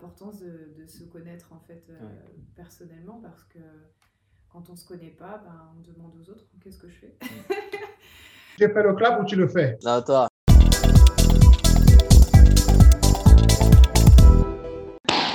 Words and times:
l'importance 0.00 0.40
de, 0.40 0.72
de, 0.78 0.86
se 0.86 1.04
connaître 1.04 1.52
en 1.52 1.60
fait 1.60 1.84
personnellement 2.56 3.20
parce 3.20 3.44
que 3.44 3.58
quand 4.48 4.70
on 4.70 4.76
se 4.76 4.86
connaît 4.88 5.10
pas, 5.10 5.42
ben, 5.44 5.74
on 5.76 5.80
demande 5.82 6.14
aux 6.18 6.30
autres 6.30 6.46
qu'est-ce 6.62 6.78
que 6.78 6.88
je 6.88 7.00
fais? 7.00 7.18
tu 8.56 8.66
fais 8.66 8.82
le 8.82 8.94
clap 8.94 9.20
ou 9.20 9.26
tu 9.26 9.36
le 9.36 9.46
fais? 9.46 9.76
Non, 9.84 10.00
toi. 10.00 10.26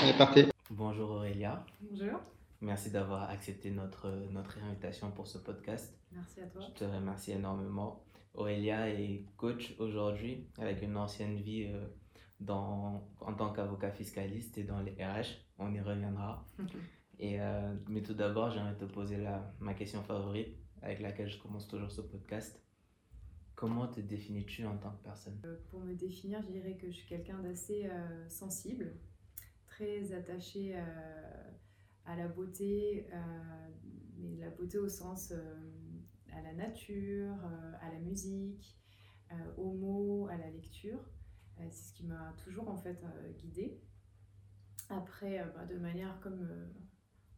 C'est 0.02 0.18
parti. 0.18 0.50
Bonjour 0.72 1.12
Aurélia. 1.12 1.64
Bonjour. 1.82 2.20
Merci 2.62 2.90
d'avoir 2.90 3.30
accepté 3.30 3.70
notre, 3.70 4.10
notre 4.32 4.58
invitation 4.64 5.12
pour 5.12 5.28
ce 5.28 5.38
podcast. 5.38 5.96
Merci 6.12 6.42
à 6.42 6.48
toi. 6.48 6.64
Je 6.68 6.80
te 6.80 6.86
remercie 6.86 7.34
énormément. 7.34 8.04
Aurélia 8.34 8.90
est 8.90 9.26
coach 9.38 9.76
aujourd'hui 9.78 10.48
avec 10.58 10.82
une 10.82 10.98
ancienne 10.98 11.36
vie 11.36 11.68
euh, 11.72 11.86
dans, 12.40 13.08
en 13.22 13.34
tant 13.34 13.54
qu'avocat 13.54 13.92
fiscaliste 13.92 14.58
et 14.58 14.64
dans 14.64 14.80
les 14.82 14.94
RH. 14.94 15.46
On 15.58 15.74
y 15.74 15.80
reviendra. 15.80 16.48
Et, 17.18 17.40
euh, 17.40 17.74
mais 17.88 18.02
tout 18.02 18.14
d'abord, 18.14 18.52
j'aimerais 18.52 18.76
te 18.76 18.84
poser 18.84 19.16
la, 19.16 19.54
ma 19.60 19.74
question 19.74 20.04
favorite 20.04 20.58
avec 20.82 21.00
laquelle 21.00 21.30
je 21.30 21.40
commence 21.42 21.66
toujours 21.68 21.90
ce 21.90 22.02
podcast. 22.02 22.62
Comment 23.56 23.88
te 23.88 24.02
définis-tu 24.02 24.66
en 24.66 24.78
tant 24.78 24.92
que 24.92 25.04
personne? 25.04 25.40
Euh, 25.46 25.56
Pour 25.72 25.80
me 25.80 25.94
définir, 25.94 26.42
je 26.42 26.52
dirais 26.52 26.76
que 26.76 26.88
je 26.88 26.98
suis 26.98 27.08
quelqu'un 27.08 27.40
d'assez 27.40 27.86
euh, 27.86 28.30
sensible, 28.30 28.98
très 29.66 30.12
attaché 30.12 30.76
à 32.06 32.18
la 32.18 32.28
beauté, 32.28 33.08
mais 34.18 34.36
la 34.36 34.50
beauté 34.50 34.78
au 34.78 34.90
sens 34.90 35.32
à 36.34 36.42
la 36.42 36.54
nature, 36.54 37.34
à 37.82 37.92
la 37.92 38.00
musique, 38.00 38.78
aux 39.58 39.74
mots, 39.74 40.28
à 40.28 40.38
la 40.38 40.50
lecture. 40.52 41.00
C'est 41.58 41.72
ce 41.72 41.94
qui 41.94 42.06
m'a 42.06 42.34
toujours 42.44 42.70
en 42.70 42.78
fait 42.78 43.02
guidée. 43.40 43.80
Après, 44.90 45.44
bah, 45.56 45.66
de 45.66 45.78
manière 45.78 46.20
comme 46.20 46.48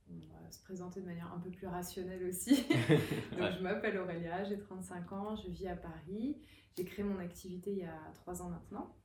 on 0.10 0.20
va 0.34 0.52
se 0.52 0.62
présenter 0.64 1.02
de 1.02 1.06
manière 1.06 1.32
un 1.34 1.40
peu 1.40 1.50
plus 1.50 1.68
rationnelle 1.68 2.24
aussi. 2.26 2.64
Donc, 3.38 3.52
je 3.58 3.62
m'appelle 3.62 3.98
Aurélia, 3.98 4.44
j'ai 4.44 4.58
35 4.58 5.12
ans, 5.14 5.36
je 5.36 5.50
vis 5.50 5.68
à 5.68 5.76
Paris. 5.76 6.38
J'ai 6.78 6.86
créé 6.86 7.04
mon 7.04 7.20
activité 7.20 7.72
il 7.72 7.80
y 7.80 7.86
a 7.86 8.12
3 8.14 8.42
ans 8.42 8.50
maintenant, 8.50 8.96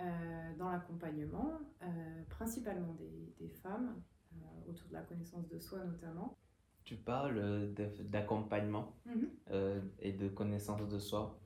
euh, 0.00 0.56
dans 0.56 0.70
l'accompagnement, 0.70 1.58
euh, 1.82 2.22
principalement 2.30 2.94
des, 2.94 3.34
des 3.38 3.48
femmes, 3.48 4.00
euh, 4.34 4.70
autour 4.70 4.88
de 4.88 4.92
la 4.94 5.02
connaissance 5.02 5.48
de 5.48 5.58
soi 5.58 5.84
notamment. 5.84 6.38
Tu 6.84 6.96
parles 6.96 7.74
d'accompagnement 8.04 8.96
Mhm. 9.04 9.28
et 9.98 10.12
de 10.12 10.28
connaissance 10.28 10.88
de 10.88 10.98
soi. 10.98 11.38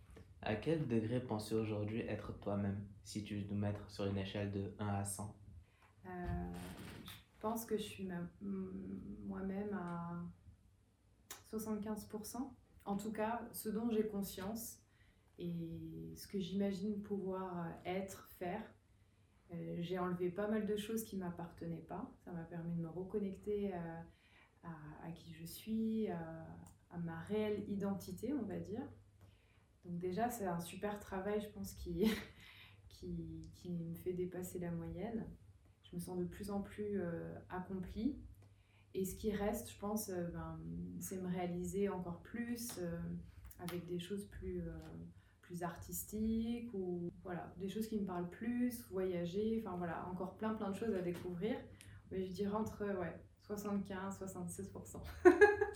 À 0.42 0.56
quel 0.56 0.86
degré 0.88 1.20
penses-tu 1.20 1.54
aujourd'hui 1.54 2.00
être 2.00 2.32
toi-même, 2.40 2.84
si 3.04 3.22
tu 3.22 3.40
veux 3.40 3.54
mettre 3.54 3.88
sur 3.90 4.04
une 4.06 4.18
échelle 4.18 4.50
de 4.50 4.74
1 4.78 4.88
à 4.88 5.04
100 5.04 5.36
je 7.42 7.48
pense 7.48 7.64
que 7.66 7.76
je 7.76 7.82
suis 7.82 8.08
moi-même 9.24 9.74
à 9.74 10.22
75%. 11.52 12.36
En 12.84 12.96
tout 12.96 13.10
cas, 13.10 13.48
ce 13.50 13.68
dont 13.68 13.90
j'ai 13.90 14.06
conscience 14.06 14.78
et 15.40 16.14
ce 16.14 16.28
que 16.28 16.38
j'imagine 16.38 17.02
pouvoir 17.02 17.66
être, 17.84 18.28
faire. 18.38 18.62
Euh, 19.52 19.76
j'ai 19.80 19.98
enlevé 19.98 20.30
pas 20.30 20.46
mal 20.46 20.66
de 20.66 20.76
choses 20.76 21.04
qui 21.04 21.16
ne 21.16 21.24
m'appartenaient 21.24 21.84
pas. 21.88 22.12
Ça 22.24 22.30
m'a 22.30 22.44
permis 22.44 22.76
de 22.76 22.80
me 22.80 22.88
reconnecter 22.88 23.72
à, 23.74 25.10
qui 25.16 25.32
je 25.32 25.44
suis, 25.44 26.08
à, 26.10 26.46
ma 27.02 27.18
réelle 27.22 27.68
identité, 27.68 28.32
on 28.32 28.44
va 28.44 28.60
dire. 28.60 28.86
Donc 29.84 29.98
déjà, 29.98 30.30
c'est 30.30 30.46
un 30.46 30.60
super 30.60 30.98
travail, 31.00 31.40
je 31.40 31.48
pense, 31.48 31.72
qui, 31.74 32.04
qui, 32.88 33.50
qui 33.54 33.70
me 33.70 33.94
fait 33.94 34.12
dépasser 34.12 34.58
la 34.58 34.70
moyenne 34.70 35.26
je 35.92 35.96
me 35.96 36.00
sens 36.00 36.18
de 36.18 36.24
plus 36.24 36.50
en 36.50 36.60
plus 36.60 37.00
euh, 37.00 37.34
accomplie. 37.50 38.16
Et 38.94 39.04
ce 39.04 39.14
qui 39.14 39.32
reste, 39.32 39.70
je 39.70 39.78
pense, 39.78 40.08
euh, 40.08 40.28
ben, 40.32 40.58
c'est 41.00 41.20
me 41.20 41.28
réaliser 41.28 41.88
encore 41.88 42.20
plus 42.22 42.78
euh, 42.78 42.98
avec 43.58 43.86
des 43.86 43.98
choses 43.98 44.26
plus, 44.26 44.62
plus 45.40 45.62
artistiques 45.62 46.72
ou 46.74 47.10
voilà, 47.22 47.52
des 47.58 47.68
choses 47.68 47.86
qui 47.86 47.98
me 47.98 48.04
parlent 48.04 48.28
plus, 48.28 48.84
voyager, 48.90 49.62
enfin 49.64 49.76
voilà, 49.76 50.06
encore 50.08 50.36
plein 50.36 50.54
plein 50.54 50.70
de 50.70 50.76
choses 50.76 50.94
à 50.94 51.00
découvrir. 51.00 51.56
Mais 52.10 52.24
je 52.24 52.32
dirais 52.32 52.54
entre 52.54 52.84
ouais, 52.84 53.20
75 53.40 54.20
76%. 54.20 55.00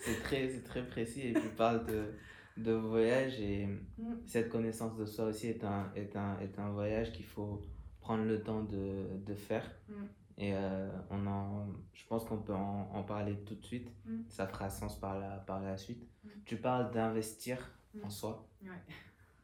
c'est 0.01 0.23
très, 0.23 0.61
très 0.63 0.87
précis 0.87 1.29
et 1.29 1.33
tu 1.35 1.49
parles 1.57 1.87
de, 1.87 2.13
de 2.57 2.73
voyage 2.73 3.41
et 3.41 3.69
Mm. 3.99 4.15
cette 4.27 4.49
connaissance 4.49 4.97
de 4.97 5.07
soi 5.07 5.27
aussi 5.27 5.49
est 5.49 5.65
un, 5.65 5.91
est 5.95 6.17
un, 6.17 6.39
est 6.41 6.59
un 6.59 6.71
voyage 6.71 7.13
qu'il 7.13 7.25
faut 7.25 7.63
prendre 8.01 8.25
le 8.25 8.43
temps 8.43 8.63
de, 8.63 9.07
de 9.25 9.35
faire. 9.35 9.71
Mm. 9.89 9.95
Et 10.39 10.55
euh, 10.55 10.91
on 11.11 11.27
en, 11.27 11.67
je 11.95 12.07
pense 12.07 12.25
qu'on 12.25 12.39
peut 12.39 12.55
en, 12.55 12.91
en, 12.93 13.03
parler 13.03 13.37
tout 13.47 13.55
de 13.55 13.65
suite. 13.65 13.91
Mm. 14.05 14.23
Ça 14.29 14.47
fera 14.47 14.69
sens 14.69 14.99
par 15.01 15.19
la, 15.19 15.39
par 15.39 15.61
la 15.63 15.77
suite. 15.77 16.07
Tu 16.45 16.57
parles 16.57 16.91
d'investir 16.93 17.59
en 18.03 18.11
soi. 18.11 18.47
Ouais. 18.63 18.69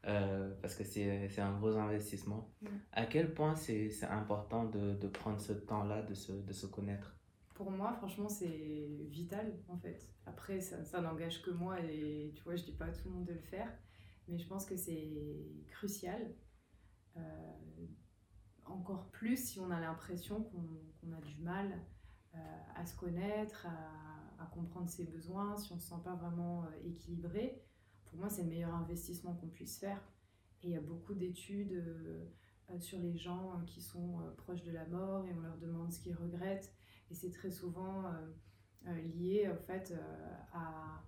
Euh, 0.05 0.53
parce 0.61 0.75
que 0.75 0.83
c'est 0.83 1.39
un 1.39 1.57
gros 1.57 1.75
investissement. 1.77 2.51
À 2.91 3.05
quel 3.05 3.33
point 3.33 3.55
c'est 3.55 3.89
important 4.03 4.65
de, 4.65 4.93
de, 4.95 5.07
prendre 5.07 5.39
ce 5.39 5.53
temps-là, 5.53 6.01
de 6.01 6.13
se, 6.13 6.33
de 6.33 6.53
se 6.53 6.67
connaître? 6.67 7.15
Pour 7.63 7.71
moi, 7.71 7.93
franchement, 7.93 8.27
c'est 8.27 9.07
vital 9.09 9.57
en 9.69 9.77
fait. 9.77 10.09
Après, 10.25 10.59
ça, 10.59 10.99
n'engage 10.99 11.41
que 11.41 11.49
moi 11.49 11.79
et 11.79 12.33
tu 12.35 12.43
vois, 12.43 12.57
je 12.57 12.65
dis 12.65 12.73
pas 12.73 12.87
à 12.87 12.91
tout 12.91 13.07
le 13.07 13.11
monde 13.11 13.25
de 13.25 13.31
le 13.31 13.39
faire. 13.39 13.71
Mais 14.27 14.37
je 14.37 14.45
pense 14.45 14.65
que 14.65 14.75
c'est 14.75 15.47
crucial. 15.69 16.35
Euh, 17.15 17.21
encore 18.65 19.09
plus 19.11 19.37
si 19.37 19.61
on 19.61 19.71
a 19.71 19.79
l'impression 19.79 20.43
qu'on 20.43 20.61
qu 20.99 21.13
a 21.13 21.21
du 21.21 21.41
mal 21.41 21.71
euh, 22.35 22.37
à 22.75 22.85
se 22.85 22.97
connaître, 22.97 23.65
à, 24.39 24.45
comprendre 24.47 24.89
ses 24.89 25.05
besoins, 25.05 25.55
si 25.55 25.71
on 25.71 25.75
ne 25.75 25.79
se 25.79 25.87
sent 25.87 26.01
pas 26.03 26.15
vraiment 26.15 26.65
euh, 26.65 26.67
équilibré. 26.89 27.63
Pour 28.05 28.19
moi, 28.19 28.29
c'est 28.29 28.43
le 28.43 28.49
meilleur 28.49 28.75
investissement 28.75 29.35
qu'on 29.35 29.47
puisse 29.47 29.79
faire. 29.79 30.01
Et 30.63 30.67
il 30.67 30.71
y 30.71 30.77
a 30.77 30.81
beaucoup 30.81 31.13
d'études 31.13 31.81
sur 32.79 32.99
les 32.99 33.15
gens 33.17 33.61
qui 33.67 33.81
sont 33.81 34.19
proches 34.37 34.63
de 34.63 34.71
la 34.71 34.85
mort 34.85 35.25
et 35.25 35.33
on 35.33 35.39
leur 35.39 35.57
demande 35.57 35.93
ce 35.93 35.99
qu'ils 35.99 36.15
regrettent. 36.15 36.73
Et 37.13 37.15
c'est 37.15 37.31
très 37.31 37.51
souvent 37.51 38.03
euh, 38.87 39.01
lié 39.15 39.47
en 39.47 39.55
fait 39.55 39.93
à, 40.51 41.01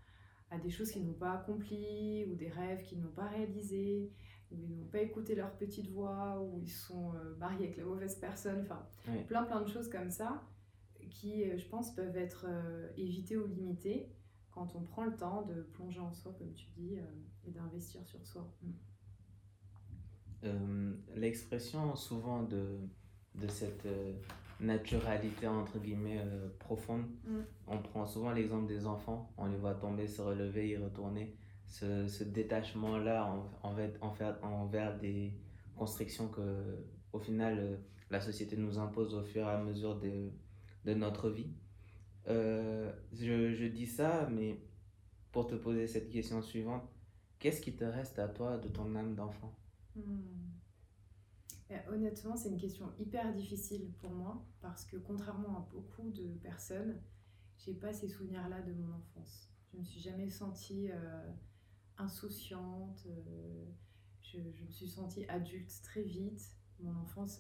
à, 0.51 0.57
des 0.59 0.69
choses 0.69 0.91
qu'ils 0.91 1.05
n'ont 1.05 1.13
pas 1.13 1.33
accomplies 1.33 2.25
ou 2.31 2.35
des 2.35 2.47
rêves 2.47 2.83
qu'ils 2.83 3.01
n'ont 3.01 3.11
pas 3.11 3.27
réalisés 3.27 4.13
où 4.51 4.63
ils 4.63 4.77
n'ont 4.77 4.85
pas 4.85 5.01
écouté 5.01 5.35
leur 5.35 5.51
petite 5.57 5.89
voix, 5.89 6.39
où 6.39 6.59
ils 6.61 6.71
sont 6.71 7.13
euh, 7.15 7.35
mariés 7.37 7.65
avec 7.65 7.77
la 7.77 7.83
mauvaise 7.83 8.15
personne, 8.15 8.61
enfin 8.61 8.87
oui. 9.07 9.23
plein 9.23 9.43
plein 9.43 9.61
de 9.61 9.67
choses 9.67 9.89
comme 9.89 10.11
ça 10.11 10.47
qui, 11.09 11.43
euh, 11.43 11.57
je 11.57 11.65
pense, 11.67 11.93
peuvent 11.95 12.17
être 12.17 12.45
euh, 12.47 12.89
évitées 12.97 13.37
ou 13.37 13.47
limitées 13.47 14.11
quand 14.51 14.75
on 14.75 14.81
prend 14.81 15.05
le 15.05 15.15
temps 15.15 15.41
de 15.43 15.61
plonger 15.61 15.99
en 15.99 16.13
soi, 16.13 16.33
comme 16.37 16.53
tu 16.53 16.67
dis, 16.77 16.97
euh, 16.97 17.03
et 17.47 17.51
d'investir 17.51 18.05
sur 18.05 18.25
soi. 18.25 18.49
Mm. 18.61 18.71
L'expression 21.15 21.95
souvent 21.95 22.43
de, 22.43 22.77
de 23.33 23.47
cette 23.47 23.87
naturalité 24.59 25.47
entre 25.47 25.79
guillemets 25.79 26.21
profonde, 26.59 27.05
mm. 27.25 27.39
on 27.67 27.77
prend 27.79 28.05
souvent 28.05 28.31
l'exemple 28.31 28.67
des 28.67 28.85
enfants, 28.85 29.31
on 29.37 29.47
les 29.47 29.57
voit 29.57 29.75
tomber, 29.75 30.07
se 30.07 30.21
relever, 30.21 30.69
y 30.69 30.77
retourner 30.77 31.35
ce, 31.65 32.07
ce 32.07 32.23
détachement-là 32.23 33.33
envers, 33.63 33.91
envers, 34.01 34.43
envers 34.43 34.97
des 34.97 35.33
constructions 35.75 36.27
que, 36.29 36.85
au 37.11 37.19
final, 37.19 37.57
euh, 37.59 37.77
la 38.09 38.21
société 38.21 38.55
nous 38.57 38.79
impose 38.79 39.13
au 39.13 39.23
fur 39.23 39.45
et 39.45 39.51
à 39.51 39.57
mesure 39.57 39.99
de, 39.99 40.31
de 40.85 40.93
notre 40.93 41.29
vie. 41.29 41.51
Euh, 42.27 42.91
je, 43.13 43.53
je, 43.53 43.65
dis 43.65 43.87
ça, 43.87 44.27
mais 44.31 44.59
pour 45.31 45.47
te 45.47 45.55
poser 45.55 45.87
cette 45.87 46.09
question 46.09 46.41
suivante, 46.41 46.83
qu'est-ce 47.39 47.61
qui 47.61 47.75
te 47.75 47.83
reste 47.83 48.19
à 48.19 48.27
toi 48.27 48.57
de 48.57 48.67
ton 48.67 48.95
âme 48.95 49.15
d'enfant? 49.15 49.53
Hmm. 49.95 50.01
Honnêtement, 51.89 52.35
c'est 52.35 52.49
une 52.49 52.59
question 52.59 52.91
hyper 52.99 53.33
difficile 53.33 53.91
pour 53.99 54.11
moi 54.11 54.45
parce 54.61 54.85
que 54.85 54.97
contrairement 54.97 55.57
à 55.57 55.69
beaucoup 55.71 56.11
de 56.11 56.27
personnes, 56.41 57.01
j'ai 57.57 57.73
pas 57.73 57.91
ces 57.91 58.07
souvenirs-là 58.07 58.61
de 58.61 58.73
mon 58.73 58.93
enfance. 58.93 59.49
Je 59.71 59.77
me 59.79 59.83
suis 59.83 59.99
jamais 59.99 60.29
sentie 60.29 60.91
euh, 60.91 61.31
insouciante. 61.97 63.05
Euh, 63.07 63.65
je, 64.21 64.39
je, 64.53 64.63
me 64.63 64.69
suis 64.69 64.87
sentie 64.87 65.25
adulte 65.27 65.71
très 65.83 66.03
vite. 66.03 66.55
Mon 66.79 66.95
enfance 66.97 67.39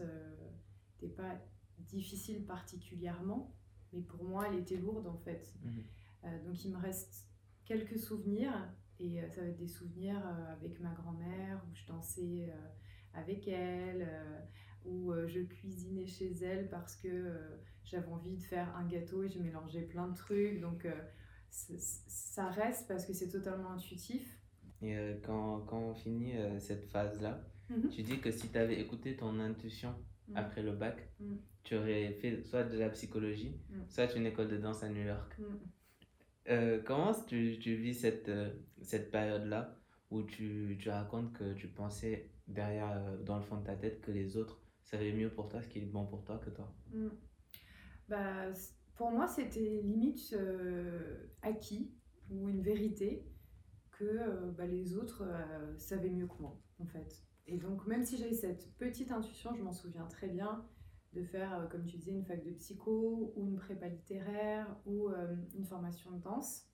n'était 1.01 1.13
euh, 1.13 1.15
pas 1.15 1.35
difficile 1.79 2.45
particulièrement, 2.45 3.53
mais 3.91 4.01
pour 4.01 4.23
moi, 4.23 4.47
elle 4.47 4.59
était 4.59 4.77
lourde 4.77 5.07
en 5.07 5.17
fait. 5.17 5.53
Mmh. 5.61 5.69
Euh, 6.23 6.43
donc 6.45 6.63
il 6.63 6.71
me 6.71 6.77
reste 6.77 7.27
quelques 7.65 7.99
souvenirs, 7.99 8.53
et 8.99 9.21
ça 9.29 9.41
va 9.41 9.47
être 9.47 9.57
des 9.57 9.67
souvenirs 9.67 10.25
avec 10.51 10.79
ma 10.79 10.93
grand-mère, 10.93 11.61
où 11.69 11.75
je 11.75 11.85
dansais 11.85 12.49
avec 13.15 13.47
elle, 13.47 14.07
où 14.85 15.13
je 15.27 15.39
cuisinais 15.41 16.05
chez 16.05 16.31
elle 16.43 16.69
parce 16.69 16.95
que 16.95 17.33
j'avais 17.83 18.07
envie 18.07 18.35
de 18.35 18.43
faire 18.43 18.75
un 18.75 18.85
gâteau 18.85 19.23
et 19.23 19.29
je 19.29 19.39
mélangeais 19.39 19.81
plein 19.81 20.07
de 20.07 20.15
trucs. 20.15 20.59
Donc 20.59 20.87
ça 21.49 22.49
reste 22.49 22.87
parce 22.87 23.05
que 23.05 23.13
c'est 23.13 23.29
totalement 23.29 23.71
intuitif. 23.71 24.39
Et 24.81 24.95
euh, 24.97 25.15
quand, 25.23 25.61
quand, 25.61 25.79
on 25.79 25.93
finit 25.93 26.37
euh, 26.37 26.59
cette 26.59 26.85
phase-là, 26.85 27.41
mm 27.69 27.75
-hmm. 27.75 27.89
tu 27.89 28.01
dis 28.03 28.19
que 28.19 28.31
si 28.31 28.49
tu 28.49 28.57
avais 28.57 28.79
écouté 28.79 29.15
ton 29.15 29.39
intuition 29.39 29.91
mm. 30.27 30.37
après 30.37 30.61
le 30.63 30.73
bac, 30.73 30.97
mm. 31.19 31.35
tu 31.63 31.75
aurais 31.77 32.11
fait 32.19 32.43
soit 32.43 32.63
de 32.63 32.77
la 32.77 32.89
psychologie, 32.89 33.53
soit 33.87 34.13
une 34.15 34.25
école 34.25 34.49
de 34.49 34.57
danse 34.57 34.83
à 34.83 34.89
New 34.89 35.05
York. 35.13 35.31
Mm. 35.39 35.43
Euh, 36.47 36.81
comment 36.87 37.13
tu, 37.29 37.57
tu 37.63 37.71
vis 37.83 37.95
cette, 37.95 38.29
euh, 38.29 38.49
cette 38.81 39.09
période-là 39.11 39.61
où 40.11 40.21
tu, 40.23 40.77
tu 40.81 40.89
racontes 40.89 41.31
que 41.33 41.53
tu 41.53 41.67
pensais 41.67 42.29
derrière, 42.47 42.91
euh, 42.91 43.17
dans 43.23 43.37
le 43.37 43.43
fond 43.43 43.57
de 43.57 43.65
ta 43.65 43.75
tête, 43.75 44.01
que 44.01 44.11
les 44.11 44.37
autres 44.37 44.61
savaient 44.83 45.13
mieux 45.13 45.29
pour 45.29 45.49
toi 45.49 45.61
ce 45.61 45.67
qui 45.67 45.79
est 45.79 45.85
bon 45.85 46.05
pour 46.05 46.23
toi 46.23 46.37
que 46.37 46.49
toi? 46.49 46.73
Mm. 46.91 47.07
Bah, 48.07 48.51
pour 48.95 49.11
moi, 49.11 49.27
c'était 49.27 49.81
limite 49.81 50.33
euh, 50.33 51.27
acquis 51.41 51.93
ou 52.29 52.49
une 52.49 52.61
vérité 52.61 53.27
que 53.91 54.05
euh, 54.05 54.51
bah, 54.51 54.65
les 54.65 54.95
autres 54.95 55.23
savaient 55.77 56.09
mieux 56.09 56.27
que 56.27 56.41
moi, 56.41 56.61
en 56.79 56.85
fait. 56.85 57.23
Et 57.47 57.57
donc, 57.57 57.85
même 57.87 58.03
si 58.03 58.17
j'avais 58.17 58.33
cette 58.33 58.75
petite 58.77 59.11
intuition, 59.11 59.53
je 59.55 59.63
m'en 59.63 59.73
souviens 59.73 60.05
très 60.07 60.27
bien 60.27 60.65
de 61.13 61.23
faire, 61.23 61.69
comme 61.71 61.85
tu 61.85 61.97
disais, 61.97 62.11
une 62.11 62.25
fac 62.25 62.43
de 62.43 62.51
psycho 62.51 63.33
ou 63.35 63.47
une 63.47 63.55
prépa 63.55 63.87
littéraire 63.87 64.75
ou 64.85 65.09
une 65.55 65.63
formation 65.63 66.11
de 66.11 66.21
danse, 66.21 66.67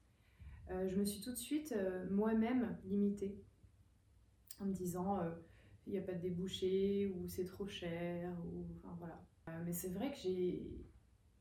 je 0.69 0.95
me 0.95 1.03
suis 1.03 1.21
tout 1.21 1.31
de 1.31 1.37
suite 1.37 1.75
moi-même 2.09 2.77
limitée 2.85 3.43
en 4.59 4.65
me 4.65 4.73
disant 4.73 5.19
il 5.91 5.97
n'y 5.97 6.03
a 6.03 6.05
pas 6.05 6.13
de 6.13 6.21
débouché 6.21 7.07
ou 7.15 7.27
c'est 7.27 7.45
trop 7.45 7.67
cher 7.67 8.31
ou 8.45 8.65
enfin 8.77 8.95
voilà. 8.97 9.21
Euh, 9.49 9.61
mais 9.65 9.73
c'est 9.73 9.89
vrai 9.89 10.11
que 10.11 10.17
j'ai 10.17 10.85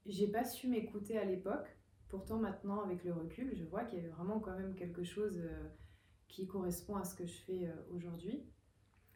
j'ai 0.06 0.26
pas 0.28 0.44
su 0.44 0.68
m'écouter 0.68 1.16
à 1.18 1.24
l'époque. 1.24 1.68
Pourtant 2.08 2.38
maintenant 2.38 2.80
avec 2.82 3.04
le 3.04 3.12
recul, 3.12 3.54
je 3.54 3.64
vois 3.64 3.84
qu'il 3.84 3.98
y 3.98 4.02
avait 4.02 4.10
vraiment 4.10 4.40
quand 4.40 4.56
même 4.58 4.74
quelque 4.74 5.04
chose 5.04 5.38
euh, 5.38 5.68
qui 6.28 6.46
correspond 6.48 6.96
à 6.96 7.04
ce 7.04 7.14
que 7.14 7.24
je 7.26 7.40
fais 7.42 7.68
euh, 7.68 7.72
aujourd'hui. 7.94 8.44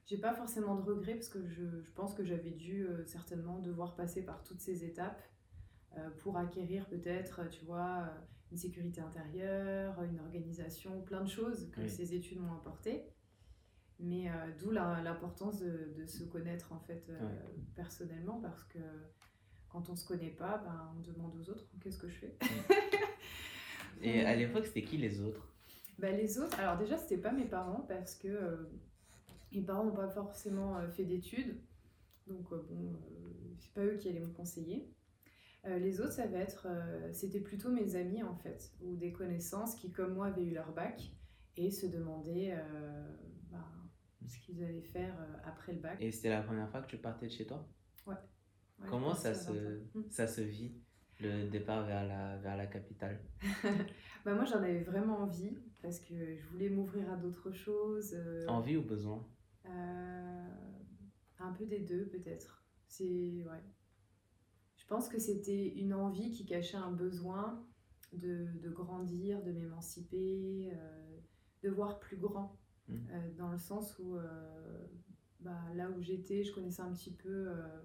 J'ai 0.07 0.19
pas 0.19 0.35
forcément 0.35 0.77
de 0.77 0.83
regrets 0.83 1.15
parce 1.15 1.29
que 1.31 1.45
je, 1.47 1.81
je 1.81 1.91
pense 1.93 2.15
que 2.15 2.23
j'avais 2.25 2.51
dû 2.53 2.87
euh, 2.87 3.05
certainement 3.07 3.59
devoir 3.59 3.97
passer 3.97 4.23
par 4.25 4.43
toutes 4.45 4.61
ces 4.61 4.85
étapes 4.85 5.23
pour 6.19 6.37
acquérir 6.37 6.89
peut-être, 6.89 7.49
tu 7.51 7.65
vois, 7.65 8.13
une 8.51 8.57
sécurité 8.59 9.01
intérieure, 9.01 10.03
une 10.03 10.19
organisation, 10.19 11.01
plein 11.03 11.21
de 11.23 11.29
choses 11.29 11.71
que 11.71 11.83
Oui. 11.83 11.89
ces 11.89 12.15
études 12.15 12.41
m'ont 12.41 12.55
apporté. 12.55 13.05
Mais 14.01 14.29
euh, 14.29 14.33
d'où 14.59 14.71
l'importance 14.71 15.61
de, 15.61 15.93
de 15.97 16.05
se 16.07 16.25
connaître 16.25 16.73
en 16.73 16.81
fait 16.81 17.07
euh, 17.11 17.21
Ouais. 17.21 17.39
personnellement 17.77 18.41
parce 18.41 18.65
que 18.65 18.79
quand 19.69 19.89
on 19.89 19.97
se 19.97 20.07
connaît 20.07 20.31
pas, 20.31 20.59
ben, 20.59 20.93
on 20.97 21.01
demande 21.01 21.35
aux 21.37 21.51
autres 21.51 21.65
qu'est-ce 21.81 21.99
que 21.99 22.09
je 22.09 22.17
fais? 22.19 22.37
Et 24.03 24.21
à 24.25 24.35
l'époque, 24.35 24.67
c'était 24.67 24.83
qui 24.83 24.97
les 24.99 25.21
autres? 25.21 25.49
Bah, 25.99 26.11
les 26.11 26.39
autres, 26.39 26.59
alors 26.59 26.77
déjà, 26.77 26.99
c'était 26.99 27.19
pas 27.19 27.33
mes 27.33 27.45
parents 27.47 27.85
parce 27.89 28.17
que 28.17 28.29
euh, 28.29 28.57
mes 29.53 29.63
parents 29.63 29.85
n'ont 29.85 29.95
pas 29.95 30.09
forcément 30.09 30.77
euh, 30.77 30.89
fait 30.89 31.05
d'études. 31.05 31.57
Donc, 32.27 32.49
bon, 32.51 32.97
c'est 33.61 33.73
pas 33.73 33.85
eux 33.85 33.97
qui 33.97 34.09
allaient 34.09 34.21
me 34.21 34.33
conseiller. 34.33 34.91
Les 35.67 36.01
autres, 36.01 36.13
ça 36.13 36.27
va 36.27 36.39
être. 36.39 36.67
c'était 37.13 37.41
plutôt 37.41 37.71
mes 37.71 37.97
amis 37.97 38.23
en 38.23 38.35
fait, 38.35 38.71
ou 38.83 38.97
des 38.97 39.13
connaissances 39.13 39.75
qui, 39.77 39.91
comme 39.93 40.13
moi, 40.15 40.27
avaient 40.27 40.45
eu 40.45 40.53
leur 40.53 40.73
bac 40.73 41.11
et 41.57 41.71
se 41.71 41.87
demandaient 41.87 42.55
ce 44.27 44.39
qu'ils 44.41 44.63
allaient 44.63 44.83
faire 44.83 45.15
euh, 45.21 45.37
après 45.45 45.73
le 45.73 45.81
bac. 45.81 46.01
Et 46.01 46.11
c'était 46.11 46.31
la 46.31 46.43
première 46.43 46.69
fois 46.71 46.83
que 46.83 46.87
tu 46.89 46.99
partais 46.99 47.27
de 47.27 47.33
chez 47.33 47.47
toi? 47.47 47.67
Ouais, 48.07 48.15
Comment 48.89 49.15
ça 49.15 49.33
pense 49.33 49.49
à 49.49 49.53
20 49.53 49.59
ans. 49.59 49.79
se, 49.93 49.99
Mm. 49.99 50.11
ça 50.11 50.27
se 50.27 50.41
vit, 50.41 50.75
le 51.21 51.49
départ 51.49 51.87
vers 51.87 52.07
la, 52.07 52.37
vers 52.39 52.57
la 52.57 52.67
capitale? 52.67 53.21
Bah, 54.25 54.35
moi, 54.35 54.45
j'en 54.47 54.57
avais 54.57 54.83
vraiment 54.83 55.19
envie 55.19 55.59
parce 55.83 56.01
que 56.01 56.37
je 56.37 56.47
voulais 56.49 56.71
m'ouvrir 56.71 57.11
à 57.13 57.17
d'autres 57.17 57.53
choses. 57.53 58.15
euh, 58.15 58.47
Envie 58.49 58.77
ou 58.79 58.83
besoin? 58.83 59.27
Euh, 59.67 60.49
un 61.39 61.53
peu 61.53 61.67
des 61.67 61.81
deux, 61.81 62.07
peut-être. 62.07 62.65
C'est 62.89 63.45
ouais. 63.45 63.63
Je 64.77 64.87
pense 64.87 65.09
que 65.09 65.19
c'était 65.19 65.69
une 65.77 65.93
envie 65.95 66.31
qui 66.31 66.47
cachait 66.47 66.77
un 66.79 66.91
besoin 66.93 67.67
de, 68.13 68.47
de 68.63 68.71
grandir, 68.71 69.43
de 69.43 69.53
m'émanciper, 69.53 70.71
euh, 70.73 71.19
de 71.63 71.71
voir 71.71 71.99
plus 72.01 72.17
grand. 72.17 72.59
Mhm. 72.89 73.07
Euh, 73.13 73.31
dans 73.39 73.51
le 73.51 73.59
sens 73.59 73.99
où, 73.99 74.17
euh, 74.17 74.87
bah, 75.41 75.59
là 75.75 75.91
où 75.91 76.01
j'étais, 76.03 76.43
je 76.45 76.53
connaissais 76.53 76.83
un 76.83 76.93
petit 76.93 77.13
peu, 77.13 77.49
euh, 77.49 77.81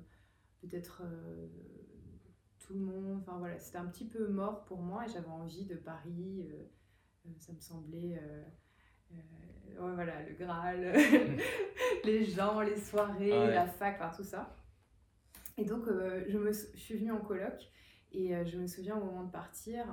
peut-être 0.62 1.04
tout 2.60 2.74
le 2.74 2.80
monde. 2.82 3.20
Enfin 3.22 3.38
voilà, 3.38 3.58
c'était 3.60 3.78
un 3.78 3.88
petit 3.88 4.08
peu 4.08 4.28
mort 4.28 4.66
pour 4.66 4.80
moi 4.82 5.06
et 5.06 5.10
j'avais 5.10 5.28
envie 5.28 5.66
de 5.66 5.76
Paris. 5.76 6.48
ça 7.40 7.54
me 7.54 7.60
semblait. 7.60 8.20
euh, 8.22 8.44
ouais, 9.80 9.94
voilà, 9.96 10.22
le 10.28 10.36
Graal, 10.36 10.94
les 12.04 12.26
gens, 12.26 12.62
les 12.62 12.78
soirées, 12.78 13.32
Ah 13.34 13.46
ouais. 13.46 13.54
la 13.56 13.68
fac, 13.68 13.96
enfin, 14.02 14.12
tout 14.16 14.24
ça. 14.24 14.56
Et 15.58 15.66
donc, 15.66 15.88
euh, 15.88 16.24
je, 16.28 16.38
me, 16.38 16.52
je 16.52 16.78
suis 16.78 16.98
venue 16.98 17.12
en 17.12 17.20
coloc 17.22 17.70
et 18.12 18.36
euh, 18.36 18.46
je 18.46 18.58
me 18.58 18.68
souviens 18.68 18.98
au 18.98 19.04
moment 19.04 19.24
de 19.24 19.32
partir, 19.32 19.86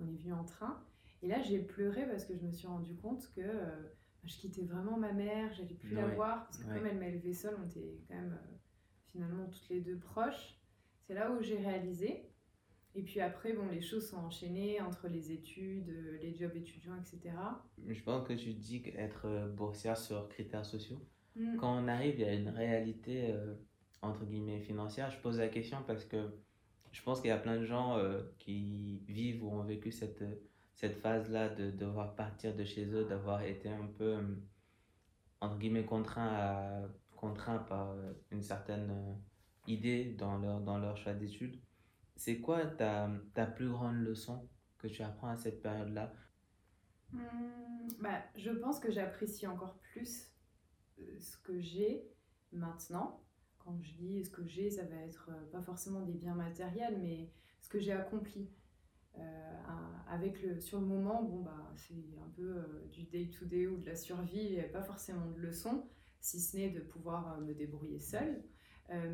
on 0.00 0.08
est 0.08 0.16
venu 0.16 0.32
en 0.32 0.44
train. 0.44 0.82
Et 1.22 1.28
là, 1.28 1.40
j'ai 1.42 1.58
pleuré 1.60 2.06
parce 2.06 2.24
que 2.24 2.36
je 2.36 2.44
me 2.44 2.52
suis 2.52 2.66
rendu 2.68 2.94
compte 2.96 3.28
que 3.34 3.42
je 4.24 4.36
quittais 4.36 4.64
vraiment 4.64 4.96
ma 4.96 5.12
mère, 5.12 5.52
j'allais 5.52 5.74
plus 5.74 5.94
la 5.94 6.06
voir 6.06 6.44
parce 6.44 6.58
que 6.58 6.68
ouais. 6.68 6.74
comme 6.74 6.86
elle 6.86 6.98
m'a 6.98 7.08
élevée 7.08 7.32
seule, 7.32 7.56
on 7.62 7.66
était 7.66 7.98
quand 8.08 8.14
même 8.14 8.32
euh, 8.32 8.56
finalement 9.12 9.46
toutes 9.46 9.68
les 9.70 9.80
deux 9.80 9.98
proches. 9.98 10.58
C'est 11.06 11.14
là 11.14 11.30
où 11.32 11.42
j'ai 11.42 11.56
réalisé. 11.56 12.24
Et 12.94 13.02
puis 13.02 13.20
après, 13.20 13.52
bon, 13.52 13.68
les 13.68 13.80
choses 13.80 14.08
sont 14.08 14.16
enchaînées 14.16 14.80
entre 14.80 15.08
les 15.08 15.30
études, 15.30 15.88
euh, 15.88 16.18
les 16.20 16.34
jobs 16.34 16.56
étudiants, 16.56 16.96
etc. 16.96 17.34
Je 17.86 18.02
pense 18.02 18.26
que 18.26 18.32
tu 18.32 18.54
dis 18.54 18.82
qu'être 18.82 19.26
euh, 19.26 19.48
boursière 19.48 19.96
sur 19.96 20.28
critères 20.28 20.66
sociaux. 20.66 21.00
Mm. 21.36 21.56
Quand 21.56 21.82
on 21.82 21.88
arrive, 21.88 22.14
il 22.18 22.22
y 22.22 22.28
a 22.28 22.34
une 22.34 22.48
réalité, 22.48 23.30
euh, 23.30 23.54
entre 24.02 24.24
guillemets, 24.24 24.60
financière. 24.60 25.10
Je 25.10 25.18
pose 25.18 25.38
la 25.38 25.48
question 25.48 25.78
parce 25.86 26.04
que 26.04 26.30
je 26.92 27.02
pense 27.02 27.20
qu'il 27.20 27.28
y 27.28 27.32
a 27.32 27.38
plein 27.38 27.58
de 27.58 27.64
gens 27.64 27.96
euh, 27.96 28.22
qui 28.38 29.04
vivent 29.06 29.44
ou 29.44 29.50
ont 29.50 29.62
vécu 29.62 29.92
cette, 29.92 30.24
cette 30.78 31.00
phase-là 31.00 31.48
de 31.48 31.72
devoir 31.72 32.14
partir 32.14 32.54
de 32.54 32.62
chez 32.62 32.86
eux, 32.86 33.04
d'avoir 33.04 33.42
été 33.42 33.68
un 33.68 33.88
peu, 33.88 34.16
euh, 34.16 34.36
entre 35.40 35.58
guillemets, 35.58 35.84
contraint, 35.84 36.88
contraint 37.16 37.58
par 37.58 37.90
euh, 37.90 38.12
une 38.30 38.42
certaine 38.42 38.88
euh, 38.88 39.14
idée 39.66 40.14
dans 40.16 40.38
leur, 40.38 40.60
dans 40.60 40.78
leur 40.78 40.96
choix 40.96 41.14
d'études. 41.14 41.60
C'est 42.14 42.38
quoi 42.38 42.64
ta, 42.64 43.10
ta 43.34 43.44
plus 43.46 43.68
grande 43.68 43.96
leçon 43.96 44.48
que 44.78 44.86
tu 44.86 45.02
apprends 45.02 45.26
à 45.26 45.36
cette 45.36 45.62
période-là? 45.62 46.12
Hmm, 47.10 47.88
bah, 48.00 48.22
je 48.36 48.50
pense 48.52 48.78
que 48.78 48.92
j'apprécie 48.92 49.48
encore 49.48 49.80
plus 49.80 50.32
ce 51.18 51.36
que 51.38 51.60
j'ai 51.60 52.08
maintenant. 52.52 53.20
Quand 53.58 53.76
je 53.82 53.94
dis 53.94 54.24
ce 54.24 54.30
que 54.30 54.46
j'ai, 54.46 54.70
ça 54.70 54.84
va 54.84 54.96
être 54.98 55.32
pas 55.50 55.60
forcément 55.60 56.02
des 56.02 56.14
biens 56.14 56.36
matériels, 56.36 57.00
mais 57.02 57.32
ce 57.60 57.68
que 57.68 57.80
j'ai 57.80 57.92
accompli. 57.92 58.48
Euh, 59.18 59.24
avec 60.10 60.42
le, 60.42 60.58
sur 60.60 60.80
le 60.80 60.86
moment, 60.86 61.22
bon, 61.22 61.42
bah, 61.42 61.72
c'est 61.76 61.94
un 61.94 62.30
peu 62.34 62.56
euh, 62.56 62.86
du 62.90 63.04
day-to-day 63.04 63.66
ou 63.66 63.76
de 63.78 63.86
la 63.86 63.94
survie, 63.94 64.38
il 64.42 64.52
n'y 64.52 64.58
avait 64.58 64.68
pas 64.68 64.82
forcément 64.82 65.26
de 65.26 65.38
leçon, 65.38 65.86
si 66.20 66.40
ce 66.40 66.56
n'est 66.56 66.70
de 66.70 66.80
pouvoir 66.80 67.34
euh, 67.34 67.40
me 67.40 67.54
débrouiller 67.54 67.98
seule. 68.00 68.42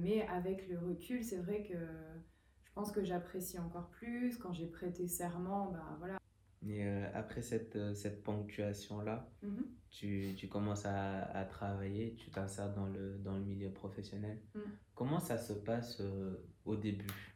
Mais 0.01 0.23
avec 0.29 0.69
le 0.69 0.79
recul, 0.79 1.25
c'est 1.25 1.39
vrai 1.39 1.65
que 1.65 1.75
je 1.75 2.73
pense 2.75 2.93
que 2.93 3.03
j'apprécie 3.03 3.59
encore 3.59 3.89
plus. 3.91 4.39
Quand 4.39 4.53
j'ai 4.53 4.69
prêté 4.69 5.09
serment, 5.09 5.73
bah, 5.73 5.97
voilà. 5.99 6.17
Et 6.65 6.87
euh, 6.87 7.11
après 7.13 7.43
cette, 7.43 7.77
cette 7.97 8.23
ponctuation-là, 8.23 9.29
Mhm. 9.43 9.65
tu, 9.91 10.33
tu 10.37 10.49
commences 10.49 10.87
à, 10.87 11.23
à 11.25 11.45
travailler, 11.45 12.15
tu 12.15 12.31
t'insères 12.31 12.73
dans 12.73 12.87
le, 12.87 13.19
dans 13.19 13.37
le 13.37 13.43
milieu 13.45 13.73
professionnel. 13.73 14.41
Mm. 14.55 14.61
Comment 14.95 15.19
ça 15.19 15.39
se 15.39 15.53
passe 15.53 16.01
euh, 16.01 16.37
au 16.65 16.77
début? 16.77 17.35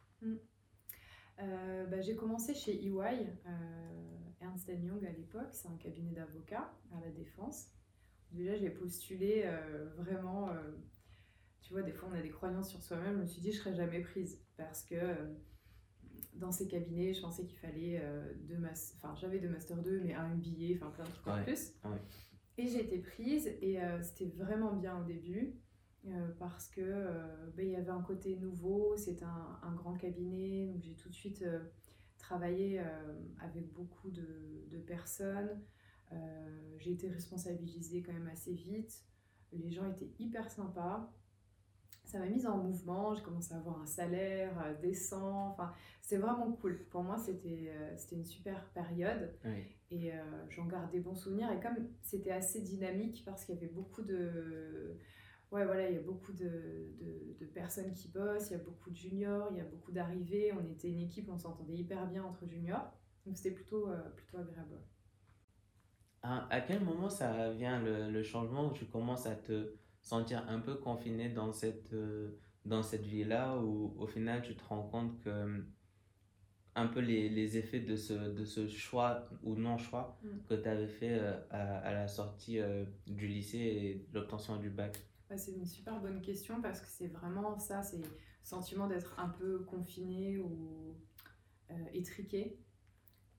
Euh, 1.40 1.87
bah, 1.87 2.00
j'ai 2.00 2.16
commencé 2.16 2.54
chez 2.54 2.85
EY, 2.85 2.90
euh, 3.47 3.50
Ernst 4.40 4.68
Young 4.68 5.04
à 5.04 5.12
l'époque, 5.12 5.49
c'est 5.52 5.68
un 5.68 5.76
cabinet 5.76 6.12
d'avocats 6.12 6.73
à 6.92 7.00
la 7.00 7.11
Défense. 7.11 7.68
Déjà, 8.33 8.57
j'ai 8.57 8.71
postulé 8.71 9.42
euh, 9.45 9.88
vraiment, 9.97 10.50
euh, 10.50 10.54
tu 11.62 11.73
vois, 11.73 11.83
des 11.83 11.92
fois 11.92 12.09
on 12.12 12.16
a 12.16 12.23
des 12.23 12.30
croyances 12.30 12.71
sur 12.71 12.83
soi-même, 12.83 13.14
je 13.16 13.21
me 13.21 13.26
suis 13.26 13.40
dit 13.40 13.52
je 13.52 13.59
serais 13.59 13.75
jamais 13.75 14.00
prise 14.00 14.42
parce 14.57 14.83
que 14.83 14.97
dans 16.35 16.50
ces 16.52 16.66
cabinets, 16.68 17.14
je 17.14 17.21
pensais 17.21 17.45
qu'il 17.47 17.59
fallait 17.59 18.02
deux 18.49 18.59
mas- 18.59 18.95
enfin 18.97 19.14
j'avais 19.16 19.38
deux 19.38 19.49
Master 19.49 19.76
2, 19.83 20.00
mais 20.00 20.14
un 20.14 20.28
MBA, 20.35 20.76
enfin 20.76 20.90
plein 20.90 21.04
de 21.04 21.11
trucs 21.11 21.26
en 21.28 21.42
plus. 21.45 21.73
ouais. 21.85 21.99
Et 22.59 22.66
j'ai 22.66 22.80
été 22.85 22.99
prise 22.99 23.47
et 23.61 23.78
c'était 24.02 24.26
vraiment 24.37 24.75
bien 24.75 25.00
au 25.00 25.04
début. 25.04 25.54
Euh, 26.11 26.29
parce 26.38 26.69
que 26.69 26.81
euh, 26.81 27.50
ben, 27.57 27.67
il 27.67 27.73
y 27.73 27.77
avait 27.77 27.91
un 27.91 28.03
côté 28.03 28.37
nouveau, 28.37 28.97
c'est 28.97 29.23
un, 29.23 29.59
un 29.62 29.75
grand 29.75 29.95
cabinet, 29.95 30.67
donc 30.67 30.83
j'ai 30.83 30.95
tout 30.95 31.09
de 31.09 31.15
suite 31.15 31.43
euh, 31.43 31.61
travaillé 32.19 32.83
avec 33.41 33.73
beaucoup 33.73 34.11
de, 34.11 34.67
de 34.71 34.79
personnes. 34.79 35.61
J'ai 36.79 36.93
été 36.93 37.09
responsabilisée 37.09 38.03
quand 38.03 38.12
même 38.12 38.29
assez 38.29 38.53
vite. 38.53 39.05
Les 39.53 39.71
gens 39.71 39.87
étaient 39.87 40.11
hyper 40.19 40.50
sympas. 40.50 41.12
Ça 42.05 42.19
m'a 42.19 42.27
mise 42.27 42.47
en 42.47 42.59
mouvement. 42.59 43.15
J'ai 43.15 43.23
commencé 43.23 43.55
à 43.55 43.59
avoir 43.59 43.81
un 43.81 43.87
salaire 43.87 44.79
décent. 44.81 45.50
Enfin, 45.50 45.73
c'était 46.00 46.21
vraiment 46.21 46.50
cool. 46.53 46.85
Pour 46.91 47.03
moi, 47.03 47.19
c'était 47.19 47.73
c'était 47.97 48.17
une 48.17 48.25
super 48.25 48.65
période. 48.71 49.33
Oui. 49.45 49.65
Et 49.91 50.12
j'en 50.50 50.67
garde 50.67 50.91
des 50.91 51.00
bons 51.00 51.15
souvenirs. 51.15 51.53
Et 51.53 51.61
comme 51.61 51.77
c'était 52.03 52.33
assez 52.33 52.61
dynamique, 52.62 53.23
parce 53.25 53.45
qu'il 53.45 53.55
y 53.55 53.59
avait 53.59 53.73
beaucoup 53.73 54.03
de, 54.03 54.99
ouais, 55.52 55.64
voilà, 55.64 55.88
il 55.90 55.95
y 55.97 55.99
a 55.99 56.02
beaucoup 56.02 56.33
de, 56.33 56.45
de, 57.00 57.37
de 57.40 57.47
personnes 57.47 57.93
qui 57.95 58.09
bossent, 58.09 58.50
il 58.50 58.52
y 58.52 58.61
a 58.61 58.64
beaucoup 58.64 58.90
de 58.90 58.97
juniors, 58.97 59.49
il 59.52 59.59
y 59.59 59.61
a 59.61 59.64
beaucoup 59.64 59.93
d'arrivées. 59.93 60.52
On 60.52 60.64
était 60.71 60.90
une 60.90 61.00
équipe, 61.00 61.28
on 61.31 61.38
s'entendait 61.38 61.76
hyper 61.76 62.07
bien 62.09 62.25
entre 62.25 62.47
juniors. 62.47 62.93
Donc 63.26 63.37
c'était 63.37 63.52
plutôt, 63.52 63.88
euh, 63.90 64.09
plutôt 64.17 64.38
agréable. 64.38 64.73
ouais. 64.75 64.81
À, 66.23 66.47
à 66.55 66.61
quel 66.61 66.81
moment 66.85 67.11
ça 67.11 67.50
vient 67.52 67.81
le, 67.83 68.11
le 68.11 68.23
changement 68.23 68.69
où 68.69 68.73
tu 68.73 68.85
commences 68.87 69.26
à 69.26 69.35
te 69.37 69.75
sentir 70.02 70.45
un 70.49 70.61
peu 70.61 70.76
confiné 70.76 71.28
dans 71.28 71.52
cette, 71.52 71.93
euh, 71.93 72.38
dans 72.64 72.83
cette 72.85 73.05
vie-là, 73.05 73.59
où 73.59 73.95
au 73.99 74.07
final 74.07 74.43
tu 74.43 74.55
te 74.57 74.64
rends 74.64 74.88
compte 74.88 75.19
que 75.21 75.28
euh, 75.31 75.59
un 76.75 76.87
peu 76.87 77.00
les, 77.00 77.28
les 77.28 77.57
effets 77.59 77.81
de 77.81 77.95
ce, 77.97 78.14
de 78.14 78.45
ce 78.45 78.69
choix 78.69 79.28
ou 79.43 79.55
non-choix 79.57 80.19
Mm. 80.23 80.38
que 80.49 80.55
tu 80.55 80.67
avais 80.69 80.88
fait 80.88 81.19
euh, 81.19 81.38
à, 81.50 81.78
à 81.81 81.93
la 81.93 82.09
sortie 82.09 82.59
euh, 82.61 82.85
du 83.07 83.26
lycée 83.28 83.59
et 83.59 84.07
l'obtention 84.14 84.57
du 84.57 84.71
bac? 84.71 84.97
Ouais, 85.31 85.37
c'est 85.37 85.53
une 85.53 85.67
super 85.67 86.01
bonne 86.01 86.23
question 86.23 86.63
parce 86.63 86.81
que 86.81 86.87
c'est 86.89 87.09
vraiment 87.09 87.59
ça, 87.59 87.83
c'est 87.83 87.99
le 87.99 88.09
sentiment 88.43 88.87
d'être 88.87 89.19
un 89.21 89.29
peu 89.29 89.65
confiné 89.65 90.39
ou 90.39 90.97
euh, 91.71 91.75
étriqué. 91.93 92.59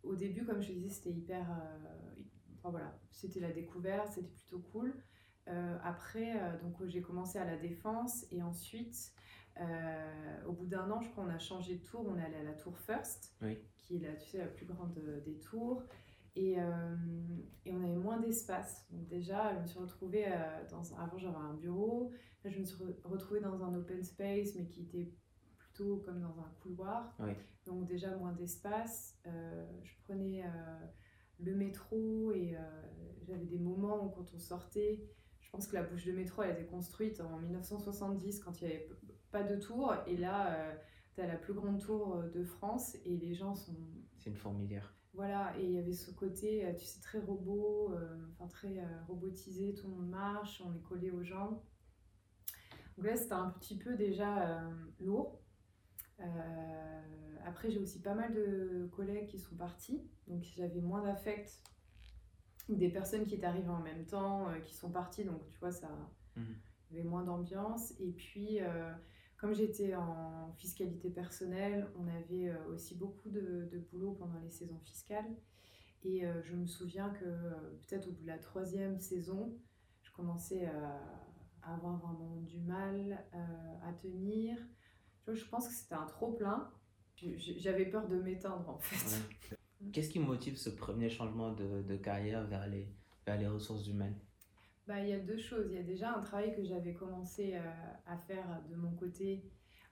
Au 0.03 0.15
début, 0.15 0.46
comme 0.46 0.62
je 0.62 0.67
te 0.67 0.74
disais, 0.74 0.89
c'était 0.89 1.12
hyper... 1.12 1.50
euh, 1.51 2.15
enfin, 2.58 2.69
voilà, 2.69 3.00
c'était 3.12 3.39
la 3.39 3.51
découverte, 3.51 4.12
c'était 4.13 4.29
plutôt 4.29 4.60
cool. 4.60 4.93
Euh, 5.48 5.77
après, 5.84 6.39
donc 6.62 6.86
j'ai 6.86 7.01
commencé 7.01 7.39
à 7.39 7.46
la 7.46 7.58
défense 7.58 8.25
et 8.29 8.43
ensuite, 8.43 9.12
au 10.48 10.53
bout 10.53 10.67
d'un 10.67 10.89
an, 10.91 11.01
je 11.01 11.10
crois, 11.10 11.24
on 11.25 11.29
a 11.29 11.39
changé 11.39 11.75
de 11.77 11.84
tour, 11.84 12.05
on 12.08 12.17
est 12.17 12.24
allé 12.24 12.36
à 12.36 12.43
la 12.43 12.53
tour 12.53 12.77
First, 12.77 13.36
Oui. 13.41 13.58
qui 13.77 13.96
est 13.98 14.00
la, 14.00 14.13
tu 14.15 14.29
sais, 14.29 14.38
la 14.38 14.48
plus 14.48 14.65
grande 14.65 14.93
des 15.25 15.39
tours. 15.39 15.84
Et, 16.36 16.59
euh, 16.59 16.95
et 17.65 17.71
on 17.74 17.83
avait 17.83 17.98
moins 17.98 18.19
d'espace. 18.19 18.86
Donc 18.91 19.07
déjà, 19.07 19.53
je 19.55 19.59
me 19.62 19.65
suis 19.65 19.79
retrouvée 19.79 20.25
euh, 20.27 20.65
dans... 20.69 20.81
Avant, 20.98 21.17
j'avais 21.17 21.36
un 21.36 21.53
bureau. 21.55 22.12
Là, 22.43 22.50
je 22.50 22.59
me 22.59 22.63
suis 22.65 22.77
re- 22.83 23.01
retrouvée 23.03 23.41
dans 23.41 23.62
un 23.63 23.74
open 23.75 24.03
space, 24.03 24.55
mais 24.55 24.67
qui 24.67 24.83
était 24.83 25.12
plutôt 25.57 25.98
comme 25.98 26.21
dans 26.21 26.39
un 26.39 26.50
couloir. 26.62 27.15
Oui. 27.19 27.31
Donc 27.65 27.86
déjà, 27.86 28.15
moins 28.15 28.31
d'espace. 28.33 29.19
Euh, 29.27 29.65
je 29.83 29.91
prenais 30.03 30.43
euh, 30.43 30.86
le 31.39 31.55
métro 31.55 32.31
et 32.31 32.55
euh, 32.55 32.59
j'avais 33.24 33.45
des 33.45 33.59
moments 33.59 34.05
où 34.05 34.09
quand 34.09 34.33
on 34.33 34.39
sortait, 34.39 35.03
je 35.41 35.50
pense 35.51 35.67
que 35.67 35.75
la 35.75 35.83
bouche 35.83 36.05
de 36.05 36.12
métro, 36.13 36.43
elle 36.43 36.51
a 36.51 36.53
été 36.59 36.65
construite 36.65 37.21
en 37.21 37.38
1970 37.39 38.39
quand 38.39 38.62
il 38.62 38.67
n'y 38.67 38.74
avait 38.74 38.89
pas 39.31 39.43
de 39.43 39.55
tour. 39.55 39.93
Et 40.07 40.15
là, 40.17 40.74
tu 41.15 41.21
as 41.21 41.27
la 41.27 41.38
plus 41.38 41.53
grande 41.53 41.79
tour 41.79 42.15
euh, 42.15 42.29
de 42.29 42.43
France 42.43 42.95
et 43.03 43.17
les 43.17 43.33
gens 43.33 43.55
sont 43.55 43.75
C'est 44.17 44.29
une 44.29 44.36
fourmilière. 44.38 44.93
Voilà, 45.19 45.53
et 45.59 45.65
il 45.65 45.71
y 45.73 45.77
avait 45.77 45.91
ce 45.91 46.11
côté, 46.11 46.65
euh, 46.65 46.73
tu 46.73 46.85
sais, 46.85 47.01
très 47.01 47.19
robot, 47.19 47.91
euh, 47.91 48.15
enfin 48.31 48.47
très 48.47 48.79
euh, 48.79 49.03
robotisé, 49.05 49.73
tout 49.73 49.89
le 49.89 49.95
monde 49.95 50.07
marche, 50.07 50.63
on 50.65 50.73
est 50.73 50.81
collé 50.81 51.11
aux 51.11 51.23
gens. 51.23 51.61
Donc 52.95 53.05
là, 53.05 53.17
c'était 53.17 53.33
un 53.33 53.49
petit 53.49 53.77
peu 53.77 53.97
déjà 53.97 54.61
lourd. 55.01 55.41
Euh, 56.21 57.01
après, 57.45 57.69
j'ai 57.69 57.79
aussi 57.79 58.01
pas 58.01 58.13
mal 58.13 58.33
de 58.33 58.89
collègues 58.93 59.27
qui 59.27 59.39
sont 59.39 59.57
partis, 59.57 60.01
donc 60.27 60.41
j'avais 60.55 60.79
moins 60.79 61.03
d'affect. 61.03 61.63
Des 62.69 62.88
personnes 62.88 63.25
qui 63.25 63.35
étaient 63.35 63.45
arrivées 63.45 63.67
en 63.67 63.81
même 63.81 64.05
temps, 64.05 64.47
euh, 64.47 64.59
qui 64.59 64.73
sont 64.73 64.89
parties, 64.89 65.25
donc 65.25 65.45
tu 65.49 65.59
vois, 65.59 65.73
ça 65.73 65.89
il 66.38 66.95
y 66.95 66.99
avait 67.01 67.09
moins 67.09 67.25
d'ambiance. 67.25 67.93
Et 67.99 68.13
puis, 68.13 68.61
euh, 68.61 68.93
comme 69.39 69.53
j'étais 69.53 69.96
en 69.96 70.51
fiscalité 70.58 71.10
personnelle, 71.10 71.88
on 71.98 72.08
avait 72.08 72.50
euh, 72.50 72.74
aussi 72.74 72.93
beaucoup 72.96 73.29
de, 73.29 73.69
de 73.72 73.79
boulot 73.79 74.12
pendant 74.12 74.38
les 74.39 74.51
saisons 74.51 74.79
fiscales. 74.79 75.34
Et 76.03 76.25
euh, 76.25 76.41
je 76.43 76.55
me 76.55 76.65
souviens 76.65 77.10
que 77.10 77.25
euh, 77.25 77.51
peut-être 77.81 78.10
au 78.10 78.12
bout 78.12 78.22
de 78.22 78.27
la 78.27 78.38
troisième 78.38 79.00
saison, 79.00 79.58
je 80.03 80.12
commençais 80.12 80.65
à, 80.65 81.00
avoir 81.74 81.98
vraiment 81.98 82.38
du 82.38 82.60
mal 82.60 83.24
à 83.84 83.93
tenir. 83.93 84.58
Je 85.27 85.46
pense 85.46 85.67
que 85.67 85.74
c'était 85.74 85.96
un 85.96 86.05
trop 86.05 86.31
plein. 86.31 86.72
J'avais 87.15 87.86
peur 87.86 88.08
de 88.08 88.15
m'éteindre 88.15 88.67
en 88.69 88.79
fait. 88.79 89.17
Ouais. 89.51 89.91
Qu'est-ce 89.93 90.10
qui 90.10 90.19
motive 90.19 90.58
ce 90.58 90.69
premier 90.69 91.10
changement 91.10 91.51
de, 91.51 91.84
de 91.84 91.96
carrière 91.96 92.48
vers 92.48 92.65
les, 92.67 92.88
vers 93.25 93.38
les 93.38 93.48
ressources 93.48 93.88
humaines? 93.88 94.17
Bah, 94.89 95.00
il 95.01 95.10
y 95.10 95.13
a 95.13 95.19
deux 95.19 95.38
choses. 95.38 95.67
Il 95.69 95.75
y 95.75 95.79
a 95.79 95.84
déjà 95.84 96.15
un 96.15 96.22
travail 96.22 96.55
que 96.55 96.63
j'avais 96.63 96.96
commencé 96.96 97.53
euh, 97.53 97.60
à 98.08 98.17
faire 98.17 98.63
de 98.72 98.75
mon 98.75 98.91
côté 98.96 99.48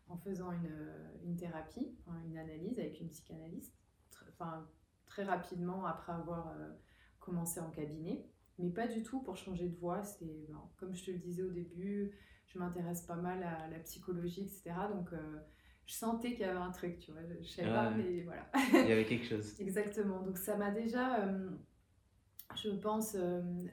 en 0.10 0.18
faisant 0.18 0.52
une, 0.52 0.72
euh, 0.72 1.08
une 1.24 1.36
thérapie, 1.36 1.96
une 2.26 2.36
analyse 2.36 2.80
avec 2.80 3.00
une 3.00 3.10
psychanalyste, 3.10 3.78
enfin, 4.30 4.68
très 5.06 5.24
rapidement 5.24 5.86
après 5.86 6.14
avoir 6.14 6.48
euh, 6.48 6.74
commencé 7.20 7.60
en 7.60 7.70
cabinet. 7.70 8.26
Mais 8.58 8.72
pas 8.72 8.88
du 8.88 9.04
tout 9.04 9.22
pour 9.22 9.38
changer 9.38 9.70
de 9.70 9.78
voie. 9.78 10.02
C'était, 10.02 10.48
ben, 10.50 10.68
comme 10.78 10.96
je 10.96 11.06
te 11.06 11.12
le 11.12 11.20
disais 11.20 11.44
au 11.44 11.52
début, 11.52 12.12
je 12.48 12.58
m'intéresse 12.58 13.04
pas 13.04 13.18
mal 13.18 13.44
à 13.44 13.68
la 13.68 13.78
psychologie, 13.82 14.46
etc. 14.46 14.74
Donc, 14.92 15.14
euh, 15.14 15.38
je 15.86 15.94
sentais 15.94 16.32
qu'il 16.32 16.40
y 16.42 16.46
avait 16.46 16.58
un 16.58 16.72
truc, 16.72 16.98
tu 16.98 17.12
vois. 17.12 17.22
Je, 17.40 17.48
savais 17.48 17.70
pas, 17.70 17.92
Ouais. 17.92 17.98
mais 17.98 18.24
voilà. 18.24 18.50
Il 18.74 18.90
y 18.90 18.92
avait 18.94 19.06
quelque 19.06 19.28
chose. 19.28 19.54
Exactement. 19.60 20.24
Donc 20.24 20.40
ça 20.40 20.58
m'a 20.58 20.72
déjà, 20.72 21.24
euh, 21.24 21.52
je 22.56 22.72
pense, 22.72 23.16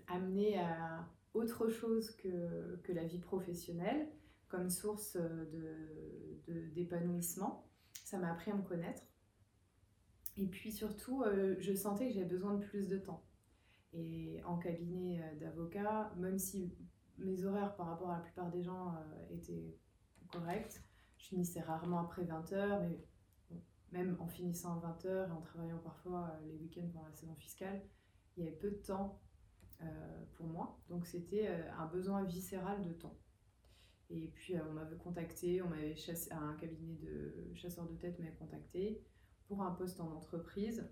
amené 0.06 0.58
à 0.58 1.08
autre 1.34 1.68
chose 1.68 2.10
que, 2.16 2.76
que 2.84 2.92
la 2.92 3.04
vie 3.04 3.18
professionnelle 3.18 4.08
comme 4.48 4.70
source 4.70 5.16
de, 5.16 6.40
de- 6.46 6.68
d'épanouissement. 6.74 7.68
Ça 8.04 8.18
m'a 8.18 8.30
appris 8.32 8.50
à 8.50 8.54
me 8.54 8.62
connaître. 8.62 9.02
Et 10.36 10.46
puis 10.46 10.72
surtout, 10.72 11.22
euh, 11.22 11.56
je 11.60 11.72
sentais 11.74 12.08
que 12.08 12.14
j'avais 12.14 12.26
besoin 12.26 12.54
de 12.54 12.64
plus 12.64 12.88
de 12.88 12.98
temps. 12.98 13.24
Et 13.92 14.42
en 14.44 14.58
cabinet 14.58 15.20
euh, 15.22 15.38
d'avocat, 15.40 16.12
même 16.16 16.38
si 16.38 16.74
mes 17.18 17.44
horaires 17.44 17.76
par 17.76 17.86
rapport 17.86 18.10
à 18.10 18.16
la 18.18 18.22
plupart 18.22 18.50
des 18.50 18.62
gens 18.62 18.94
euh, 18.96 19.34
étaient 19.34 19.76
corrects, 20.32 20.82
je 21.18 21.26
finissais 21.26 21.60
rarement 21.60 22.00
après 22.00 22.24
20h, 22.24 22.80
mais 22.82 23.04
même 23.92 24.16
en 24.20 24.26
finissant 24.26 24.80
à 24.80 24.88
20h 24.92 25.28
et 25.28 25.30
en 25.30 25.40
travaillant 25.40 25.78
parfois 25.78 26.30
euh, 26.42 26.46
les 26.46 26.56
week-ends 26.56 26.88
pendant 26.92 27.06
la 27.06 27.12
saison 27.14 27.34
fiscale, 27.36 27.82
il 28.36 28.44
y 28.44 28.46
avait 28.46 28.56
peu 28.56 28.70
de 28.70 28.76
temps 28.76 29.20
euh, 29.22 29.23
pour 30.36 30.46
moi. 30.46 30.78
Donc 30.88 31.06
c'était 31.06 31.48
euh, 31.48 31.72
un 31.78 31.86
besoin 31.86 32.24
viscéral 32.24 32.82
de 32.82 32.92
temps. 32.92 33.16
Et 34.10 34.28
puis 34.28 34.56
euh, 34.56 34.60
on 34.68 34.72
m'avait 34.72 34.96
contacté, 34.96 35.62
on 35.62 35.68
m'avait 35.68 35.96
un 36.30 36.54
cabinet 36.54 36.94
de 36.94 37.52
chasseurs 37.54 37.88
de 37.88 37.96
tête 37.96 38.18
m'avait 38.18 38.32
contacté 38.32 39.02
pour 39.48 39.62
un 39.62 39.72
poste 39.72 40.00
en 40.00 40.10
entreprise 40.12 40.88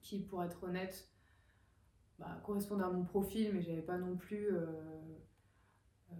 qui, 0.00 0.20
pour 0.20 0.42
être 0.42 0.62
honnête, 0.64 1.08
bah, 2.18 2.40
correspondait 2.44 2.84
à 2.84 2.90
mon 2.90 3.04
profil, 3.04 3.52
mais 3.54 3.62
j'avais 3.62 3.82
pas 3.82 3.98
non 3.98 4.16
plus 4.16 4.52
euh, 4.52 4.66
euh, 6.10 6.14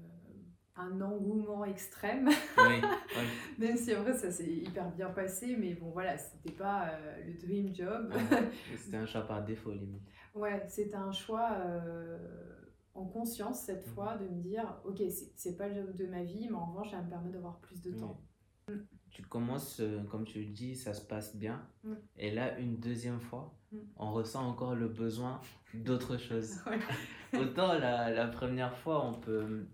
un 0.76 1.00
engouement 1.00 1.64
extrême. 1.64 2.28
Oui, 2.28 2.34
oui. 3.16 3.22
Même 3.58 3.76
si 3.76 3.94
en 3.94 4.02
vrai 4.02 4.14
ça 4.14 4.30
s'est 4.30 4.50
hyper 4.50 4.90
bien 4.90 5.10
passé, 5.10 5.56
mais 5.58 5.74
bon 5.74 5.90
voilà, 5.90 6.16
c'était 6.16 6.52
pas 6.54 6.88
euh, 6.90 7.24
le 7.26 7.34
dream 7.34 7.74
job. 7.74 8.12
Ouais. 8.12 8.50
C'était 8.78 8.96
un 8.96 9.06
choix 9.06 9.22
par 9.26 9.44
défaut, 9.44 9.72
limite. 9.72 10.02
Ouais, 10.34 10.64
c'était 10.66 10.94
un 10.96 11.12
choix 11.12 11.50
euh, 11.60 12.18
en 12.94 13.04
conscience 13.04 13.60
cette 13.60 13.86
Mhm. 13.86 13.92
fois 13.94 14.16
de 14.16 14.24
me 14.28 14.40
dire 14.42 14.80
ok, 14.84 15.02
c'est 15.36 15.56
pas 15.58 15.68
le 15.68 15.74
job 15.74 15.94
de 15.96 16.06
ma 16.06 16.22
vie, 16.22 16.48
mais 16.48 16.56
en 16.56 16.66
revanche, 16.66 16.90
ça 16.90 17.02
me 17.02 17.08
permet 17.10 17.30
d'avoir 17.30 17.58
plus 17.60 17.82
de 17.82 17.92
temps. 17.92 18.18
Tu 19.10 19.20
commences, 19.22 19.80
euh, 19.80 20.02
comme 20.04 20.24
tu 20.24 20.38
le 20.40 20.46
dis, 20.52 20.74
ça 20.74 20.94
se 20.94 21.04
passe 21.06 21.36
bien. 21.36 21.60
Mm. 21.84 21.92
Et 22.16 22.30
là, 22.30 22.58
une 22.58 22.76
deuxième 22.78 23.20
fois, 23.20 23.54
Mm. 23.72 23.78
on 23.96 24.12
ressent 24.12 24.46
encore 24.48 24.74
le 24.74 24.88
besoin 24.88 25.40
d'autre 25.74 26.16
chose. 26.16 26.60
Ouais. 26.66 27.38
Autant 27.40 27.74
la, 27.74 28.10
la 28.10 28.26
première 28.28 28.74
fois, 28.76 29.04
on 29.06 29.12
peut, 29.14 29.66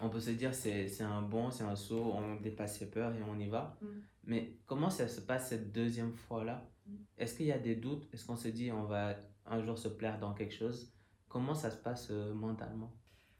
on 0.00 0.08
peut 0.08 0.20
se 0.20 0.30
dire 0.30 0.54
c'est 0.54 1.02
un 1.02 1.22
bon, 1.22 1.50
c'est 1.50 1.64
un 1.64 1.76
saut, 1.76 2.12
on 2.14 2.36
dépasse 2.36 2.78
ses 2.78 2.90
peurs 2.90 3.14
et 3.14 3.22
on 3.22 3.38
y 3.38 3.48
va. 3.48 3.76
Mm. 3.80 3.86
Mais 4.24 4.58
comment 4.66 4.90
ça 4.90 5.08
se 5.08 5.20
passe 5.20 5.50
cette 5.50 5.72
deuxième 5.72 6.14
fois-là? 6.14 6.68
Mm. 6.86 6.94
Est-ce 7.18 7.36
qu'il 7.36 7.46
y 7.46 7.52
a 7.52 7.58
des 7.58 7.76
doutes? 7.76 8.08
Est-ce 8.12 8.26
qu'on 8.26 8.36
se 8.36 8.48
dit 8.48 8.72
on 8.72 8.84
va 8.84 9.16
un 9.46 9.62
jour 9.62 9.78
se 9.78 9.88
plaire 9.88 10.18
dans 10.18 10.32
quelque 10.32 10.54
chose? 10.54 10.92
Comment 11.28 11.54
ça 11.54 11.70
se 11.70 11.76
passe 11.76 12.08
euh, 12.10 12.32
mentalement? 12.34 12.92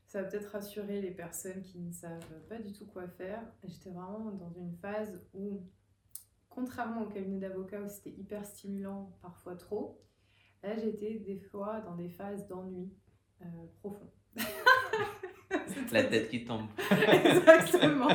Ça 0.06 0.22
va 0.22 0.28
peut-être 0.28 0.50
rassurer 0.50 1.00
les 1.00 1.12
personnes 1.12 1.62
qui 1.62 1.78
ne 1.78 1.92
savent 1.92 2.40
pas 2.48 2.58
du 2.58 2.72
tout 2.72 2.86
quoi 2.86 3.08
faire. 3.08 3.42
J'étais 3.64 3.90
vraiment 3.90 4.32
dans 4.32 4.52
une 4.52 4.74
phase 4.74 5.24
où, 5.32 5.62
contrairement 6.48 7.02
au 7.02 7.08
cabinet 7.08 7.38
d'avocat 7.38 7.80
où 7.80 7.88
c'était 7.88 8.10
hyper 8.10 8.44
stimulant, 8.44 9.16
parfois 9.22 9.54
trop, 9.54 10.02
là 10.62 10.76
j'étais 10.76 11.20
des 11.20 11.38
fois 11.38 11.80
dans 11.80 11.94
des 11.94 12.08
phases 12.08 12.46
d'ennui 12.48 12.92
euh, 13.40 13.46
profond. 13.78 14.12
La 15.92 16.04
tête 16.04 16.28
qui 16.28 16.44
tombe. 16.44 16.66
Exactement. 16.90 18.08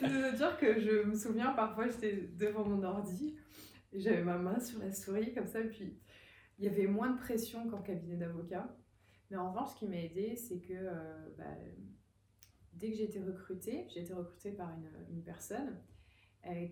C'est-à-dire 0.00 0.56
que 0.58 0.80
je 0.80 1.04
me 1.04 1.14
souviens 1.14 1.52
parfois 1.52 1.88
j'étais 1.88 2.28
devant 2.36 2.64
mon 2.64 2.82
ordi, 2.82 3.36
j'avais 3.92 4.22
ma 4.22 4.38
main 4.38 4.58
sur 4.60 4.78
la 4.80 4.92
souris 4.92 5.32
comme 5.34 5.46
ça, 5.46 5.60
et 5.60 5.68
puis 5.68 5.98
il 6.58 6.64
y 6.64 6.68
avait 6.68 6.86
moins 6.86 7.10
de 7.10 7.18
pression 7.18 7.68
qu'en 7.68 7.82
cabinet 7.82 8.16
d'avocat. 8.16 8.76
Mais 9.30 9.36
en 9.36 9.50
revanche, 9.50 9.70
ce 9.74 9.78
qui 9.78 9.86
m'a 9.86 9.96
aidé, 9.96 10.36
c'est 10.36 10.60
que 10.60 10.74
euh, 10.74 11.28
bah, 11.36 11.44
dès 12.72 12.90
que 12.90 12.96
j'ai 12.96 13.04
été 13.04 13.20
recrutée, 13.20 13.86
j'ai 13.92 14.00
été 14.00 14.12
recrutée 14.12 14.52
par 14.52 14.70
une, 15.10 15.22
personne 15.22 15.76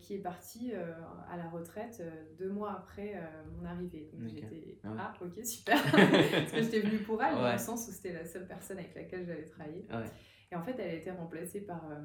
qui 0.01 0.15
est 0.15 0.19
parti 0.19 0.73
euh, 0.75 0.93
à 1.31 1.37
la 1.37 1.49
retraite 1.49 1.99
euh, 2.01 2.11
deux 2.39 2.51
mois 2.51 2.73
après 2.73 3.15
mon 3.57 3.65
arrivée. 3.65 4.11
Donc 4.13 4.29
j'étais 4.29 4.79
Ah 4.85 4.91
ouais. 4.91 4.97
ah 4.99 5.15
ok 5.21 5.45
super 5.45 5.83
parce 5.93 6.53
que 6.53 6.63
j'étais 6.63 6.81
venue 6.81 6.99
pour 6.99 7.23
elle 7.23 7.35
dans 7.35 7.53
le 7.53 7.59
sens 7.59 7.89
où 7.89 7.93
c'était 7.93 8.13
la 8.13 8.25
seule 8.25 8.47
personne 8.47 8.79
avec 8.79 8.95
laquelle 8.95 9.25
j'allais 9.25 9.45
travailler. 9.45 9.87
Ouais. 9.91 10.11
Et 10.51 10.57
en 10.57 10.63
fait 10.63 10.79
elle 10.79 10.91
a 10.91 10.95
été 10.95 11.11
remplacée 11.11 11.63
par 11.63 11.91
euh, 11.91 12.01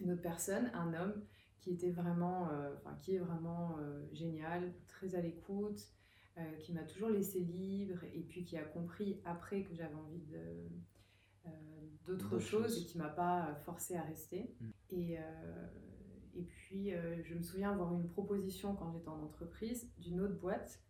une 0.00 0.12
autre 0.12 0.22
personne, 0.22 0.70
un 0.74 0.92
homme 0.94 1.24
qui 1.60 1.70
était 1.70 1.90
vraiment, 1.90 2.48
euh, 2.50 2.74
enfin 2.76 2.96
qui 3.00 3.14
est 3.14 3.18
vraiment 3.18 3.78
euh, 3.78 4.04
génial, 4.12 4.74
très 4.88 5.14
à 5.14 5.20
l'écoute, 5.20 5.80
euh, 6.38 6.56
qui 6.58 6.72
m'a 6.72 6.82
toujours 6.82 7.10
laissé 7.10 7.40
libre 7.40 8.02
et 8.12 8.22
puis 8.22 8.44
qui 8.44 8.56
a 8.56 8.64
compris 8.64 9.20
après 9.24 9.62
que 9.62 9.74
j'avais 9.74 9.94
envie 9.94 10.22
de 10.22 10.68
euh, 11.46 11.50
d'autres 12.04 12.38
choses 12.38 12.80
et 12.80 12.84
qui 12.84 12.98
m'a 12.98 13.08
pas 13.08 13.54
forcé 13.64 13.96
à 13.96 14.02
rester. 14.02 14.54
Mm. 14.60 14.70
Et, 14.90 15.18
euh, 15.18 15.22
et 16.34 16.42
puis 16.42 16.94
euh, 16.94 17.22
je 17.24 17.34
me 17.34 17.42
souviens 17.42 17.72
avoir 17.72 17.92
eu 17.92 17.96
une 17.96 18.08
proposition 18.08 18.74
quand 18.74 18.90
j'étais 18.92 19.08
en 19.08 19.22
entreprise 19.22 19.90
d'une 19.98 20.20
autre 20.20 20.38
boîte 20.38 20.82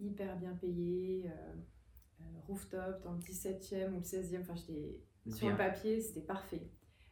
hyper 0.00 0.36
bien 0.38 0.54
payée, 0.54 1.28
euh, 1.28 1.54
euh, 2.20 2.24
rooftop 2.46 3.02
dans 3.02 3.12
le 3.12 3.20
17e 3.20 3.92
ou 3.92 3.96
le 3.96 4.02
16e, 4.02 4.40
enfin 4.40 4.54
j'étais 4.54 5.00
sur 5.28 5.48
le 5.48 5.56
papier, 5.56 6.00
c'était 6.00 6.26
parfait. 6.26 6.68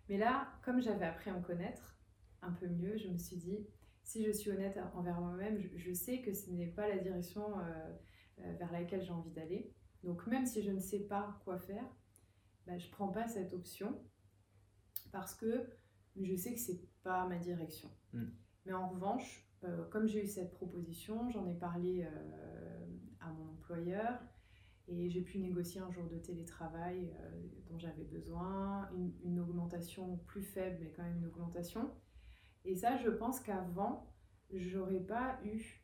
Mais 0.08 0.18
là, 0.18 0.48
comme 0.64 0.82
j'avais 0.82 1.06
appris 1.06 1.30
à 1.30 1.34
me 1.34 1.42
connaître 1.42 1.96
un 2.42 2.52
peu 2.52 2.66
mieux, 2.66 2.96
je 2.96 3.08
me 3.08 3.18
suis 3.18 3.36
dit, 3.36 3.66
si 4.02 4.24
je 4.24 4.32
suis 4.32 4.50
honnête 4.50 4.78
envers 4.94 5.20
moi-même, 5.20 5.58
je, 5.58 5.68
je 5.76 5.92
sais 5.92 6.20
que 6.20 6.34
ce 6.34 6.50
n'est 6.50 6.66
pas 6.66 6.88
la 6.88 6.98
direction 6.98 7.42
vers 8.36 8.72
laquelle 8.72 9.02
j'ai 9.02 9.12
envie 9.12 9.30
d'aller. 9.30 9.72
Donc 10.02 10.26
même 10.26 10.44
si 10.44 10.62
je 10.62 10.72
ne 10.72 10.80
sais 10.80 10.98
pas 10.98 11.40
quoi 11.44 11.58
faire, 11.58 11.86
bah, 12.66 12.76
je 12.76 12.90
prends 12.90 13.08
pas 13.08 13.28
cette 13.28 13.54
option 13.54 14.02
parce 15.12 15.34
que 15.34 15.68
je 16.20 16.34
sais 16.34 16.52
que 16.54 16.60
c'est 16.60 16.80
pas 17.02 17.26
ma 17.26 17.36
direction. 17.38 17.90
Mm. 18.12 18.24
Mais 18.66 18.72
en 18.72 18.88
revanche, 18.88 19.48
euh, 19.64 19.84
comme 19.90 20.06
j'ai 20.06 20.24
eu 20.24 20.26
cette 20.26 20.50
proposition, 20.52 21.30
j'en 21.30 21.46
ai 21.46 21.54
parlé 21.54 22.04
euh, 22.04 22.86
à 23.20 23.30
mon 23.32 23.50
employeur 23.52 24.20
et 24.88 25.08
j'ai 25.08 25.22
pu 25.22 25.38
négocier 25.38 25.80
un 25.80 25.90
jour 25.90 26.08
de 26.08 26.16
télétravail 26.18 27.12
euh, 27.20 27.42
dont 27.68 27.78
j'avais 27.78 28.04
besoin, 28.04 28.88
une, 28.96 29.12
une 29.24 29.38
augmentation 29.40 30.18
plus 30.26 30.42
faible, 30.42 30.78
mais 30.80 30.90
quand 30.92 31.02
même 31.04 31.18
une 31.18 31.26
augmentation. 31.26 31.90
Et 32.64 32.74
ça, 32.76 32.96
je 32.96 33.08
pense 33.10 33.40
qu'avant, 33.40 34.12
j'aurais 34.52 35.00
pas 35.00 35.40
eu, 35.44 35.82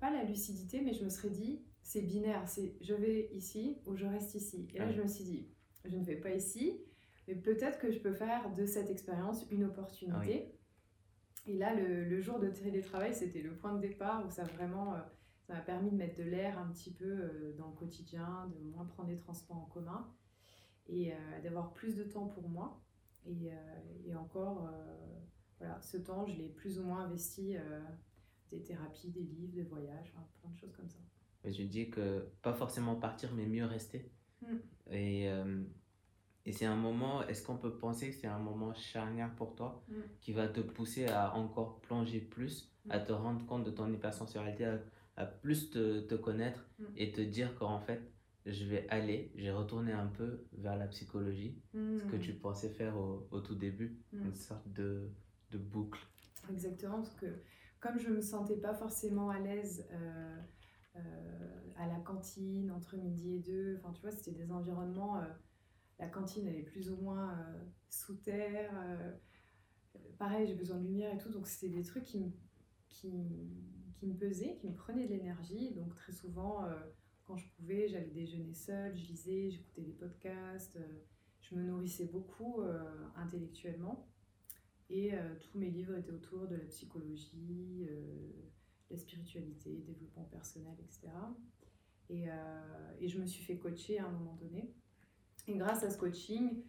pas 0.00 0.10
la 0.10 0.24
lucidité, 0.24 0.82
mais 0.82 0.92
je 0.92 1.04
me 1.04 1.08
serais 1.08 1.30
dit, 1.30 1.64
c'est 1.82 2.02
binaire, 2.02 2.46
c'est 2.46 2.76
je 2.82 2.92
vais 2.94 3.30
ici 3.32 3.78
ou 3.86 3.96
je 3.96 4.04
reste 4.06 4.34
ici. 4.34 4.68
Et 4.74 4.78
là, 4.78 4.86
Ouais. 4.86 4.92
je 4.92 5.00
me 5.02 5.06
suis 5.06 5.24
dit, 5.24 5.48
je 5.84 5.96
ne 5.96 6.04
vais 6.04 6.16
pas 6.16 6.34
ici, 6.34 6.82
mais 7.28 7.34
peut-être 7.34 7.78
que 7.78 7.92
je 7.92 7.98
peux 7.98 8.14
faire 8.14 8.52
de 8.54 8.64
cette 8.64 8.90
expérience 8.90 9.46
une 9.50 9.64
opportunité. 9.64 10.54
Et 11.46 11.56
là, 11.56 11.74
le, 11.74 12.04
le 12.04 12.20
jour 12.20 12.40
de 12.40 12.48
télétravail, 12.48 13.14
c'était 13.14 13.42
le 13.42 13.54
point 13.54 13.74
de 13.74 13.80
départ 13.80 14.26
où 14.26 14.30
ça 14.30 14.44
vraiment, 14.44 14.94
euh, 14.94 14.98
ça 15.46 15.54
m'a 15.54 15.60
permis 15.60 15.90
de 15.90 15.96
mettre 15.96 16.16
de 16.16 16.24
l'air 16.24 16.58
un 16.58 16.68
petit 16.72 16.92
peu 16.92 17.04
euh, 17.04 17.54
dans 17.56 17.68
le 17.68 17.74
quotidien, 17.74 18.50
de 18.54 18.58
moins 18.70 18.86
prendre 18.86 19.10
des 19.10 19.18
transports 19.18 19.58
en 19.58 19.66
commun 19.66 20.10
et 20.88 21.12
euh, 21.12 21.16
d'avoir 21.42 21.72
plus 21.74 21.94
de 21.94 22.04
temps 22.04 22.26
pour 22.26 22.48
moi. 22.48 22.82
Et, 23.26 23.50
et 24.06 24.14
encore, 24.14 24.70
voilà, 25.58 25.78
ce 25.82 25.98
temps, 25.98 26.24
je 26.24 26.34
l'ai 26.38 26.48
plus 26.48 26.78
ou 26.78 26.84
moins 26.84 27.00
investi 27.00 27.56
des 28.50 28.62
thérapies, 28.62 29.10
des 29.10 29.20
livres, 29.20 29.52
des 29.52 29.64
voyages, 29.64 30.14
plein 30.40 30.50
de 30.50 30.56
choses 30.56 30.72
comme 30.72 30.88
ça. 30.88 31.00
Et 31.44 31.50
tu 31.50 31.66
dis 31.66 31.90
que 31.90 32.26
pas 32.40 32.54
forcément 32.54 32.96
partir, 32.96 33.34
mais 33.34 33.46
mieux 33.46 33.66
rester. 33.66 34.10
Mm. 34.42 34.56
Et, 34.90 35.30
euh, 35.30 35.62
et 36.48 36.52
c'est 36.52 36.64
un 36.66 36.76
moment, 36.76 37.22
est-ce 37.28 37.42
qu'on 37.44 37.58
peut 37.58 37.74
penser 37.76 38.08
que 38.10 38.16
c'est 38.16 38.26
un 38.26 38.38
moment 38.38 38.72
charnière 38.74 39.32
pour 39.36 39.54
toi 39.54 39.70
Mm. 39.88 39.94
qui 40.22 40.32
va 40.32 40.48
te 40.48 40.60
pousser 40.60 41.06
à 41.06 41.34
encore 41.34 41.80
plonger 41.80 42.20
plus, 42.20 42.54
à 42.88 42.98
Mm. 42.98 43.04
te 43.04 43.12
rendre 43.12 43.46
compte 43.46 43.64
de 43.64 43.70
ton 43.70 43.92
hypersensibilité, 43.92 44.64
à, 44.64 44.78
à 45.16 45.26
plus 45.26 45.70
te, 45.70 46.00
te 46.00 46.14
connaître 46.14 46.62
Mm. 46.78 46.84
et 46.96 47.12
te 47.12 47.20
dire 47.20 47.54
qu'en 47.58 47.78
fait, 47.80 48.00
je 48.46 48.64
vais 48.64 48.88
aller, 48.88 49.30
j'ai 49.36 49.50
retourné 49.50 49.92
un 49.92 50.06
peu 50.06 50.46
vers 50.52 50.76
la 50.76 50.86
psychologie, 50.86 51.60
ce 51.74 52.04
que 52.10 52.16
tu 52.16 52.32
pensais 52.32 52.70
faire 52.70 52.96
au, 52.96 53.28
au 53.30 53.40
tout 53.40 53.54
début, 53.66 54.00
une 54.12 54.34
sorte 54.34 54.66
de, 54.72 55.10
de 55.50 55.58
boucle. 55.58 56.00
Exactement, 56.50 56.96
parce 57.02 57.14
que 57.16 57.26
comme 57.78 57.98
je 57.98 58.08
me 58.08 58.20
sentais 58.22 58.56
pas 58.56 58.72
forcément 58.74 59.28
à 59.28 59.38
l'aise 59.38 59.86
euh, 59.92 60.36
euh, 60.96 61.72
à 61.76 61.86
la 61.88 61.98
cantine 62.00 62.70
entre 62.70 62.96
midi 62.96 63.34
et 63.36 63.40
deux, 63.40 63.76
enfin 63.78 63.92
tu 63.92 64.00
vois, 64.00 64.10
c'était 64.12 64.32
des 64.32 64.50
environnements, 64.50 65.18
euh, 65.20 65.26
la 65.98 66.08
cantine 66.08 66.46
elle 66.46 66.56
est 66.56 66.62
plus 66.62 66.90
ou 66.90 66.96
moins 66.96 67.38
euh, 67.38 67.64
sous 67.88 68.16
terre, 68.16 68.70
euh, 68.74 69.12
pareil 70.18 70.46
j'ai 70.46 70.54
besoin 70.54 70.78
de 70.78 70.86
lumière 70.86 71.14
et 71.14 71.18
tout, 71.18 71.30
donc 71.30 71.46
c'était 71.46 71.74
des 71.74 71.82
trucs 71.82 72.04
qui 72.04 72.20
me, 72.20 72.30
qui, 72.88 73.10
qui 73.94 74.06
me 74.06 74.14
pesaient, 74.14 74.56
qui 74.56 74.68
me 74.68 74.74
prenaient 74.74 75.06
de 75.06 75.12
l'énergie, 75.12 75.74
donc 75.74 75.94
très 75.96 76.12
souvent 76.12 76.64
euh, 76.64 76.74
quand 77.24 77.36
je 77.36 77.48
pouvais, 77.56 77.88
j'allais 77.88 78.10
déjeuner 78.10 78.54
seule, 78.54 78.96
je 78.96 79.06
lisais, 79.06 79.50
j'écoutais 79.50 79.82
des 79.82 79.92
podcasts, 79.92 80.78
je 81.42 81.54
me 81.54 81.62
nourrissais 81.62 82.06
beaucoup 82.06 82.62
intellectuellement. 83.16 84.08
Et 84.88 85.12
tous 85.42 85.58
mes 85.58 85.68
livres 85.68 85.94
étaient 85.94 86.12
autour 86.12 86.48
de 86.48 86.56
la 86.56 86.64
psychologie, 86.64 87.86
la 88.90 88.96
spiritualité, 88.96 89.82
développement 89.86 90.24
personnel, 90.24 90.74
etc. 90.80 91.10
Et, 92.08 92.28
et 92.98 93.08
je 93.08 93.20
me 93.20 93.26
suis 93.26 93.44
fait 93.44 93.58
coacher 93.58 93.98
à 93.98 94.06
un 94.06 94.10
moment 94.10 94.36
donné. 94.36 94.72
Et 95.48 95.56
grâce 95.56 95.82
à 95.82 95.90
ce 95.90 95.96
coaching, 95.98 96.62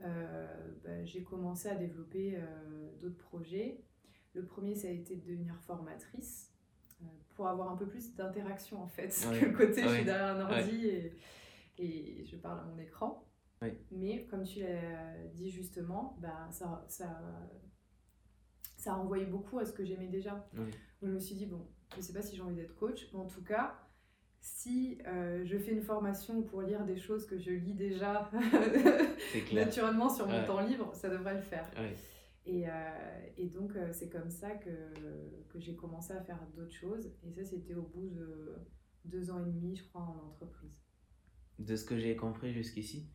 euh, 0.00 0.76
bah, 0.82 1.04
j'ai 1.04 1.22
commencé 1.22 1.68
à 1.68 1.76
développer 1.76 2.34
euh, 2.36 2.90
d'autres 3.00 3.18
projets. 3.18 3.84
Le 4.34 4.44
premier, 4.44 4.74
ça 4.74 4.88
a 4.88 4.90
été 4.90 5.16
de 5.16 5.20
devenir 5.26 5.54
formatrice 5.60 6.50
euh, 7.02 7.04
pour 7.34 7.46
avoir 7.48 7.70
un 7.70 7.76
peu 7.76 7.86
plus 7.86 8.14
d'interaction 8.14 8.82
en 8.82 8.88
fait. 8.88 9.08
Ouais. 9.30 9.40
Que 9.40 9.44
le 9.46 9.52
côté, 9.56 9.82
je 9.82 9.86
Ouais. 9.88 9.94
suis 9.96 10.04
derrière 10.04 10.36
un 10.36 10.40
ordi 10.40 10.86
et, 10.86 11.18
et 11.78 12.24
je 12.24 12.36
parle 12.36 12.60
à 12.60 12.64
mon 12.64 12.78
écran. 12.78 13.28
Mais 13.92 14.26
comme 14.26 14.42
tu 14.42 14.58
l'as 14.60 15.16
dit 15.34 15.48
justement, 15.50 16.16
bah, 16.20 16.48
ça, 16.50 16.84
ça, 16.88 17.22
ça 18.76 18.94
a 18.94 18.96
envoyé 18.96 19.24
beaucoup 19.26 19.60
à 19.60 19.64
ce 19.64 19.72
que 19.72 19.84
j'aimais 19.84 20.08
déjà. 20.08 20.48
Donc, 20.52 20.66
je 21.00 21.06
me 21.06 21.18
suis 21.20 21.36
dit, 21.36 21.46
bon, 21.46 21.68
je 21.94 22.00
sais 22.00 22.12
pas 22.12 22.22
si 22.22 22.34
j'ai 22.34 22.42
envie 22.42 22.56
d'être 22.56 22.74
coach, 22.74 23.08
mais 23.12 23.20
en 23.20 23.26
tout 23.26 23.44
cas, 23.44 23.78
si 24.44 24.98
euh, 25.06 25.42
je 25.44 25.56
fais 25.56 25.70
une 25.72 25.82
formation 25.82 26.42
pour 26.42 26.62
lire 26.62 26.84
des 26.84 26.96
choses 26.98 27.26
que 27.26 27.38
je 27.38 27.52
lis 27.52 27.74
déjà 27.74 28.28
naturellement 29.54 30.08
sur 30.08 30.26
mon 30.26 30.32
Ouais. 30.40 30.44
temps 30.44 30.60
libre, 30.60 30.92
ça 30.94 31.08
devrait 31.08 31.34
le 31.36 31.40
faire. 31.42 31.70
Ouais. 31.78 31.94
Et, 32.44 32.68
euh, 32.68 32.72
et 33.36 33.46
donc, 33.46 33.76
euh, 33.76 33.92
c'est 33.92 34.08
comme 34.10 34.30
ça 34.30 34.50
que, 34.50 34.68
que 35.48 35.60
j'ai 35.60 35.76
commencé 35.76 36.12
à 36.12 36.20
faire 36.20 36.40
d'autres 36.56 36.74
choses. 36.74 37.06
Et 37.24 37.30
ça, 37.32 37.44
c'était 37.44 37.74
au 37.74 37.82
bout 37.82 38.08
de 38.10 38.56
deux 39.04 39.30
ans 39.30 39.38
et 39.38 39.44
demi, 39.48 39.76
je 39.76 39.84
crois, 39.84 40.02
en 40.02 40.26
entreprise. 40.28 40.76
De 41.60 41.76
ce 41.76 41.84
que 41.84 41.96
j'ai 41.96 42.16
compris 42.16 42.52
jusqu'ici, 42.52 43.08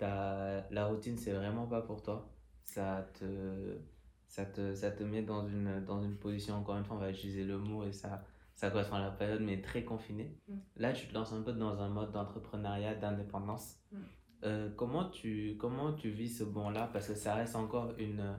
la 0.00 0.86
routine, 0.88 1.16
c'est 1.16 1.32
vraiment 1.32 1.68
pas 1.68 1.82
pour 1.82 2.02
toi. 2.02 2.28
Ça 2.64 3.08
te, 3.14 3.78
ça 4.26 4.44
te, 4.46 4.74
ça 4.74 4.90
te 4.90 5.04
met 5.04 5.22
dans 5.22 5.46
une, 5.46 5.84
dans 5.84 6.02
une 6.02 6.16
position, 6.16 6.54
encore 6.56 6.76
une 6.76 6.84
fois, 6.84 6.96
on 6.96 7.00
va 7.00 7.10
utiliser 7.10 7.44
le 7.44 7.58
mot 7.58 7.84
et 7.84 7.92
ça, 7.92 8.24
ça 8.54 8.70
correspond 8.70 8.96
à 8.96 9.00
la 9.00 9.10
période, 9.10 9.40
mais 9.42 9.60
très 9.60 9.84
confinée. 9.84 10.36
Mm. 10.48 10.54
Là, 10.76 10.92
tu 10.92 11.08
te 11.08 11.14
lances 11.14 11.32
un 11.32 11.42
peu 11.42 11.52
dans 11.52 11.80
un 11.80 11.88
mode 11.88 12.12
d'entrepreneuriat, 12.12 12.94
d'indépendance. 12.94 13.78
Mm. 13.90 13.96
Euh, 14.44 14.70
comment 14.76 15.08
tu, 15.10 15.56
comment 15.58 15.92
tu 15.92 16.10
vis 16.10 16.28
ce 16.38 16.44
bond-là? 16.44 16.88
Parce 16.92 17.08
que 17.08 17.14
ça 17.14 17.34
reste 17.34 17.54
encore 17.56 17.94
une, 17.98 18.36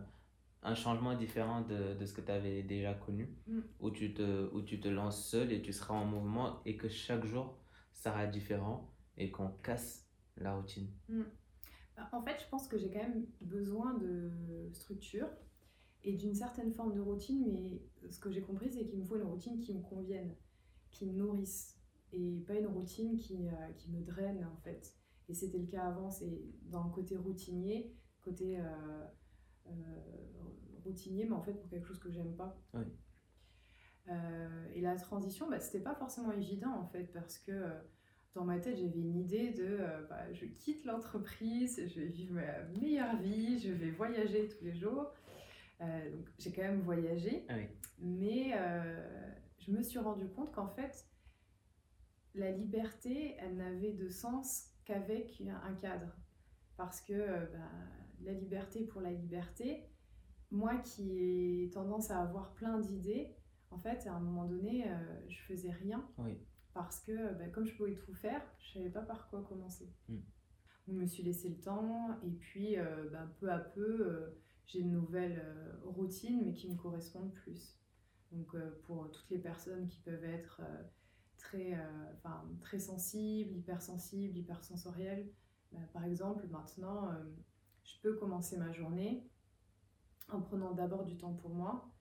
un 0.61 0.75
changement 0.75 1.15
différent 1.15 1.61
de, 1.61 1.93
de 1.93 2.05
ce 2.05 2.13
que 2.13 2.21
tu 2.21 2.31
avais 2.31 2.63
déjà 2.63 2.93
connu, 2.93 3.35
Mm. 3.47 3.59
où 3.79 3.89
tu 3.91 4.13
te, 4.13 4.49
où 4.53 4.61
tu 4.61 4.79
te 4.79 4.87
lances 4.87 5.25
seul 5.25 5.51
et 5.51 5.61
tu 5.61 5.73
seras 5.73 5.93
en 5.93 6.05
mouvement 6.05 6.61
et 6.65 6.77
que 6.77 6.87
chaque 6.89 7.25
jour 7.25 7.57
sera 7.93 8.25
différent 8.27 8.89
et 9.17 9.29
qu'on 9.31 9.49
casse 9.61 10.07
la 10.37 10.55
routine. 10.55 10.87
Bah, 11.95 12.09
En 12.11 12.21
fait, 12.21 12.39
je 12.43 12.49
pense 12.49 12.67
que 12.67 12.77
j'ai 12.77 12.89
quand 12.89 13.03
même 13.03 13.25
besoin 13.41 13.93
de 13.95 14.31
structure 14.73 15.27
et 16.03 16.13
d'une 16.13 16.35
certaine 16.35 16.73
forme 16.73 16.93
de 16.93 16.99
routine, 16.99 17.45
mais 17.45 17.81
ce 18.09 18.19
que 18.19 18.29
j'ai 18.29 18.41
compris, 18.41 18.69
c'est 18.71 18.85
qu'il 18.85 18.99
me 18.99 19.05
faut 19.05 19.15
une 19.15 19.23
routine 19.23 19.59
qui 19.59 19.73
me 19.73 19.81
convienne, 19.81 20.35
qui 20.91 21.05
me 21.05 21.13
nourrisse, 21.13 21.79
et 22.11 22.43
pas 22.45 22.55
une 22.55 22.67
routine 22.67 23.17
qui, 23.17 23.47
euh, 23.47 23.71
qui 23.77 23.89
me 23.89 24.01
draine, 24.01 24.45
en 24.45 24.57
fait. 24.57 24.95
Et 25.29 25.33
c'était 25.33 25.57
le 25.57 25.65
cas 25.65 25.83
avant, 25.83 26.09
c'est 26.11 26.41
dans 26.63 26.83
le 26.83 26.91
côté 26.91 27.15
routinier, 27.15 27.95
côté 28.21 28.59
euh, 28.59 28.63
euh, 29.67 29.71
routinier, 30.83 31.25
mais 31.25 31.35
en 31.35 31.41
fait 31.41 31.53
pour 31.53 31.69
quelque 31.69 31.87
chose 31.87 31.99
que 31.99 32.11
j'aime 32.11 32.35
pas. 32.35 32.57
Oui. 32.73 32.83
Et 34.75 34.81
la 34.81 34.97
transition, 34.97 35.49
bah, 35.49 35.61
c'était 35.61 35.79
pas 35.79 35.95
forcément 35.95 36.33
évident, 36.33 36.73
en 36.73 36.85
fait, 36.85 37.05
parce 37.13 37.37
que... 37.37 37.71
dans 38.35 38.43
ma 38.43 38.59
tête, 38.59 38.77
j'avais 38.77 38.99
une 38.99 39.15
idée 39.15 39.51
de 39.51 39.77
bah, 40.09 40.31
je 40.33 40.45
quitte 40.45 40.83
l'entreprise, 40.83 41.81
je 41.87 42.01
vais 42.01 42.07
vivre 42.07 42.33
ma 42.33 42.63
meilleure 42.81 43.15
vie, 43.21 43.59
je 43.59 43.71
vais 43.71 43.91
voyager 43.91 44.49
tous 44.49 44.65
les 44.65 44.73
jours. 44.73 45.13
Euh, 45.83 46.11
donc 46.15 46.29
j'ai 46.37 46.51
quand 46.51 46.61
même 46.61 46.81
voyagé, 46.81 47.45
Ah 47.49 47.55
oui. 47.57 47.67
mais 47.99 48.53
euh, 48.55 49.31
je 49.59 49.71
me 49.71 49.81
suis 49.81 49.99
rendu 49.99 50.27
compte 50.29 50.51
qu'en 50.53 50.69
fait, 50.69 51.05
la 52.35 52.51
liberté, 52.51 53.35
elle 53.39 53.57
n'avait 53.57 53.91
de 53.93 54.07
sens 54.07 54.69
qu'avec 54.85 55.41
un 55.41 55.73
cadre. 55.75 56.15
Parce 56.77 57.01
que 57.01 57.13
euh, 57.13 57.45
bah, 57.51 57.69
la 58.21 58.33
liberté 58.33 58.85
pour 58.85 59.01
la 59.01 59.11
liberté, 59.11 59.89
moi 60.51 60.77
qui 60.77 61.63
ai 61.65 61.69
tendance 61.71 62.11
à 62.11 62.21
avoir 62.21 62.53
plein 62.53 62.79
d'idées, 62.79 63.35
en 63.69 63.77
fait, 63.79 64.07
à 64.07 64.13
un 64.13 64.19
moment 64.19 64.45
donné, 64.45 64.87
euh, 64.87 64.95
je 65.27 65.39
faisais 65.41 65.71
rien. 65.71 66.07
Oui. 66.17 66.37
Parce 66.73 67.01
que 67.01 67.33
bah, 67.35 67.47
comme 67.49 67.65
je 67.65 67.75
pouvais 67.75 67.95
tout 67.95 68.13
faire, 68.13 68.41
je 68.59 68.73
savais 68.73 68.89
pas 68.89 69.01
par 69.01 69.29
quoi 69.29 69.43
commencer. 69.43 69.91
Mm. 70.09 70.17
Je 70.87 70.91
me 70.93 71.05
suis 71.05 71.23
laissé 71.23 71.49
le 71.49 71.59
temps 71.59 72.09
et 72.23 72.31
puis 72.31 72.75
bah, 73.11 73.25
peu 73.39 73.49
à 73.49 73.59
peu, 73.59 74.33
j'ai 74.65 74.79
une 74.79 74.91
nouvelle 74.91 75.41
euh, 75.43 75.71
routine 75.85 76.41
mais 76.45 76.53
qui 76.53 76.69
me 76.69 76.75
correspondent 76.75 77.33
plus. 77.33 77.79
Donc 78.31 78.55
euh, 78.55 78.71
pour 78.83 79.11
toutes 79.11 79.29
les 79.29 79.37
personnes 79.37 79.87
qui 79.87 79.99
peuvent 79.99 80.23
être 80.23 80.61
euh, 80.63 80.83
très, 81.37 81.77
enfin, 82.17 82.43
très 82.61 82.79
sensibles, 82.79 83.55
hypersensibles, 83.55 84.37
hypersensorielles, 84.37 85.29
bah, 85.71 85.79
par 85.91 86.05
exemple 86.05 86.47
maintenant, 86.47 87.11
je 87.83 87.99
peux 88.01 88.15
commencer 88.15 88.57
ma 88.57 88.71
journée 88.71 89.27
en 90.29 90.39
prenant 90.41 90.71
d'abord 90.71 91.03
du 91.03 91.17
temps 91.17 91.33
pour 91.33 91.49
moi. 91.49 91.91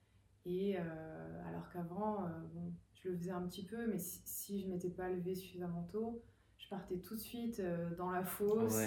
Et 0.45 0.77
alors 0.77 1.69
qu'avant, 1.71 2.29
bon, 2.53 2.73
je 2.93 3.09
le 3.09 3.17
faisais 3.17 3.31
un 3.31 3.41
petit 3.41 3.65
peu, 3.65 3.87
mais 3.87 3.99
si, 3.99 4.21
si 4.23 4.61
je 4.61 4.69
m'étais 4.69 4.89
pas 4.89 5.09
levée 5.09 5.35
suffisamment 5.35 5.83
tôt, 5.91 6.23
je 6.57 6.69
partais 6.69 6.99
tout 6.99 7.15
de 7.15 7.19
suite 7.19 7.61
dans 7.97 8.11
la 8.11 8.23
fosse. 8.23 8.77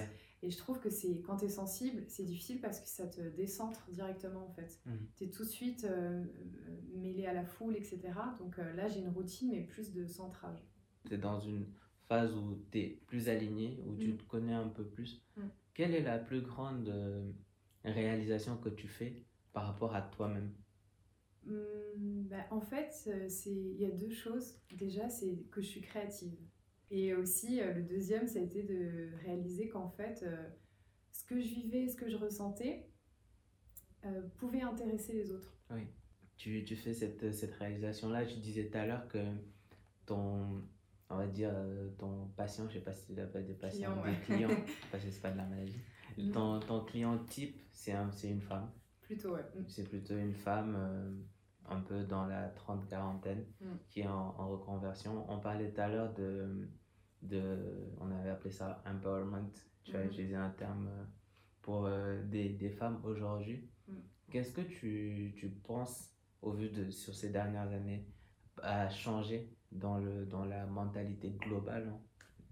Et 0.43 0.51
je 0.51 0.59
trouve 0.59 0.79
que 0.81 0.91
c'est 0.91 1.21
quand 1.23 1.39
tu 1.39 1.47
es 1.47 1.49
sensible, 1.49 2.05
c'est 2.09 2.25
difficile 2.25 2.61
parce 2.61 2.81
que 2.81 2.89
ça 2.89 3.07
te 3.07 3.21
décentre 3.37 3.91
directement 3.91 4.47
en 4.47 4.51
fait. 4.53 4.81
Mhm. 4.85 5.09
Tu 5.17 5.25
es 5.25 5.31
tout 5.31 5.45
de 5.45 5.49
suite 5.49 5.85
euh, 5.85 6.23
euh, 6.69 6.81
mêlé 6.95 7.27
à 7.27 7.33
la 7.33 7.45
foule, 7.45 7.75
etc. 7.77 8.01
Donc 8.39 8.59
euh, 8.59 8.73
là, 8.75 8.87
j'ai 8.89 9.01
une 9.01 9.09
routine, 9.09 9.51
mais 9.51 9.63
plus 9.63 9.93
de 9.93 10.07
centrage. 10.07 10.59
Tu 11.07 11.15
es 11.15 11.19
dans 11.19 11.41
une 11.41 11.67
phase 12.09 12.35
où 12.37 12.63
tu 12.71 12.79
es 12.79 13.01
plus 13.07 13.29
aligné, 13.29 13.81
où 13.87 13.97
tu 13.97 14.13
Mm. 14.13 14.17
te 14.19 14.25
connais 14.25 14.53
un 14.55 14.69
peu 14.69 14.85
plus. 14.87 15.25
Mm. 15.37 15.43
Quelle 15.75 15.95
est 15.95 16.03
la 16.03 16.19
plus 16.19 16.43
grande 16.43 16.89
euh, 16.89 17.33
réalisation 17.85 18.57
que 18.59 18.69
tu 18.69 18.89
fais 18.89 19.25
par 19.53 19.67
rapport 19.67 19.95
à 19.95 20.03
toi-même? 20.03 20.53
Hum, 21.49 22.27
bah, 22.29 22.45
en 22.51 22.61
fait, 22.61 22.91
c'est 23.29 23.51
il 23.51 23.81
y 23.81 23.87
a 23.87 23.91
deux 23.91 24.11
choses. 24.11 24.59
Déjà, 24.73 25.09
c'est 25.09 25.45
que 25.51 25.61
je 25.61 25.67
suis 25.67 25.81
créative. 25.81 26.37
Et 26.91 27.15
aussi, 27.15 27.61
euh, 27.61 27.73
le 27.73 27.83
deuxième, 27.83 28.27
ça 28.29 28.39
a 28.39 28.43
été 28.43 28.63
de 28.63 29.11
réaliser 29.25 29.69
qu'en 29.69 29.89
fait, 29.89 30.23
euh, 30.23 30.49
ce 31.13 31.25
que 31.25 31.41
je 31.41 31.49
vivais, 31.49 31.89
ce 31.89 31.97
que 31.97 32.09
je 32.09 32.17
ressentais, 32.17 32.87
euh, 34.05 34.23
pouvait 34.39 34.63
intéresser 34.63 35.13
les 35.15 35.33
autres. 35.33 35.53
tu, 36.37 36.65
tu 36.65 36.77
fais 36.77 36.95
cette, 36.95 37.33
cette 37.33 37.55
réalisation-là. 37.55 38.25
Tu 38.25 38.39
disais 38.39 38.67
tout 38.67 38.79
à 38.79 38.87
l'heure 38.87 39.09
que 39.09 39.19
ton, 40.05 40.63
on 41.11 41.17
va 41.17 41.27
dire, 41.27 41.53
ton 41.99 42.29
patient, 42.37 42.69
je 42.69 42.75
sais 42.75 42.85
pas 42.85 42.93
si 42.93 43.07
tu 43.07 43.15
l'appelles 43.15 43.47
des 43.47 43.55
patients, 43.55 44.01
Client, 44.01 44.05
des 44.05 44.11
ouais. 44.11 44.21
clients, 44.25 44.65
parce 44.93 45.05
que 45.05 45.11
c'est 45.11 45.23
pas 45.23 45.33
de 45.33 45.39
la 45.39 45.47
maladie. 45.47 45.81
Mm. 46.17 46.31
Ton, 46.31 46.61
ton 46.61 46.85
client 46.85 47.19
type, 47.25 47.61
c'est 47.73 47.93
un, 47.93 48.11
une 48.11 48.41
femme. 48.41 48.71
Plutôt, 49.01 49.35
ouais. 49.35 49.45
Hum. 49.57 49.65
C'est 49.67 49.89
plutôt 49.89 50.17
une 50.17 50.35
femme 50.35 51.27
un 51.69 51.81
peu 51.81 52.05
dans 52.05 52.27
la 52.27 52.49
trente-quarantaine 52.51 53.45
Mm. 53.61 53.67
qui 53.89 54.01
est 54.01 54.07
en, 54.09 54.35
en 54.39 54.49
reconversion. 54.49 55.25
On 55.31 55.41
parlait 55.41 55.71
tout 55.73 55.81
à 55.81 55.89
l'heure 55.89 56.13
de, 56.15 56.69
de, 57.23 57.93
on 58.01 58.11
avait 58.11 58.31
appelé 58.31 58.51
ça 58.51 58.83
empowerment. 58.87 59.51
Tu 59.85 59.97
as 59.97 60.01
Mhm. 60.01 60.07
utilisé 60.07 60.35
un 60.37 60.51
terme 60.51 60.89
euh, 60.89 61.05
pour 61.63 61.87
euh, 61.87 62.23
des, 62.25 62.51
des 62.51 62.71
femmes 62.71 63.01
aujourd'hui. 63.05 63.69
Mm. 63.89 63.95
Qu'est-ce 64.31 64.53
que 64.53 64.61
tu, 64.63 65.33
tu 65.37 65.49
penses, 65.51 66.13
au 66.43 66.53
vu 66.53 66.69
de 66.71 66.91
sur 66.91 67.15
ces 67.15 67.31
dernières 67.31 67.71
années, 67.71 68.07
a 68.63 68.89
changé 68.89 69.53
dans, 69.73 69.99
le, 69.99 70.27
dans 70.27 70.45
la 70.45 70.67
mentalité 70.67 71.31
globale 71.33 71.89
hein, 71.89 72.01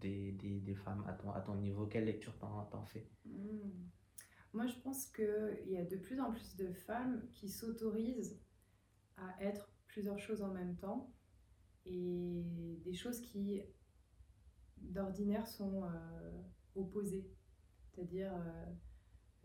des, 0.00 0.32
des, 0.32 0.60
des 0.60 0.74
femmes 0.74 1.04
à 1.06 1.12
ton, 1.14 1.30
à 1.32 1.40
ton 1.40 1.54
niveau? 1.56 1.86
Quelle 1.86 2.04
lecture 2.06 2.36
t'en, 2.38 2.64
t'en 2.66 2.84
fais? 2.84 3.08
Hmm. 3.24 3.70
Moi, 4.52 4.66
je 4.68 4.78
pense 4.84 5.06
qu'il 5.06 5.66
y 5.68 5.76
a 5.78 5.84
de 5.84 5.96
plus 5.96 6.20
en 6.20 6.30
plus 6.30 6.54
de 6.56 6.72
femmes 6.72 7.26
qui 7.32 7.48
s'autorisent 7.48 8.40
à 9.16 9.36
être 9.42 9.70
plusieurs 9.86 10.18
choses 10.18 10.42
en 10.42 10.52
même 10.52 10.76
temps 10.76 11.12
et 11.86 12.44
des 12.84 12.94
choses 12.94 13.20
qui, 13.20 13.62
d'ordinaire, 14.78 15.46
sont 15.46 15.84
euh, 15.84 16.42
opposées. 16.74 17.30
C'est-à-dire, 17.92 18.32
euh, 18.34 18.64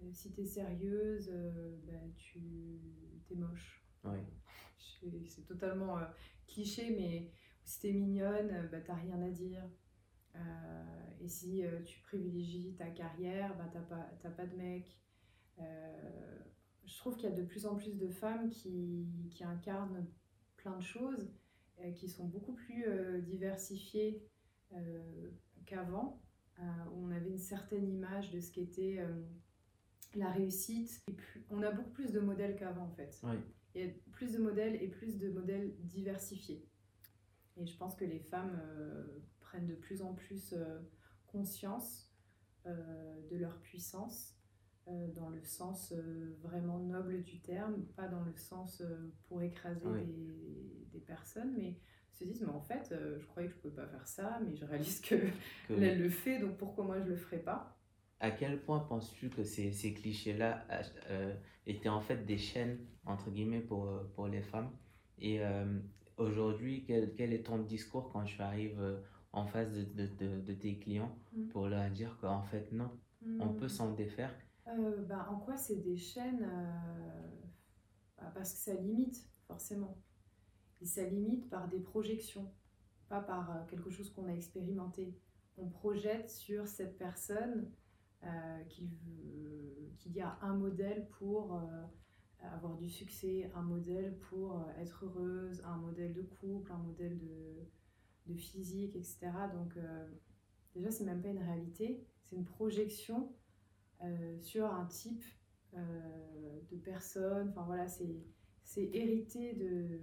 euh, 0.03 0.11
si 0.13 0.31
tu 0.33 0.41
es 0.41 0.45
sérieuse, 0.45 1.29
euh, 1.31 1.77
ben, 1.85 2.13
tu 2.17 2.39
es 3.31 3.35
moche. 3.35 3.85
Oui. 4.03 4.19
Je- 4.77 5.25
C'est 5.27 5.45
totalement 5.45 5.97
cliché, 6.47 6.95
mais 6.97 7.31
si 7.63 7.79
t'es 7.81 7.93
mignonne, 7.93 8.49
euh, 8.51 8.67
bah, 8.67 8.81
t'as 8.81 8.95
rien 8.95 9.21
à 9.21 9.29
dire. 9.29 9.63
Et 11.21 11.27
si 11.27 11.63
tu 11.85 11.99
privilégies 12.01 12.75
ta 12.77 12.89
carrière, 12.91 13.57
bah, 13.57 13.69
t'as 13.73 13.81
pas, 13.81 14.09
t'as 14.21 14.29
pas 14.29 14.45
de 14.45 14.55
mec. 14.55 14.99
Je 16.89 16.97
trouve 16.97 17.15
qu'il 17.15 17.29
y 17.29 17.31
a 17.31 17.35
de 17.35 17.43
plus 17.43 17.67
en 17.67 17.75
plus 17.75 17.97
de 17.97 18.09
femmes 18.09 18.49
qui, 18.49 19.07
qui 19.29 19.43
incarnent 19.43 20.07
plein 20.57 20.75
de 20.75 20.83
choses, 20.83 21.31
euh, 21.79 21.91
qui 21.91 22.09
sont 22.09 22.25
beaucoup 22.25 22.53
plus 22.53 22.85
euh, 22.87 23.21
diversifiées 23.21 24.27
euh, 24.73 25.29
qu'avant, 25.65 26.21
où 26.91 27.05
on 27.05 27.11
avait 27.11 27.29
une 27.29 27.37
certaine 27.37 27.87
image 27.87 28.31
de 28.31 28.39
ce 28.41 28.51
qu'était 28.51 28.99
la 30.13 30.29
réussite. 30.29 31.01
Et 31.07 31.15
on 31.51 31.61
a 31.61 31.71
beaucoup 31.71 31.91
plus 31.91 32.11
de 32.11 32.19
modèles 32.19 32.57
qu'avant 32.57 32.87
en 32.87 32.91
fait. 32.91 33.17
Oui. 33.23 33.35
Il 33.75 33.85
y 33.85 33.89
a 33.89 33.93
plus 34.11 34.33
de 34.33 34.39
modèles 34.39 34.75
et 34.81 34.89
plus 34.89 35.17
de 35.17 35.29
modèles 35.29 35.73
diversifiés. 35.79 36.67
Et 37.55 37.65
je 37.65 37.77
pense 37.77 37.95
que 37.95 38.03
les 38.03 38.19
femmes 38.19 38.61
prennent 39.39 39.67
de 39.67 39.75
plus 39.75 40.01
en 40.01 40.13
plus 40.13 40.53
conscience 41.27 42.11
de 42.65 43.37
leur 43.37 43.57
puissance 43.61 44.38
dans 45.15 45.29
le 45.29 45.41
sens 45.43 45.91
euh, 45.93 46.35
vraiment 46.41 46.79
noble 46.79 47.23
du 47.23 47.39
terme, 47.41 47.85
pas 47.95 48.07
dans 48.07 48.23
le 48.23 48.35
sens 48.35 48.81
euh, 48.81 49.13
pour 49.27 49.41
écraser 49.41 49.85
Oui. 49.87 49.99
des, 50.05 50.87
des 50.91 50.99
personnes, 50.99 51.53
mais 51.57 51.79
se 52.11 52.23
disent, 52.23 52.41
mais 52.41 52.49
en 52.49 52.61
fait, 52.61 52.91
euh, 52.91 53.17
je 53.19 53.25
croyais 53.27 53.47
que 53.49 53.55
je 53.55 53.59
pouvais 53.59 53.75
pas 53.75 53.87
faire 53.87 54.07
ça, 54.07 54.39
mais 54.45 54.55
je 54.55 54.65
réalise 54.65 55.01
que 55.01 55.15
Que- 55.67 55.73
elle 55.73 55.99
le 56.01 56.09
fait, 56.09 56.39
donc 56.39 56.57
pourquoi 56.57 56.85
moi 56.85 56.99
je 56.99 57.07
le 57.07 57.15
ferais 57.15 57.39
pas? 57.39 57.77
À 58.21 58.31
quel 58.31 58.61
point 58.61 58.79
penses-tu 58.79 59.29
que 59.29 59.43
ces, 59.43 59.71
ces 59.71 59.93
clichés-là 59.93 60.65
euh, 61.09 61.33
étaient 61.65 61.89
en 61.89 62.01
fait 62.01 62.25
des 62.25 62.37
chaînes, 62.37 62.79
entre 63.05 63.29
guillemets, 63.31 63.61
pour, 63.61 63.85
euh, 63.87 64.03
pour 64.15 64.27
les 64.27 64.41
femmes? 64.41 64.71
Et 65.17 65.41
euh, 65.43 65.79
aujourd'hui, 66.17 66.83
quel, 66.85 67.13
quel 67.15 67.33
est 67.33 67.43
ton 67.43 67.59
discours 67.59 68.09
quand 68.11 68.23
tu 68.25 68.41
arrives 68.41 68.79
euh, 68.81 68.99
en 69.31 69.45
face 69.45 69.71
de, 69.71 69.83
de, 69.83 70.07
de- 70.07 70.41
de 70.41 70.53
tes 70.53 70.77
clients 70.79 71.17
Mm. 71.31 71.47
pour 71.49 71.67
leur 71.67 71.89
dire 71.91 72.17
qu'en 72.21 72.43
fait, 72.43 72.71
non, 72.71 72.91
on 73.39 73.49
peut 73.49 73.67
s'en 73.69 73.93
défaire? 73.93 74.33
Euh, 74.69 75.03
bah, 75.05 75.27
en 75.31 75.37
quoi 75.37 75.57
c'est 75.57 75.77
des 75.77 75.97
chaînes 75.97 76.43
euh, 76.43 77.27
bah, 78.17 78.31
Parce 78.33 78.53
que 78.53 78.59
ça 78.59 78.73
limite, 78.73 79.27
forcément. 79.47 79.97
Et 80.81 80.85
ça 80.85 81.03
limite 81.03 81.49
par 81.49 81.67
des 81.67 81.79
projections, 81.79 82.51
pas 83.09 83.21
par 83.21 83.51
euh, 83.51 83.65
quelque 83.67 83.89
chose 83.89 84.11
qu'on 84.11 84.27
a 84.27 84.33
expérimenté. 84.33 85.17
On 85.57 85.67
projette 85.67 86.29
sur 86.29 86.67
cette 86.67 86.97
personne 86.97 87.69
euh, 88.23 88.63
qu'il 88.65 90.11
y 90.13 90.21
a 90.21 90.37
un 90.41 90.53
modèle 90.53 91.07
pour 91.09 91.61
avoir 92.41 92.77
du 92.77 92.89
succès, 92.89 93.51
un 93.53 93.61
modèle 93.61 94.17
pour 94.17 94.65
être 94.77 95.05
heureuse, 95.05 95.61
un 95.65 95.75
modèle 95.77 96.13
de 96.13 96.21
couple, 96.21 96.71
un 96.71 96.77
modèle 96.77 97.17
de, 97.17 97.67
physique, 98.35 98.95
etc. 98.95 99.31
Donc, 99.53 99.75
euh, 99.77 100.07
déjà, 100.75 100.91
c'est 100.91 101.03
même 101.03 101.21
pas 101.21 101.29
une 101.29 101.41
réalité, 101.41 102.05
c'est 102.23 102.35
une 102.35 102.45
projection 102.45 103.33
sur 104.41 104.65
un 104.65 104.85
type 104.85 105.23
euh, 105.75 106.59
de 106.71 106.77
personne. 106.77 107.49
Enfin 107.49 107.63
voilà, 107.63 107.87
c'est 107.87 108.23
c'est 108.63 108.89
hérité 108.93 109.53
de, 109.53 109.99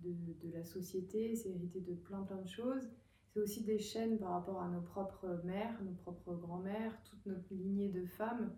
de, 0.00 0.12
de 0.42 0.52
la 0.52 0.64
société, 0.64 1.36
c'est 1.36 1.50
hérité 1.50 1.80
de 1.80 1.94
plein 1.94 2.22
plein 2.22 2.40
de 2.40 2.48
choses. 2.48 2.90
C'est 3.26 3.40
aussi 3.40 3.64
des 3.64 3.78
chaînes 3.78 4.18
par 4.18 4.30
rapport 4.30 4.62
à 4.62 4.68
nos 4.68 4.80
propres 4.80 5.40
mères, 5.44 5.82
nos 5.82 5.94
propres 5.94 6.34
grands-mères, 6.34 7.02
toute 7.04 7.24
notre 7.26 7.52
lignée 7.52 7.88
de 7.88 8.06
femmes, 8.06 8.54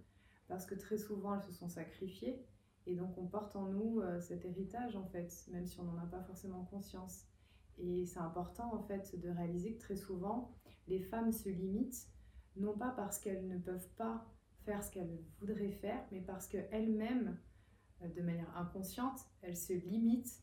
parce 0.48 0.66
que 0.66 0.74
très 0.74 0.98
souvent 0.98 1.34
elles 1.34 1.42
se 1.42 1.52
sont 1.52 1.68
sacrifiées. 1.68 2.44
Et 2.86 2.94
donc 2.94 3.16
on 3.18 3.26
porte 3.26 3.56
en 3.56 3.68
nous 3.68 4.00
euh, 4.00 4.20
cet 4.20 4.44
héritage 4.44 4.96
en 4.96 5.06
fait, 5.06 5.46
même 5.50 5.66
si 5.66 5.80
on 5.80 5.84
n'en 5.84 5.98
a 5.98 6.06
pas 6.06 6.22
forcément 6.22 6.64
conscience. 6.64 7.26
Et 7.78 8.06
c'est 8.06 8.20
important 8.20 8.74
en 8.74 8.82
fait 8.82 9.18
de 9.20 9.28
réaliser 9.28 9.74
que 9.74 9.80
très 9.80 9.96
souvent 9.96 10.52
les 10.88 11.00
femmes 11.00 11.32
se 11.32 11.48
limitent, 11.48 12.08
non 12.56 12.76
pas 12.76 12.90
parce 12.90 13.18
qu'elles 13.18 13.46
ne 13.46 13.58
peuvent 13.58 13.88
pas 13.96 14.26
faire 14.64 14.82
ce 14.82 14.90
qu'elles 14.90 15.18
voudraient 15.40 15.70
faire, 15.70 16.04
mais 16.10 16.20
parce 16.20 16.48
qu'elles-mêmes, 16.48 17.38
euh, 18.02 18.08
de 18.08 18.22
manière 18.22 18.54
inconsciente, 18.56 19.20
elles 19.42 19.56
se 19.56 19.72
limitent 19.72 20.42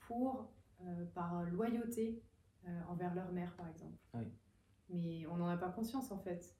pour, 0.00 0.52
euh, 0.82 1.06
par 1.14 1.42
loyauté 1.44 2.22
euh, 2.68 2.80
envers 2.88 3.14
leur 3.14 3.32
mère, 3.32 3.54
par 3.56 3.68
exemple. 3.68 3.98
Oui. 4.14 4.24
Mais 4.90 5.26
on 5.26 5.36
n'en 5.36 5.48
a 5.48 5.56
pas 5.56 5.70
conscience, 5.70 6.12
en 6.12 6.18
fait. 6.18 6.56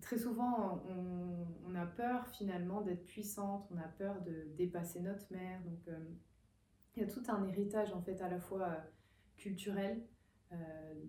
Très 0.00 0.18
souvent, 0.18 0.82
on, 0.88 1.46
on 1.64 1.74
a 1.74 1.86
peur 1.86 2.26
finalement 2.28 2.80
d'être 2.82 3.06
puissante, 3.06 3.66
on 3.70 3.78
a 3.78 3.88
peur 3.88 4.20
de 4.22 4.48
dépasser 4.56 5.00
notre 5.00 5.32
mère. 5.32 5.62
Donc, 5.62 5.88
euh, 5.88 5.98
il 6.94 7.02
y 7.02 7.04
a 7.04 7.08
tout 7.08 7.22
un 7.28 7.44
héritage, 7.44 7.92
en 7.92 8.02
fait, 8.02 8.20
à 8.20 8.28
la 8.28 8.38
fois 8.38 8.76
culturel, 9.36 10.04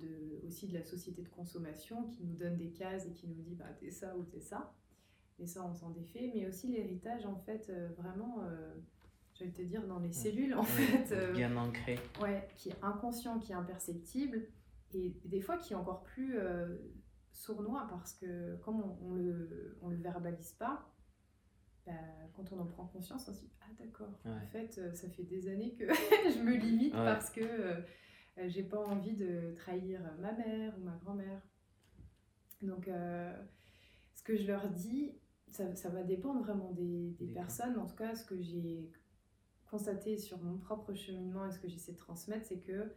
de, 0.02 0.46
aussi 0.48 0.68
de 0.68 0.74
la 0.74 0.84
société 0.84 1.22
de 1.22 1.30
consommation 1.30 2.04
qui 2.10 2.24
nous 2.24 2.36
donne 2.36 2.58
des 2.58 2.72
cases 2.72 3.06
et 3.06 3.12
qui 3.12 3.28
nous 3.28 3.42
dit 3.42 3.56
bah, 3.56 3.66
t'es 3.80 3.92
ça 3.92 4.16
ou 4.18 4.24
t'es 4.24 4.40
ça. 4.42 4.74
et 5.40 5.48
ça, 5.48 5.64
on 5.66 5.74
s'en 5.74 5.90
défait. 5.92 6.32
Mais 6.34 6.48
aussi 6.48 6.68
l'héritage, 6.68 7.26
en 7.26 7.36
fait, 7.38 7.70
euh, 7.70 7.90
vraiment, 7.98 8.44
euh, 8.44 8.74
je 9.36 9.46
vais 9.46 9.52
te 9.52 9.62
dire, 9.62 9.86
dans 9.88 10.00
les 10.00 10.12
cellules, 10.12 10.54
en 10.54 10.64
fait. 10.64 11.12
euh, 11.12 11.34
Bien 11.34 11.56
ancré. 11.58 11.98
ouais, 12.22 12.48
qui 12.58 12.70
est 12.70 12.84
inconscient, 12.84 13.40
qui 13.40 13.52
est 13.52 13.56
imperceptible, 13.56 14.44
et 14.94 15.16
des 15.26 15.42
fois 15.42 15.58
qui 15.58 15.74
est 15.74 15.76
encore 15.76 16.04
plus 16.04 16.38
euh, 16.38 16.78
sournois, 17.32 17.88
parce 17.90 18.14
que 18.14 18.56
comme 18.58 18.80
on, 18.82 18.98
on 19.10 19.14
le, 19.16 19.78
on 19.82 19.90
le 19.90 19.98
verbalise 19.98 20.54
pas, 20.54 20.88
bah, 21.86 21.92
quand 22.36 22.54
on 22.54 22.60
en 22.60 22.66
prend 22.66 22.86
conscience, 22.86 23.28
on 23.28 23.34
se 23.34 23.40
dit 23.42 23.50
Ah, 23.62 23.72
d'accord, 23.80 24.14
en 24.26 24.46
fait, 24.48 24.78
euh, 24.78 24.94
ça 24.94 25.10
fait 25.10 25.24
des 25.24 25.48
années 25.50 25.74
que 25.74 25.86
je 25.94 26.40
me 26.42 26.56
limite 26.56 26.94
Ouais. 26.94 27.04
parce 27.04 27.30
que 27.32 27.42
euh, 27.42 27.74
euh, 27.78 27.82
j'ai 28.38 28.64
pas 28.64 28.80
envie 28.80 29.16
de 29.16 29.54
trahir 29.56 30.02
ma 30.20 30.32
mère 30.34 30.78
ou 30.78 30.84
ma 30.84 30.96
grand-mère. 30.98 31.42
Donc, 32.62 32.88
euh, 32.88 33.36
ce 34.16 34.24
que 34.24 34.36
je 34.36 34.48
leur 34.48 34.70
dis, 34.70 35.12
ça, 35.50 35.76
ça 35.76 35.90
va 35.90 36.04
dépendre 36.04 36.42
vraiment 36.42 36.72
des, 36.72 37.16
personnes. 37.34 37.78
En 37.78 37.86
tout 37.86 37.96
cas, 37.96 38.16
ce 38.16 38.26
que 38.26 38.42
j'ai 38.42 38.92
constaté 39.70 40.18
sur 40.18 40.42
mon 40.42 40.58
propre 40.58 40.94
cheminement 40.94 41.46
et 41.46 41.52
ce 41.52 41.60
que 41.60 41.68
j'essaie 41.68 41.94
de 41.94 41.98
transmettre, 41.98 42.46
c'est 42.46 42.60
que 42.60 42.94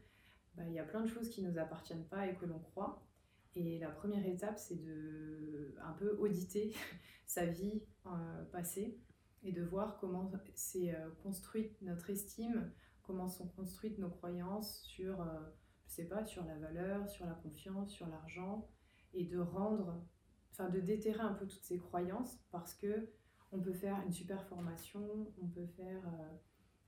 bah, 0.55 0.64
il 0.66 0.72
y 0.72 0.79
a 0.79 0.85
plein 0.85 1.03
de 1.03 1.09
choses 1.09 1.29
qui 1.29 1.42
nous 1.42 1.59
appartiennent 1.59 2.07
pas 2.07 2.27
et 2.27 2.35
que 2.37 2.46
l'on 2.46 2.59
croit. 2.59 3.07
Et 3.55 3.79
la 3.79 3.88
première 3.88 4.27
étape, 4.27 4.59
c'est 4.59 4.83
de 4.83 5.75
un 5.83 5.92
peu 5.92 6.16
auditer 6.18 6.75
sa 7.27 7.46
vie 7.46 7.83
euh, 8.07 8.44
passée 8.53 9.01
et 9.42 9.53
de 9.53 9.62
voir 9.62 9.99
comment 9.99 10.31
euh, 10.33 11.11
construite 11.22 11.81
notre 11.83 12.11
estime, 12.11 12.70
comment 13.07 13.29
sont 13.29 13.49
construites 13.49 13.99
nos 13.99 14.11
croyances 14.11 14.81
sur, 14.83 15.21
euh, 15.21 15.40
sur 15.87 16.45
la 16.45 16.59
valeur, 16.59 17.09
sur 17.09 17.27
la 17.27 17.35
confiance, 17.35 17.90
sur 17.90 18.09
l'argent, 18.09 18.69
et 19.14 19.25
de 19.25 19.38
rendre, 19.38 20.05
enfin 20.51 20.69
de 20.69 20.81
déterrer 20.81 21.21
un 21.21 21.35
peu 21.35 21.47
toutes 21.47 21.64
ces 21.64 21.79
croyances 21.79 22.38
parce 22.51 22.75
que 22.75 23.09
on 23.53 23.61
peut 23.61 23.73
faire 23.73 24.03
une 24.05 24.12
super 24.12 24.45
formation, 24.45 25.33
on 25.40 25.47
peut 25.47 25.66
faire 25.66 26.03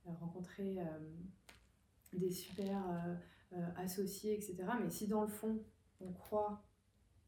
euh, 0.05 0.11
rencontrer 0.11 0.79
euh, 0.79 0.83
des 2.13 2.31
super 2.31 3.17
associés, 3.77 4.33
etc. 4.33 4.57
Mais 4.81 4.89
si 4.89 5.07
dans 5.07 5.21
le 5.21 5.27
fond, 5.27 5.63
on 6.01 6.11
croit 6.11 6.63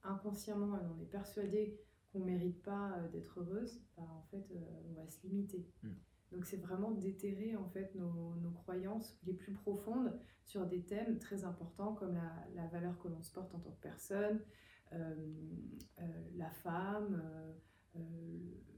inconsciemment 0.03 0.75
et 0.75 0.85
on 0.85 0.99
est 0.99 1.09
persuadé 1.09 1.79
qu'on 2.11 2.19
ne 2.19 2.25
mérite 2.25 2.61
pas 2.61 2.97
d'être 3.11 3.39
heureuse, 3.39 3.81
bah, 3.95 4.03
en 4.03 4.23
fait, 4.29 4.45
on 4.51 4.93
va 4.93 5.07
se 5.07 5.25
limiter. 5.25 5.65
Mm. 5.83 5.89
Donc 6.31 6.45
c'est 6.45 6.57
vraiment 6.57 6.91
déterrer 6.91 7.55
en 7.55 7.67
fait 7.67 7.93
nos, 7.95 8.35
nos 8.35 8.51
croyances 8.51 9.17
les 9.25 9.33
plus 9.33 9.53
profondes 9.53 10.17
sur 10.45 10.65
des 10.65 10.83
thèmes 10.83 11.19
très 11.19 11.43
importants 11.43 11.93
comme 11.93 12.13
la, 12.13 12.45
la 12.55 12.67
valeur 12.67 12.97
que 12.99 13.07
l'on 13.07 13.21
se 13.21 13.31
porte 13.33 13.53
en 13.53 13.59
tant 13.59 13.71
que 13.71 13.81
personne, 13.81 14.39
euh, 14.93 15.15
euh, 15.99 16.03
la 16.35 16.49
femme, 16.49 17.21
euh, 17.95 17.99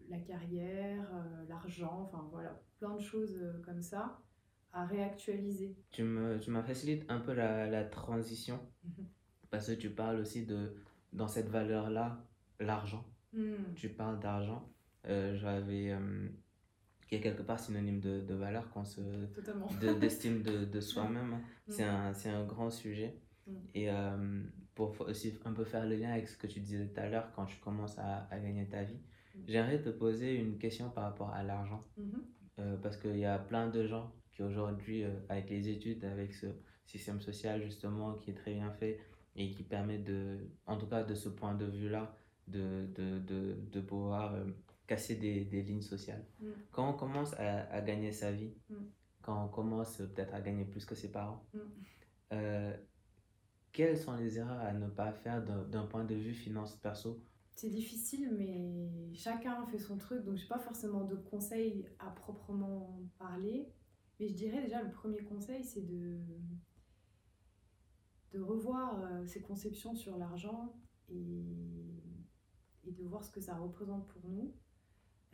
la 0.09 0.19
carrière, 0.19 1.07
l'argent, 1.47 2.01
enfin 2.03 2.27
voilà, 2.31 2.59
plein 2.77 2.95
de 2.95 3.01
choses 3.01 3.39
comme 3.65 3.81
ça 3.81 4.19
à 4.71 4.85
réactualiser. 4.85 5.77
Tu 5.91 6.03
me, 6.03 6.39
tu 6.39 6.49
m'as 6.49 6.63
facilité 6.63 7.05
un 7.09 7.19
peu 7.19 7.33
la, 7.33 7.67
la 7.67 7.83
transition 7.85 8.59
Mhm. 8.83 9.05
parce 9.51 9.67
que 9.67 9.73
tu 9.73 9.91
parles 9.91 10.19
aussi 10.19 10.45
de, 10.45 10.75
dans 11.13 11.27
cette 11.27 11.47
valeur-là, 11.49 12.25
l'argent. 12.59 13.05
Hmm. 13.33 13.73
Tu 13.75 13.89
parles 13.89 14.19
d'argent. 14.19 14.69
J'avais, 15.05 15.95
qui 17.13 17.17
est 17.19 17.21
quelque 17.21 17.43
part 17.43 17.59
synonyme 17.59 17.99
de, 17.99 18.21
de 18.21 18.33
valeur, 18.33 18.69
qu'on 18.71 18.83
se, 18.83 19.01
de- 19.01 19.93
d'estime 19.99 20.41
de, 20.41 20.65
de 20.65 20.79
soi-même. 20.91 21.37
C'est 21.67 21.85
Mm. 21.85 21.89
un, 21.89 22.13
c'est 22.13 22.29
un 22.29 22.43
grand 22.43 22.71
sujet. 22.71 23.13
Mm. 23.45 23.51
Et 23.75 23.91
euh, 23.91 24.41
pour 24.73 24.99
aussi 25.01 25.33
un 25.45 25.53
peu 25.53 25.63
faire 25.63 25.85
le 25.85 25.95
lien 25.95 26.11
avec 26.11 26.27
ce 26.27 26.35
que 26.37 26.47
tu 26.47 26.59
disais 26.59 26.87
tout 26.87 26.99
à 26.99 27.07
l'heure 27.07 27.31
quand 27.35 27.45
tu 27.45 27.57
commences 27.57 27.99
à, 27.99 28.27
à 28.31 28.39
gagner 28.39 28.67
ta 28.67 28.83
vie, 28.83 28.97
Mm. 29.35 29.39
j'aimerais 29.47 29.81
te 29.81 29.89
poser 29.89 30.35
une 30.35 30.57
question 30.57 30.89
par 30.89 31.03
rapport 31.05 31.29
à 31.31 31.43
l'argent. 31.43 31.83
Mhm. 31.97 32.23
Euh, 32.59 32.77
parce 32.77 32.97
qu'il 32.97 33.17
y 33.17 33.25
a 33.25 33.37
plein 33.39 33.67
de 33.69 33.85
gens 33.87 34.11
qui 34.31 34.43
aujourd'hui, 34.43 35.03
euh, 35.03 35.09
avec 35.29 35.49
les 35.49 35.69
études, 35.69 36.03
avec 36.05 36.33
ce 36.33 36.47
système 36.85 37.19
social 37.19 37.63
justement 37.63 38.13
qui 38.15 38.29
est 38.31 38.35
très 38.35 38.53
bien 38.53 38.71
fait 38.71 38.99
et 39.35 39.49
qui 39.51 39.63
permet 39.63 39.97
de, 39.97 40.37
en 40.67 40.77
tout 40.77 40.85
cas 40.87 41.03
de 41.03 41.15
ce 41.15 41.29
point 41.29 41.55
de 41.55 41.65
vue-là, 41.65 42.15
de, 42.47 42.85
de, 42.95 43.17
de, 43.19 43.55
de 43.71 43.81
pouvoir 43.81 44.33
euh, 44.35 44.45
casser 44.87 45.15
des, 45.15 45.45
des 45.45 45.61
lignes 45.63 45.81
sociales. 45.81 46.25
Mm. 46.39 46.45
Quand 46.71 46.89
on 46.89 46.93
commence 46.93 47.33
à, 47.35 47.63
à 47.71 47.81
gagner 47.81 48.11
sa 48.11 48.31
vie, 48.31 48.53
Mm. 48.69 48.75
quand 49.21 49.45
on 49.45 49.49
commence 49.49 49.97
peut-être 49.97 50.33
à 50.33 50.41
gagner 50.41 50.65
plus 50.65 50.85
que 50.85 50.95
ses 50.95 51.11
parents, 51.11 51.45
Mm. 51.53 51.59
euh, 52.33 52.77
quelles 53.71 53.97
sont 53.97 54.15
les 54.15 54.37
erreurs 54.37 54.59
à 54.59 54.73
ne 54.73 54.87
pas 54.89 55.11
faire 55.11 55.43
d'un 55.43 55.63
d'un 55.65 55.85
point 55.87 56.03
de 56.05 56.15
vue 56.15 56.33
finance 56.33 56.75
perso? 56.77 57.23
C'est 57.55 57.69
difficile, 57.69 58.31
mais 58.37 59.13
chacun 59.13 59.65
fait 59.67 59.77
son 59.79 59.97
truc, 59.97 60.23
donc 60.25 60.35
je 60.37 60.41
n'ai 60.43 60.47
pas 60.49 60.59
forcément 60.59 61.05
de 61.05 61.15
conseils 61.15 61.87
à 61.99 62.09
proprement 62.09 62.99
parler. 63.19 63.71
Mais 64.19 64.27
je 64.27 64.33
dirais 64.33 64.61
déjà, 64.61 64.81
le 64.81 64.91
premier 64.91 65.23
conseil, 65.23 65.63
c'est 65.63 65.81
de, 65.87 66.19
de 68.33 68.39
revoir 68.39 68.99
euh, 69.03 69.25
ses 69.25 69.41
conceptions 69.41 69.95
sur 69.95 70.17
l'argent 70.17 70.73
et, 71.09 71.45
et 72.85 72.91
de 72.91 73.03
voir 73.05 73.23
ce 73.23 73.31
que 73.31 73.39
ça 73.41 73.55
représente 73.55 74.07
pour 74.07 74.27
nous. 74.29 74.53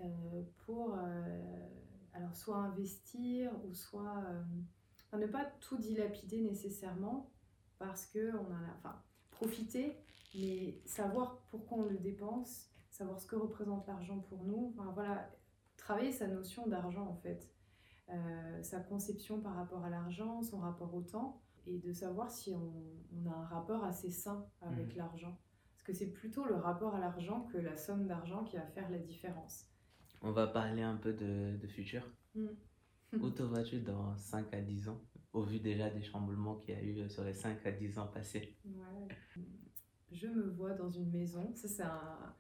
Euh, 0.01 0.43
pour 0.65 0.95
euh, 0.97 1.67
alors 2.13 2.35
soit 2.35 2.57
investir 2.57 3.51
ou 3.65 3.73
soit 3.73 4.17
euh, 4.27 4.43
enfin, 5.07 5.17
ne 5.17 5.27
pas 5.27 5.45
tout 5.59 5.77
dilapider 5.77 6.41
nécessairement 6.41 7.29
parce 7.77 8.05
que 8.05 8.35
on 8.35 8.53
a 8.53 8.61
la, 8.61 8.73
enfin 8.77 9.01
profiter 9.31 9.97
mais 10.35 10.79
savoir 10.85 11.41
pourquoi 11.49 11.79
on 11.79 11.83
le 11.85 11.97
dépense, 11.97 12.69
savoir 12.91 13.19
ce 13.19 13.25
que 13.25 13.35
représente 13.35 13.87
l'argent 13.87 14.19
pour 14.19 14.43
nous, 14.43 14.73
enfin, 14.77 14.91
voilà, 14.93 15.27
travailler 15.77 16.11
sa 16.11 16.27
notion 16.27 16.67
d'argent 16.67 17.07
en 17.07 17.15
fait, 17.15 17.49
Euh, 18.11 18.63
sa 18.63 18.79
conception 18.79 19.39
par 19.39 19.53
rapport 19.55 19.83
à 19.85 19.89
l'argent, 19.91 20.41
son 20.41 20.59
rapport 20.59 20.93
au 20.95 21.01
temps, 21.03 21.41
et 21.67 21.77
de 21.77 21.93
savoir 21.93 22.31
si 22.31 22.53
on, 22.55 22.73
on 23.15 23.29
a 23.29 23.33
un 23.35 23.45
rapport 23.45 23.83
assez 23.83 24.09
sain 24.11 24.47
avec 24.61 24.89
Mhm. 24.93 24.97
l'argent. 24.97 25.37
Parce 25.73 25.83
que 25.83 25.93
c'est 25.93 26.11
plutôt 26.11 26.45
le 26.45 26.55
rapport 26.55 26.95
à 26.95 26.99
l'argent 26.99 27.41
que 27.51 27.57
la 27.59 27.75
somme 27.77 28.07
d'argent 28.07 28.43
qui 28.43 28.57
va 28.57 28.65
faire 28.65 28.89
la 28.89 28.97
différence. 28.97 29.67
On 30.21 30.31
va 30.31 30.47
parler 30.47 30.81
un 30.81 30.95
peu 30.97 31.13
de, 31.13 31.57
de 31.57 31.67
futur. 31.67 32.03
Mm. 32.35 32.47
Où 33.19 33.29
te 33.31 33.43
vois-tu 33.43 33.79
dans 33.81 34.15
5 34.17 34.53
à 34.53 34.61
10 34.61 34.87
ans, 34.89 35.01
au 35.33 35.43
vu 35.43 35.59
déjà 35.59 35.89
des 35.89 36.01
chamboulements 36.01 36.55
qu'il 36.57 36.75
y 36.75 36.77
a 36.77 36.83
eu 36.83 37.09
sur 37.09 37.23
les 37.23 37.33
5 37.33 37.65
à 37.65 37.71
10 37.71 37.97
ans 37.97 38.07
passés? 38.07 38.55
Ouais. 38.65 39.07
Je 40.11 40.27
me 40.27 40.49
vois 40.49 40.73
dans 40.73 40.89
une 40.89 41.11
maison, 41.11 41.53
ça 41.55 41.67
c'est 41.67 41.83
un... 41.83 42.35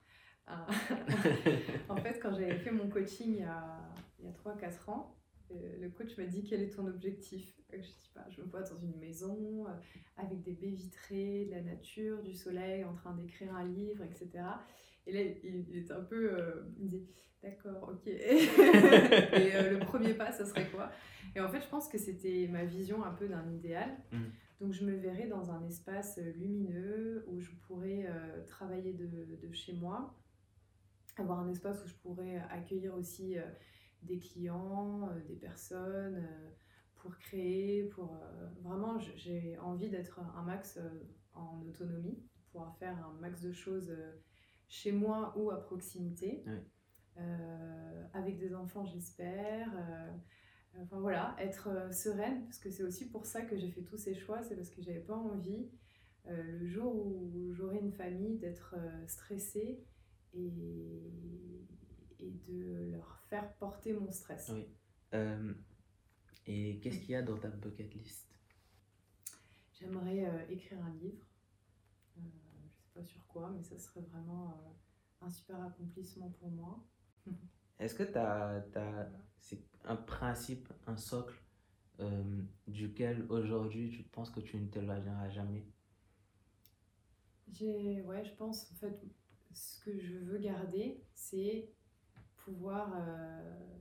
un- 0.47 0.67
En 1.89 1.97
fait, 1.97 2.19
quand 2.19 2.31
j'avais 2.33 2.57
fait 2.57 2.71
mon 2.71 2.89
coaching 2.89 3.33
il 3.33 3.39
y 3.39 3.43
a, 3.43 3.79
il 4.19 4.25
y 4.25 4.27
a 4.27 4.31
3-4 4.33 4.89
ans, 4.89 5.15
euh, 5.51 5.77
le 5.79 5.89
coach 5.89 6.17
m'a 6.17 6.25
dit 6.25 6.43
quel 6.43 6.61
est 6.61 6.69
ton 6.75 6.85
objectif? 6.87 7.59
Euh, 7.73 7.77
Je 7.81 7.87
dis 7.87 8.11
pas, 8.13 8.27
je 8.29 8.41
me 8.41 8.47
vois 8.47 8.61
dans 8.61 8.77
une 8.77 8.95
maison 8.97 9.67
euh, 9.67 9.71
avec 10.17 10.41
des 10.43 10.53
baies 10.53 10.71
vitrées, 10.71 11.45
de 11.45 11.51
la 11.51 11.61
nature, 11.61 12.21
du 12.23 12.33
soleil, 12.35 12.83
en 12.85 12.93
train 12.93 13.15
d'écrire 13.15 13.55
un 13.55 13.65
livre, 13.65 14.03
etc. 14.03 14.43
Et 15.09 15.13
là, 15.13 15.21
il, 15.43 15.65
il 15.69 15.77
était 15.77 15.93
un 15.93 16.03
peu. 16.03 16.33
euh, 16.33 16.63
il 16.77 16.85
me 16.85 16.89
dit 16.89 17.07
D'accord, 17.41 17.89
ok. 17.93 18.07
Et 18.07 18.49
euh, 19.55 19.71
le 19.71 19.79
premier 19.79 20.13
pas, 20.13 20.31
ça 20.31 20.45
serait 20.45 20.69
quoi? 20.69 20.91
Et 21.35 21.39
en 21.39 21.49
fait, 21.49 21.61
je 21.61 21.67
pense 21.67 21.87
que 21.87 21.97
c'était 21.97 22.47
ma 22.51 22.65
vision 22.65 23.03
un 23.03 23.13
peu 23.13 23.27
d'un 23.27 23.49
idéal. 23.49 23.97
Mhm. 24.11 24.31
Donc, 24.61 24.73
je 24.73 24.83
me 24.83 24.95
verrais 24.95 25.27
dans 25.27 25.51
un 25.51 25.65
espace 25.65 26.17
euh, 26.17 26.31
lumineux 26.33 27.23
où 27.27 27.39
je 27.39 27.51
pourrais 27.67 28.07
euh, 28.07 28.43
travailler 28.45 28.93
de, 28.93 29.07
de 29.07 29.53
chez 29.53 29.73
moi, 29.73 30.15
avoir 31.17 31.39
un 31.39 31.49
espace 31.49 31.83
où 31.83 31.87
je 31.87 31.95
pourrais 31.95 32.37
accueillir 32.49 32.93
aussi 32.95 33.35
des 34.03 34.19
clients, 34.19 35.09
des 35.27 35.35
personnes, 35.35 36.25
pour 36.99 37.17
créer, 37.17 37.85
pour 37.85 38.13
euh, 38.13 38.47
vraiment, 38.61 38.99
j'ai 39.15 39.57
envie 39.59 39.89
d'être 39.89 40.19
un 40.19 40.43
max 40.43 40.77
euh, 40.77 40.89
en 41.33 41.61
autonomie, 41.67 42.21
pouvoir 42.51 42.75
faire 42.77 42.95
un 42.97 43.13
max 43.19 43.41
de 43.41 43.51
choses 43.51 43.89
euh, 43.89 44.11
chez 44.69 44.93
moi 44.93 45.33
ou 45.35 45.51
à 45.51 45.59
proximité. 45.61 46.45
Euh, 47.17 48.07
avec 48.13 48.37
des 48.39 48.55
enfants, 48.55 48.85
j'espère. 48.85 49.69
euh, 49.75 50.11
Enfin 50.81 50.99
voilà, 50.99 51.35
être 51.39 51.67
euh, 51.67 51.91
sereine, 51.91 52.45
parce 52.45 52.59
que 52.59 52.69
c'est 52.69 52.83
aussi 52.83 53.09
pour 53.09 53.25
ça 53.25 53.41
que 53.41 53.57
j'ai 53.57 53.71
fait 53.71 53.81
tous 53.81 53.97
ces 53.97 54.13
choix, 54.13 54.43
c'est 54.43 54.55
parce 54.55 54.69
que 54.69 54.81
j'avais 54.81 55.01
pas 55.01 55.15
envie, 55.15 55.67
le 56.25 56.67
jour 56.67 56.95
où 56.95 57.51
j'aurai 57.53 57.79
une 57.79 57.91
famille, 57.91 58.37
d'être 58.37 58.75
stressée 59.07 59.83
et, 60.35 61.11
et 62.19 62.31
de 62.47 62.91
leur 62.91 63.19
faire 63.29 63.51
porter 63.55 63.93
mon 63.93 64.11
stress. 64.11 64.51
Oui. 64.53 64.67
Et 66.45 66.79
qu'est-ce 66.79 66.99
qu'il 66.99 67.11
y 67.11 67.15
a 67.15 67.23
dans 67.23 67.37
ta 67.37 67.49
bucket 67.49 67.91
list? 67.95 68.29
J'aimerais 69.73 70.45
écrire 70.51 70.83
un 70.85 70.93
livre, 70.93 71.25
pas 72.99 73.05
sur 73.05 73.25
quoi, 73.27 73.49
mais 73.55 73.63
ça 73.63 73.77
serait 73.77 74.01
vraiment 74.01 74.49
euh, 74.51 75.25
un 75.25 75.29
super 75.29 75.61
accomplissement 75.61 76.29
pour 76.39 76.49
moi. 76.51 76.83
Est-ce 77.79 77.95
que 77.95 78.03
tu 78.03 78.17
as, 78.17 78.65
c'est 79.39 79.63
un 79.85 79.95
principe, 79.95 80.71
un 80.85 80.97
socle 80.97 81.41
euh, 81.99 82.41
duquel 82.67 83.25
aujourd'hui 83.29 83.89
tu 83.89 84.03
penses 84.03 84.29
que 84.29 84.41
tu 84.41 84.57
ne 84.59 84.67
t'éloigneras 84.67 85.29
jamais? 85.29 85.65
J'ai, 87.51 88.01
ouais, 88.01 88.23
je 88.23 88.33
pense, 88.35 88.71
en 88.71 88.75
fait, 88.75 89.01
ce 89.53 89.79
que 89.79 89.97
je 89.99 90.17
veux 90.17 90.37
garder, 90.37 91.01
c'est 91.13 91.69
pouvoir, 92.35 92.93
euh, 92.95 93.77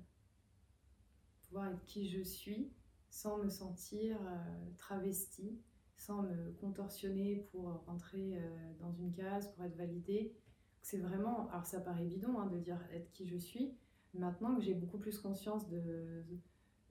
pouvoir 1.42 1.68
être 1.68 1.84
qui 1.84 2.08
je 2.08 2.22
suis 2.22 2.72
sans 3.10 3.38
me 3.38 3.48
sentir 3.48 4.16
euh, 4.22 4.70
travestie, 4.78 5.60
sans 5.98 6.22
me 6.22 6.52
contorsionner 6.60 7.46
pour 7.52 7.84
rentrer 7.86 8.38
euh, 8.38 8.72
dans 8.80 8.92
une 8.92 9.12
case, 9.12 9.52
pour 9.52 9.64
être 9.64 9.76
validée. 9.76 10.34
C'est 10.80 10.98
vraiment, 10.98 11.50
alors 11.50 11.66
ça 11.66 11.80
paraît 11.80 12.06
bidon 12.06 12.38
hein, 12.38 12.46
de 12.46 12.58
dire 12.58 12.80
être 12.92 13.10
qui 13.10 13.26
je 13.26 13.36
suis, 13.36 13.76
maintenant 14.14 14.56
que 14.56 14.62
j'ai 14.62 14.74
beaucoup 14.74 14.98
plus 14.98 15.18
conscience 15.18 15.68
de, 15.68 16.24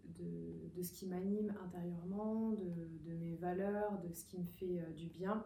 de, 0.03 0.83
ce 0.83 0.93
qui 0.93 1.07
m'anime 1.07 1.55
intérieurement, 1.63 2.51
de, 2.51 3.13
mes 3.13 3.35
valeurs, 3.35 3.99
de 4.01 4.13
ce 4.13 4.25
qui 4.25 4.37
me 4.37 4.45
fait 4.45 4.79
euh, 4.79 4.91
du 4.93 5.07
bien, 5.07 5.45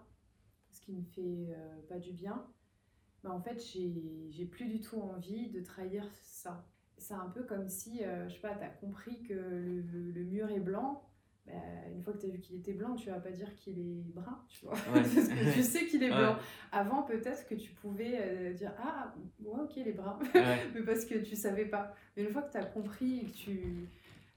ce 0.71 0.81
qui 0.81 0.93
me 0.93 1.03
fait 1.03 1.53
euh, 1.55 1.81
pas 1.87 1.99
du 1.99 2.11
bien, 2.11 2.45
bah 3.23 3.31
en 3.31 3.39
fait 3.39 3.61
j'ai 3.61 4.45
plus 4.45 4.67
du 4.67 4.79
tout 4.79 4.99
envie 4.99 5.49
de 5.49 5.61
trahir 5.61 6.09
ça. 6.23 6.67
C'est 6.97 7.13
un 7.13 7.29
peu 7.29 7.43
comme 7.43 7.67
si, 7.69 8.03
euh, 8.03 8.27
je 8.27 8.35
sais 8.35 8.41
pas, 8.41 8.55
tu 8.55 8.63
as 8.63 8.69
compris 8.69 9.23
que 9.23 9.33
le, 9.33 10.23
mur 10.23 10.49
est 10.49 10.59
blanc, 10.59 11.03
bah, 11.45 11.53
une 11.91 12.03
fois 12.03 12.13
que 12.13 12.19
tu 12.19 12.25
as 12.27 12.29
vu 12.29 12.39
qu'il 12.39 12.57
était 12.57 12.73
blanc, 12.73 12.95
tu 12.95 13.09
vas 13.09 13.19
pas 13.19 13.31
dire 13.31 13.53
qu'il 13.55 13.79
est 13.79 14.03
brun, 14.13 14.43
tu 14.47 14.65
vois. 14.65 14.75
Ouais. 14.75 15.01
Parce 15.01 15.27
que 15.27 15.53
tu 15.53 15.63
sais 15.63 15.87
qu'il 15.87 16.03
est 16.03 16.09
blanc. 16.09 16.33
Ouais. 16.33 16.41
Avant, 16.71 17.03
peut-être 17.03 17.47
que 17.47 17.55
tu 17.55 17.71
pouvais 17.71 18.19
euh, 18.19 18.53
dire 18.53 18.73
Ah, 18.77 19.13
ouais, 19.43 19.61
ok, 19.61 19.77
il 19.77 19.87
est 19.87 19.93
brun. 19.93 20.19
Mais 20.33 20.83
parce 20.85 21.05
que 21.05 21.15
tu 21.15 21.35
savais 21.35 21.65
pas. 21.65 21.93
Mais 22.15 22.23
une 22.23 22.29
fois 22.29 22.43
que 22.43 22.51
tu 22.51 22.57
as 22.57 22.65
compris 22.65 23.19
et 23.19 23.25
que 23.25 23.35
tu. 23.35 23.89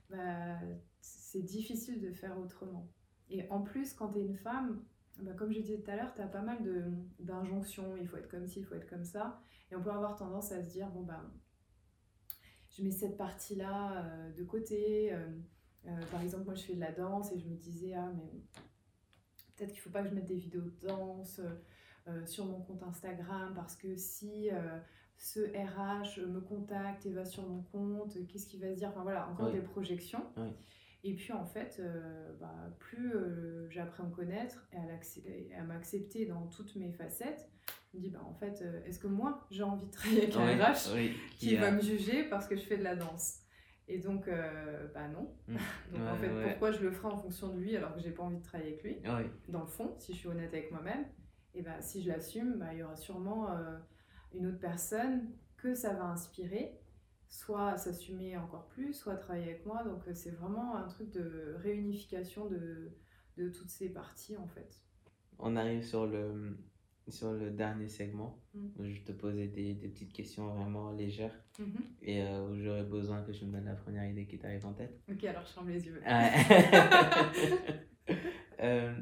Bah, 0.09 0.59
c'est 0.99 1.43
difficile 1.43 2.01
de 2.01 2.11
faire 2.11 2.37
autrement. 2.39 2.89
Et 3.29 3.47
en 3.49 3.61
plus, 3.61 3.93
quand 3.93 4.09
tu 4.13 4.19
es 4.19 4.21
une 4.21 4.37
femme, 4.37 4.83
bah, 5.19 5.31
comme 5.33 5.51
je 5.51 5.59
disais 5.59 5.77
tout 5.77 5.91
à 5.91 5.95
l'heure, 5.95 6.13
tu 6.15 6.21
as 6.21 6.27
pas 6.27 6.41
mal 6.41 6.57
d'injonctions. 7.19 7.95
Il 7.97 8.07
faut 8.07 8.17
être 8.17 8.29
comme 8.29 8.47
ci, 8.47 8.59
il 8.59 8.65
faut 8.65 8.75
être 8.75 8.89
comme 8.89 9.05
ça. 9.05 9.39
Et 9.71 9.75
on 9.75 9.81
peut 9.81 9.91
avoir 9.91 10.15
tendance 10.15 10.51
à 10.51 10.63
se 10.63 10.69
dire 10.69 10.89
Bon, 10.89 11.03
bah, 11.03 11.23
je 12.71 12.83
mets 12.83 12.91
cette 12.91 13.17
partie-là 13.17 14.05
euh, 14.05 14.31
de 14.33 14.43
côté. 14.43 15.13
Euh, 15.13 15.27
par 16.11 16.21
exemple, 16.21 16.45
moi 16.45 16.55
je 16.55 16.63
fais 16.63 16.75
de 16.75 16.79
la 16.79 16.91
danse 16.91 17.31
et 17.31 17.39
je 17.39 17.47
me 17.47 17.55
disais, 17.55 17.93
ah, 17.93 18.11
mais 18.15 18.41
peut-être 19.55 19.71
qu'il 19.71 19.79
ne 19.79 19.83
faut 19.83 19.89
pas 19.89 20.03
que 20.03 20.09
je 20.09 20.15
mette 20.15 20.25
des 20.25 20.37
vidéos 20.37 20.61
de 20.61 20.87
danse 20.87 21.41
euh, 22.07 22.25
sur 22.25 22.45
mon 22.45 22.61
compte 22.61 22.83
Instagram 22.83 23.53
parce 23.55 23.75
que 23.75 23.95
si 23.95 24.49
euh, 24.51 24.79
ce 25.17 25.39
RH 25.39 26.25
me 26.27 26.41
contacte 26.41 27.05
et 27.05 27.11
va 27.11 27.25
sur 27.25 27.47
mon 27.47 27.61
compte, 27.63 28.17
qu'est-ce 28.27 28.47
qu'il 28.47 28.61
va 28.61 28.71
se 28.71 28.77
dire? 28.77 28.89
Enfin 28.89 29.03
voilà, 29.03 29.29
encore 29.29 29.47
oui. 29.47 29.53
des 29.53 29.61
projections. 29.61 30.25
Oui. 30.37 30.49
Et 31.07 31.13
puis 31.13 31.33
en 31.33 31.45
fait, 31.45 31.77
euh, 31.79 32.33
bah, 32.39 32.75
plus 32.79 33.13
euh, 33.13 33.69
j'apprends 33.69 34.05
à 34.05 34.07
me 34.07 34.11
connaître 34.11 34.67
et 34.73 35.53
à, 35.53 35.63
m'accepter 35.63 36.25
dans 36.25 36.47
toutes 36.47 36.75
mes 36.77 36.91
facettes, 36.91 37.47
je 37.93 37.97
me 37.97 38.01
dis, 38.01 38.09
bah, 38.09 38.23
en 38.27 38.33
fait, 38.33 38.63
euh, 38.63 38.83
est-ce 38.85 38.97
que 38.97 39.05
moi 39.05 39.45
j'ai 39.51 39.61
envie 39.61 39.85
de 39.85 39.91
travailler 39.91 40.23
avec 40.23 40.35
un 40.35 40.47
Oui, 40.47 40.59
RH 40.59 41.11
qui 41.37 41.49
qui 41.49 41.55
va 41.57 41.69
me 41.69 41.79
juger 41.79 42.23
parce 42.23 42.47
que 42.47 42.55
je 42.55 42.61
fais 42.61 42.77
de 42.77 42.83
la 42.83 42.95
danse? 42.95 43.44
Et 43.87 43.99
donc, 43.99 44.27
euh, 44.27 44.87
bah 44.93 45.07
non. 45.07 45.31
Mm. 45.47 45.57
Donc 45.93 46.07
en 46.07 46.15
fait, 46.15 46.31
ouais. 46.31 46.49
pourquoi 46.49 46.71
je 46.71 46.81
le 46.81 46.91
ferai 46.91 47.13
en 47.13 47.17
fonction 47.17 47.49
de 47.49 47.59
lui 47.59 47.75
alors 47.77 47.93
que 47.93 48.01
j'ai 48.01 48.11
pas 48.11 48.23
envie 48.23 48.37
de 48.37 48.43
travailler 48.43 48.71
avec 48.71 48.83
lui? 48.83 48.97
Dans 49.47 49.61
le 49.61 49.67
fond, 49.67 49.95
si 49.99 50.13
je 50.13 50.17
suis 50.19 50.27
honnête 50.27 50.53
avec 50.53 50.71
moi-même, 50.71 51.05
et 51.53 51.61
ben 51.61 51.79
si 51.81 52.01
je 52.01 52.09
l'assume, 52.09 52.57
bah, 52.57 52.73
il 52.73 52.79
y 52.79 52.83
aura 52.83 52.95
sûrement 52.95 53.49
euh, 53.51 53.77
une 54.33 54.47
autre 54.47 54.59
personne 54.59 55.29
que 55.57 55.73
ça 55.73 55.93
va 55.93 56.05
inspirer, 56.05 56.79
soit 57.27 57.77
s'assumer 57.77 58.37
encore 58.37 58.67
plus, 58.67 58.93
soit 58.93 59.15
travailler 59.15 59.51
avec 59.51 59.65
moi. 59.65 59.83
Donc 59.83 60.07
euh, 60.07 60.13
c'est 60.13 60.31
vraiment 60.31 60.75
un 60.75 60.87
truc 60.87 61.11
de 61.11 61.55
réunification 61.59 62.47
de, 62.47 62.91
de 63.37 63.49
toutes 63.49 63.69
ces 63.69 63.89
parties 63.89 64.35
en 64.37 64.47
fait. 64.47 64.81
on 65.39 65.55
arrive 65.55 65.83
sur 65.83 66.07
le, 66.07 66.57
sur 67.07 67.31
le 67.33 67.51
dernier 67.51 67.87
segment 67.87 68.41
Mm. 68.53 68.67
où 68.79 68.83
je 68.85 69.01
te 69.01 69.11
posais 69.11 69.47
des, 69.47 69.73
des 69.73 69.89
petites 69.89 70.13
questions 70.13 70.47
vraiment 70.55 70.91
légères 70.91 71.37
Mhm. 71.59 71.67
et 72.01 72.21
euh, 72.23 72.47
où 72.49 72.55
j'aurais 72.57 72.83
besoin 72.85 73.21
que 73.23 73.31
tu 73.33 73.45
me 73.45 73.51
donnes 73.51 73.65
la 73.65 73.75
première 73.75 74.09
idée 74.09 74.25
qui 74.27 74.37
t'arrive 74.39 74.65
en 74.65 74.73
tête. 74.73 75.01
Ok, 75.11 75.23
alors 75.25 75.45
je 75.45 75.51
ferme 75.51 75.69
les 75.69 75.85
yeux. 75.85 76.01
Ouais. 76.05 76.31
Euh, 78.61 78.95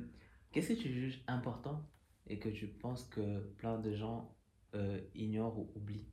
Qu'est-ce 0.52 0.70
que 0.70 0.80
tu 0.82 0.89
juges 0.92 1.24
important 1.28 1.88
et 2.28 2.39
que 2.39 2.50
tu 2.50 2.68
penses 2.68 3.04
que 3.06 3.39
plein 3.58 3.78
de 3.80 3.94
gens 3.94 4.36
euh, 4.76 5.00
ignorent 5.13 5.58
ou 5.60 5.72
oublient? 5.76 6.08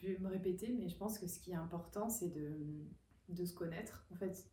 Je 0.00 0.08
vais 0.08 0.18
me 0.18 0.28
répéter, 0.28 0.72
mais 0.76 0.88
je 0.88 0.96
pense 0.96 1.18
que 1.18 1.26
ce 1.28 1.38
qui 1.38 1.52
est 1.52 1.56
important, 1.56 2.08
c'est 2.08 2.30
de, 2.30 2.56
de 3.28 3.44
se 3.44 3.54
connaître. 3.54 4.04
En 4.12 4.16
fait, 4.16 4.44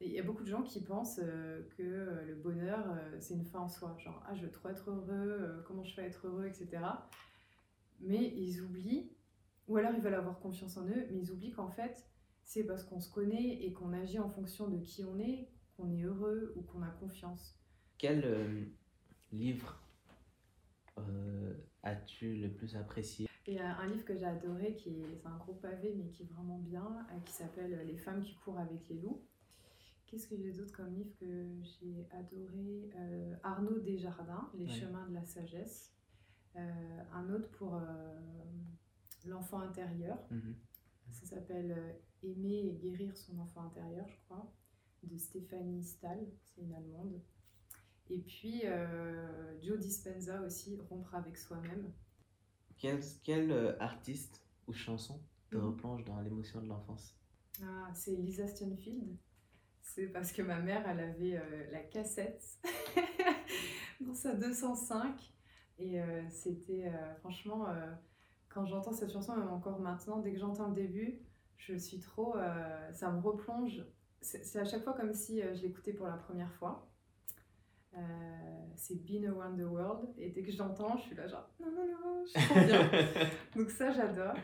il 0.00 0.12
y 0.12 0.18
a 0.18 0.22
beaucoup 0.22 0.42
de 0.42 0.50
gens 0.50 0.62
qui 0.62 0.82
pensent 0.82 1.20
euh, 1.22 1.62
que 1.76 1.82
euh, 1.82 2.24
le 2.26 2.34
bonheur, 2.34 2.84
euh, 2.90 3.16
c'est 3.20 3.34
une 3.34 3.44
fin 3.44 3.60
en 3.60 3.68
soi. 3.68 3.96
Genre, 3.98 4.22
ah, 4.26 4.34
je 4.34 4.42
veux 4.42 4.50
trop 4.50 4.68
être 4.68 4.90
heureux, 4.90 5.64
comment 5.66 5.84
je 5.84 5.94
fais 5.94 6.02
être 6.02 6.26
heureux, 6.26 6.46
etc. 6.46 6.82
Mais 8.00 8.34
ils 8.36 8.60
oublient, 8.60 9.10
ou 9.68 9.76
alors 9.76 9.92
ils 9.94 10.00
veulent 10.00 10.14
avoir 10.14 10.40
confiance 10.40 10.76
en 10.76 10.86
eux, 10.86 11.06
mais 11.10 11.18
ils 11.18 11.30
oublient 11.30 11.52
qu'en 11.52 11.70
fait, 11.70 12.06
c'est 12.44 12.64
parce 12.64 12.84
qu'on 12.84 13.00
se 13.00 13.10
connaît 13.10 13.62
et 13.62 13.72
qu'on 13.72 13.92
agit 13.92 14.18
en 14.18 14.28
fonction 14.28 14.68
de 14.68 14.78
qui 14.78 15.04
on 15.04 15.18
est, 15.18 15.48
qu'on 15.76 15.90
est 15.90 16.02
heureux 16.02 16.52
ou 16.56 16.62
qu'on 16.62 16.82
a 16.82 16.90
confiance. 16.90 17.58
Quel 17.98 18.24
euh, 18.24 18.64
livre 19.32 19.80
euh, 20.98 21.54
as-tu 21.82 22.36
le 22.36 22.52
plus 22.52 22.76
apprécié? 22.76 23.28
Et 23.46 23.60
euh, 23.60 23.64
un 23.64 23.86
livre 23.88 24.04
que 24.04 24.16
j'ai 24.16 24.26
adoré, 24.26 24.74
qui 24.76 24.90
est, 24.90 25.16
c'est 25.16 25.26
un 25.26 25.36
gros 25.36 25.54
pavé, 25.54 25.94
mais 25.96 26.08
qui 26.08 26.22
est 26.22 26.26
vraiment 26.26 26.58
bien, 26.58 27.06
qui 27.24 27.32
s'appelle 27.32 27.86
Les 27.86 27.96
femmes 27.96 28.22
qui 28.22 28.34
courent 28.34 28.58
avec 28.58 28.88
les 28.88 29.00
loups. 29.00 29.22
Qu'est-ce 30.14 30.28
que 30.28 30.36
j'ai 30.36 30.52
d'autre 30.52 30.70
comme 30.70 30.94
livre 30.94 31.12
que 31.18 31.60
j'ai 31.64 32.06
adoré? 32.12 32.88
Euh, 32.94 33.34
Arnaud 33.42 33.80
Desjardins, 33.80 34.48
Les 34.54 34.64
Ouais. 34.66 34.70
chemins 34.70 35.08
de 35.08 35.14
la 35.14 35.24
sagesse. 35.24 35.92
Euh, 36.54 37.02
un 37.12 37.28
autre 37.30 37.50
pour 37.50 37.74
euh, 37.74 38.14
l'enfant 39.24 39.58
intérieur. 39.58 40.16
Mhm. 40.30 40.54
Ça 41.10 41.26
s'appelle 41.26 41.96
Aimer 42.22 42.60
et 42.68 42.74
guérir 42.76 43.16
son 43.16 43.40
enfant 43.40 43.62
intérieur, 43.62 44.06
je 44.06 44.16
crois, 44.26 44.54
de 45.02 45.18
Stéphanie 45.18 45.82
Stahl, 45.82 46.24
c'est 46.44 46.60
une 46.62 46.72
Allemande. 46.74 47.20
Et 48.08 48.20
puis 48.20 48.62
Joe 49.62 49.80
Dispenza 49.80 50.40
aussi, 50.42 50.78
Rompre 50.88 51.16
avec 51.16 51.36
soi-même. 51.36 51.92
Quel, 52.78 53.00
quel 53.24 53.50
artiste 53.80 54.46
ou 54.68 54.72
chanson 54.72 55.20
te 55.50 55.56
Mhm. 55.56 55.64
replonge 55.64 56.04
dans 56.04 56.20
l'émotion 56.20 56.62
de 56.62 56.68
l'enfance? 56.68 57.16
Ah, 57.60 57.90
c'est 57.92 58.14
Lisa 58.14 58.46
Stanfield. 58.46 59.16
C'est 59.84 60.06
parce 60.06 60.32
que 60.32 60.40
ma 60.40 60.58
mère, 60.58 60.82
elle 60.88 60.98
avait 60.98 61.36
euh, 61.36 61.70
la 61.70 61.80
cassette 61.80 62.42
dans 64.00 64.14
sa 64.14 64.34
205. 64.34 65.14
Et 65.78 66.00
euh, 66.00 66.22
c'était, 66.30 66.86
euh, 66.86 67.14
franchement, 67.16 67.66
quand 68.48 68.64
j'entends 68.64 68.92
cette 68.92 69.12
chanson, 69.12 69.36
même 69.36 69.50
encore 69.50 69.78
maintenant, 69.80 70.20
dès 70.20 70.32
que 70.32 70.38
j'entends 70.38 70.68
le 70.68 70.74
début, 70.74 71.20
je 71.58 71.76
suis 71.76 72.00
trop. 72.00 72.34
ça 72.92 73.10
me 73.12 73.20
replonge. 73.20 73.84
C'est 74.20 74.58
à 74.58 74.64
chaque 74.64 74.82
fois 74.82 74.94
comme 74.94 75.12
si 75.12 75.42
je 75.42 75.62
l'écoutais 75.62 75.92
pour 75.92 76.06
la 76.06 76.16
première 76.16 76.52
fois. 76.54 76.90
C'est 78.76 79.04
Been 79.04 79.26
Around 79.26 79.60
the 79.60 79.66
World. 79.66 80.08
Et 80.16 80.30
dès 80.30 80.42
que 80.42 80.50
je 80.50 80.58
l'entends, 80.58 80.96
je 80.96 81.02
suis 81.02 81.14
là, 81.14 81.28
genre, 81.28 81.48
non, 81.60 81.70
non, 81.70 81.86
non, 81.86 82.24
je 82.24 82.38
suis 82.38 82.48
trop 82.48 82.60
bien. 82.60 82.90
Donc 83.56 83.70
ça, 83.70 83.92
j'adore. 83.92 84.34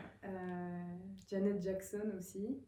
Janet 1.27 1.61
Jackson 1.61 2.11
aussi. 2.17 2.61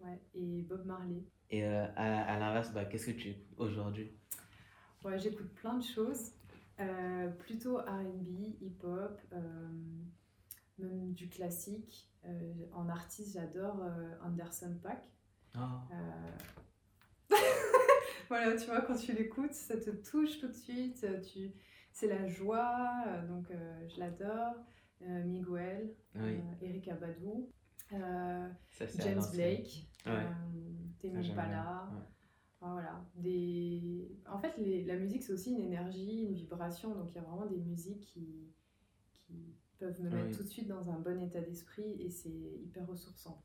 Ouais, 0.00 0.20
et 0.34 0.62
Bob 0.62 0.84
Marley. 0.86 1.24
Et 1.50 1.64
euh, 1.64 1.86
à, 1.96 2.34
à 2.34 2.38
l'inverse, 2.38 2.72
bah, 2.72 2.84
qu'est-ce 2.84 3.06
que 3.06 3.12
tu 3.12 3.30
écoutes 3.30 3.58
aujourd'hui? 3.58 4.12
Ouais, 5.04 5.18
j'écoute 5.18 5.52
plein 5.54 5.78
de 5.78 5.82
choses. 5.82 6.32
Euh, 6.80 7.28
plutôt 7.30 7.78
RB, 7.78 8.28
hip-hop, 8.60 9.20
euh, 9.32 9.68
même 10.78 11.12
du 11.12 11.28
classique. 11.28 12.04
En 12.74 12.90
artiste, 12.90 13.32
j'adore 13.32 13.80
Anderson. 14.22 14.78
Oh. 15.56 15.60
Euh, 15.92 17.30
Voilà, 18.28 18.54
tu 18.54 18.66
vois, 18.66 18.82
quand 18.82 18.96
tu 18.96 19.14
l'écoutes, 19.14 19.54
ça 19.54 19.78
te 19.78 19.88
touche 19.88 20.38
tout 20.38 20.48
de 20.48 20.52
suite. 20.52 21.06
Tu... 21.32 21.52
C'est 21.90 22.06
la 22.06 22.26
joie, 22.26 23.02
donc 23.28 23.46
je 23.50 23.98
l'adore. 23.98 24.54
Miguel, 25.00 25.94
Oui, 26.16 26.40
Eric 26.60 26.88
Abadou, 26.88 27.50
euh, 27.92 28.48
ça 28.70 28.84
James. 28.98 29.22
Blake, 29.32 29.86
Ouais. 30.06 30.12
euh, 30.12 30.20
Ah, 31.04 31.46
bien. 31.46 31.88
Ouais. 31.92 32.02
Enfin, 32.60 32.72
voilà. 32.72 33.04
Des... 33.14 34.10
En 34.28 34.38
fait, 34.38 34.56
les- 34.58 34.84
la 34.84 34.96
musique, 34.96 35.22
c'est 35.22 35.32
aussi 35.32 35.52
une 35.52 35.60
énergie, 35.60 36.22
une 36.28 36.34
vibration. 36.34 36.94
Donc, 36.94 37.10
il 37.12 37.14
y 37.16 37.18
a 37.18 37.22
vraiment 37.22 37.46
des 37.46 37.58
musiques 37.58 38.04
qui, 38.06 38.52
qui 39.12 39.54
peuvent 39.78 40.00
me 40.02 40.10
mettre 40.10 40.26
Oui. 40.30 40.36
tout 40.36 40.42
de 40.42 40.48
suite 40.48 40.66
dans 40.68 40.90
un 40.90 40.98
bon 40.98 41.20
état 41.22 41.40
d'esprit 41.40 42.02
et 42.02 42.10
c'est 42.10 42.28
hyper 42.30 42.86
ressourçant. 42.86 43.42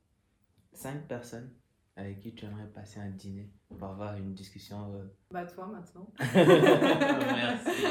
Cinq 0.72 1.08
personnes 1.08 1.52
avec 1.96 2.20
qui 2.22 2.34
tu 2.34 2.46
aimerais 2.46 2.66
passer 2.74 3.00
un 3.00 3.12
dîner 3.12 3.52
pour 3.70 3.84
avoir 3.88 4.18
une 4.18 4.34
discussion. 4.34 4.92
euh, 4.96 5.06
Bah, 5.30 5.46
toi, 5.46 5.68
maintenant. 5.68 6.12
Merci. 6.20 7.84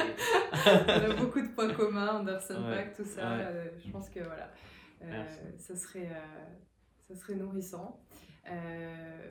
On 0.67 1.11
a 1.11 1.15
beaucoup 1.17 1.41
de 1.41 1.49
points 1.55 1.73
communs, 1.73 2.19
Anderson 2.21 2.65
Ouais. 2.65 2.75
Paak, 2.77 2.97
tout 2.97 3.05
ça. 3.05 3.37
Ouais. 3.37 3.45
euh, 3.45 3.71
je 3.85 3.91
pense 3.91 4.09
que 4.11 4.21
voilà. 4.21 4.51
Ça, 5.59 5.77
serait, 5.77 6.11
euh, 6.11 6.57
ça 7.09 7.15
serait 7.15 7.37
nourrissant. 7.37 8.05
Euh, 8.51 9.31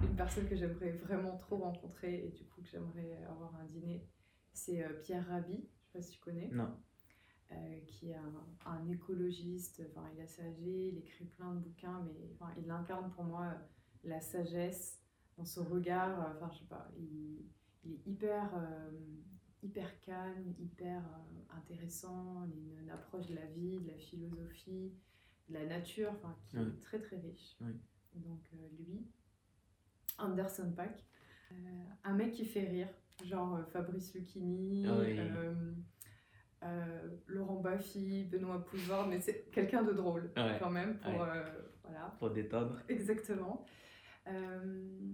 une 0.00 0.16
personne 0.16 0.48
que 0.48 0.56
j'aimerais 0.56 0.92
vraiment 0.92 1.36
trop 1.36 1.58
rencontrer 1.58 2.26
et 2.26 2.30
du 2.30 2.44
coup 2.46 2.62
que 2.62 2.68
j'aimerais 2.68 3.22
avoir 3.24 3.54
un 3.56 3.64
dîner, 3.66 4.08
c'est 4.52 4.82
euh, 4.84 4.92
Pierre 5.02 5.26
Rabhi. 5.28 5.68
Je 5.80 5.86
sais 5.86 5.92
pas 5.92 6.02
si 6.02 6.10
tu 6.12 6.20
connais. 6.20 6.48
Non. 6.52 6.76
qui 7.86 8.10
est 8.10 8.16
un, 8.16 8.32
un 8.66 8.88
écologiste. 8.88 9.82
Enfin, 9.90 10.08
il 10.14 10.20
a 10.20 10.24
assez 10.24 10.42
âgé, 10.42 10.88
il 10.88 10.98
écrit 10.98 11.26
plein 11.26 11.52
de 11.54 11.60
bouquins, 11.60 12.02
mais 12.06 12.30
enfin, 12.34 12.52
il 12.58 12.70
incarne 12.70 13.10
pour 13.12 13.24
moi 13.24 13.54
la 14.04 14.20
sagesse 14.20 15.00
dans 15.36 15.44
son 15.44 15.64
regard. 15.64 16.34
Enfin, 16.36 16.50
je 16.52 16.60
sais 16.60 16.68
pas, 16.68 16.90
il, 16.96 17.44
il 17.84 17.92
est 17.92 18.06
hyper, 18.06 18.50
hyper 19.62 20.00
calme, 20.00 20.54
hyper 20.58 21.02
intéressant. 21.56 22.44
Il 22.46 22.52
a 22.52 22.56
une, 22.78 22.82
une, 22.84 22.90
approche 22.90 23.26
de 23.28 23.34
la 23.34 23.46
vie, 23.46 23.80
de 23.80 23.88
la 23.88 23.98
philosophie, 23.98 24.92
de 25.48 25.54
la 25.54 25.66
nature, 25.66 26.10
enfin, 26.12 26.36
qui 26.46 26.58
Oui. 26.58 26.64
est 26.68 26.82
très 26.82 26.98
très 27.00 27.16
riche. 27.16 27.56
Oui. 27.60 27.72
Donc 28.14 28.40
euh, 28.54 28.68
lui, 28.78 29.06
Anderson 30.18 30.72
Pack, 30.76 31.04
euh, 31.52 31.54
un 32.04 32.14
mec 32.14 32.32
qui 32.32 32.44
fait 32.44 32.68
rire, 32.68 32.88
genre 33.24 33.56
euh, 33.56 33.64
Fabrice 33.64 34.14
Lucchini, 34.14 34.84
Ah 34.86 34.98
oui. 35.00 35.16
euh, 35.18 35.54
euh, 36.64 37.08
Laurent 37.26 37.60
Baffy, 37.60 38.24
Benoît 38.24 38.64
Poulvord, 38.64 39.06
mais 39.08 39.20
c'est 39.20 39.50
quelqu'un 39.50 39.82
de 39.82 39.92
drôle 39.92 40.30
Ouais. 40.36 40.56
quand 40.60 40.70
même 40.70 40.98
pour 40.98 41.12
Ouais. 41.12 41.28
euh, 41.28 41.62
voilà 41.82 42.14
Pour 42.18 42.30
détendre. 42.30 42.80
exactement. 42.88 43.64
Euh, 44.28 45.08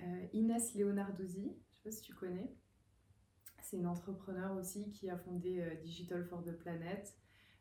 euh, 0.00 0.26
Inès 0.32 0.74
Leonardozzi, 0.74 1.56
je 1.70 1.74
sais 1.76 1.82
pas 1.82 1.90
si 1.90 2.02
tu 2.02 2.14
connais. 2.14 2.54
C'est 3.72 3.78
une 3.78 3.86
entrepreneur 3.86 4.54
aussi 4.54 4.90
qui 4.90 5.08
a 5.08 5.16
fondé 5.16 5.62
euh, 5.62 5.74
Digital 5.76 6.22
for 6.24 6.44
the 6.44 6.52
Planet 6.52 7.16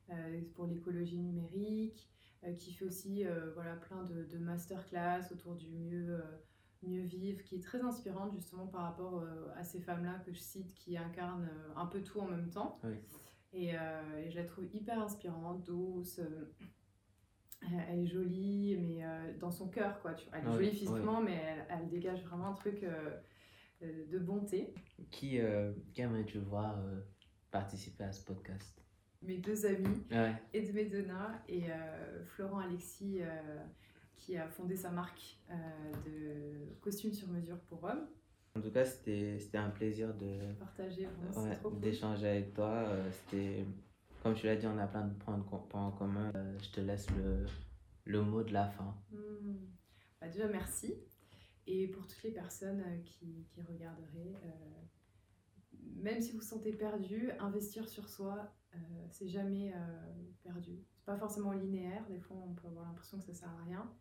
euh, 0.10 0.42
pour 0.56 0.66
l'écologie 0.68 1.18
numérique, 1.18 2.12
euh, 2.44 2.52
qui 2.52 2.74
fait 2.74 2.84
aussi 2.84 3.24
voilà, 3.54 3.78
plein 3.78 4.04
de, 4.04 4.26
de 4.26 4.38
masterclass 4.38 5.32
autour 5.32 5.56
du 5.56 5.70
mieux, 5.70 6.22
mieux 6.84 7.04
vivre, 7.04 7.42
qui 7.44 7.56
est 7.56 7.64
très 7.64 7.80
inspirante 7.80 8.34
justement 8.34 8.68
par 8.68 8.82
rapport 8.82 9.24
à 9.56 9.64
ces 9.64 9.80
femmes-là 9.80 10.20
que 10.26 10.34
je 10.34 10.40
cite 10.40 10.74
qui 10.74 10.98
incarnent 10.98 11.48
un 11.78 11.86
peu 11.86 12.02
tout 12.02 12.20
en 12.20 12.28
même 12.28 12.50
temps. 12.50 12.78
Oui. 12.84 12.96
Et, 13.54 13.78
euh, 13.78 14.18
et 14.18 14.30
je 14.32 14.36
la 14.36 14.44
trouve 14.44 14.66
hyper 14.74 15.00
inspirante, 15.02 15.64
douce. 15.66 16.20
euh, 16.20 16.52
elle 17.88 18.00
est 18.00 18.08
jolie, 18.08 18.76
mais 18.82 19.06
euh, 19.06 19.38
dans 19.38 19.52
son 19.52 19.70
cœur, 19.70 20.02
quoi. 20.02 20.14
Tu 20.16 20.28
vois. 20.28 20.40
Elle 20.40 20.44
est 20.46 20.50
Ouais, 20.50 20.56
jolie 20.56 20.72
physiquement, 20.72 21.22
mais 21.22 21.36
elle, 21.36 21.66
elle 21.70 21.88
dégage 21.88 22.22
vraiment 22.26 22.48
un 22.48 22.54
truc 22.54 22.84
de 23.86 24.20
bonté. 24.20 24.74
Qui, 25.10 25.40
euh, 25.40 25.74
qui 25.94 26.02
aimerais-tu 26.02 26.40
voir 26.40 26.80
euh, 26.80 27.02
participer 27.52 28.04
à 28.04 28.12
ce 28.12 28.24
podcast? 28.26 28.82
Mes 29.22 29.38
deux 29.38 29.66
amis, 29.66 30.04
Ouais. 30.12 30.34
Edmé 30.54 30.86
Dena 30.86 31.42
et 31.48 31.72
euh, 31.72 32.24
Florent 32.26 32.60
Alexis, 32.60 33.22
euh, 33.22 33.64
qui 34.18 34.36
a 34.38 34.48
fondé 34.48 34.76
sa 34.76 34.90
marque 34.90 35.38
euh, 35.52 35.56
de 36.06 36.80
costumes 36.82 37.14
sur 37.14 37.28
mesure 37.28 37.60
pour 37.62 37.84
hommes. 37.84 38.08
En 38.56 38.62
tout 38.62 38.72
cas, 38.72 38.84
c'était 38.84 39.38
un 39.58 39.70
plaisir 39.70 40.14
de 40.16 40.26
ouais, 41.40 41.58
cool. 41.64 41.80
d'échanger 41.80 42.28
avec 42.28 42.54
toi. 42.54 42.70
Euh, 42.70 43.10
C'était, 43.12 43.66
comme 44.24 44.34
tu 44.36 44.46
l'as 44.46 44.56
dit, 44.58 44.68
on 44.68 44.78
a 44.78 44.88
plein 44.88 45.08
de 45.08 45.14
points, 45.14 45.42
en 45.74 45.92
commun. 45.92 46.32
Euh, 46.36 46.58
je 46.62 46.70
te 46.72 46.82
laisse 46.82 47.08
le, 47.12 47.46
le 48.06 48.22
mot 48.22 48.44
de 48.44 48.52
la 48.52 48.68
fin. 48.68 48.94
Hmm. 49.12 49.56
Bah, 50.20 50.28
déjà, 50.28 50.48
merci. 50.48 50.96
Et 51.68 51.88
pour 51.88 52.08
toutes 52.08 52.24
les 52.24 52.32
personnes 52.32 52.82
euh, 52.82 52.98
qui, 53.06 53.46
qui 53.50 53.62
regarderaient, 53.62 54.36
euh, 54.44 54.82
même 55.96 56.22
si 56.22 56.32
vous 56.32 56.40
vous 56.40 56.44
sentez 56.44 56.74
perdu, 56.74 57.32
investir 57.40 57.88
sur 57.88 58.10
soi, 58.10 58.52
euh, 58.74 58.78
c'est 59.12 59.28
jamais 59.28 59.74
perdu. 60.44 60.80
C'est 60.98 61.06
pas 61.06 61.18
forcément 61.18 61.52
linéaire, 61.52 62.06
des 62.10 62.20
fois 62.20 62.38
on 62.38 62.54
peut 62.54 62.68
avoir 62.68 62.86
l'impression 62.86 63.20
que 63.20 63.26
ça 63.26 63.34
sert 63.34 63.50
à 63.50 63.64
rien. 63.64 63.92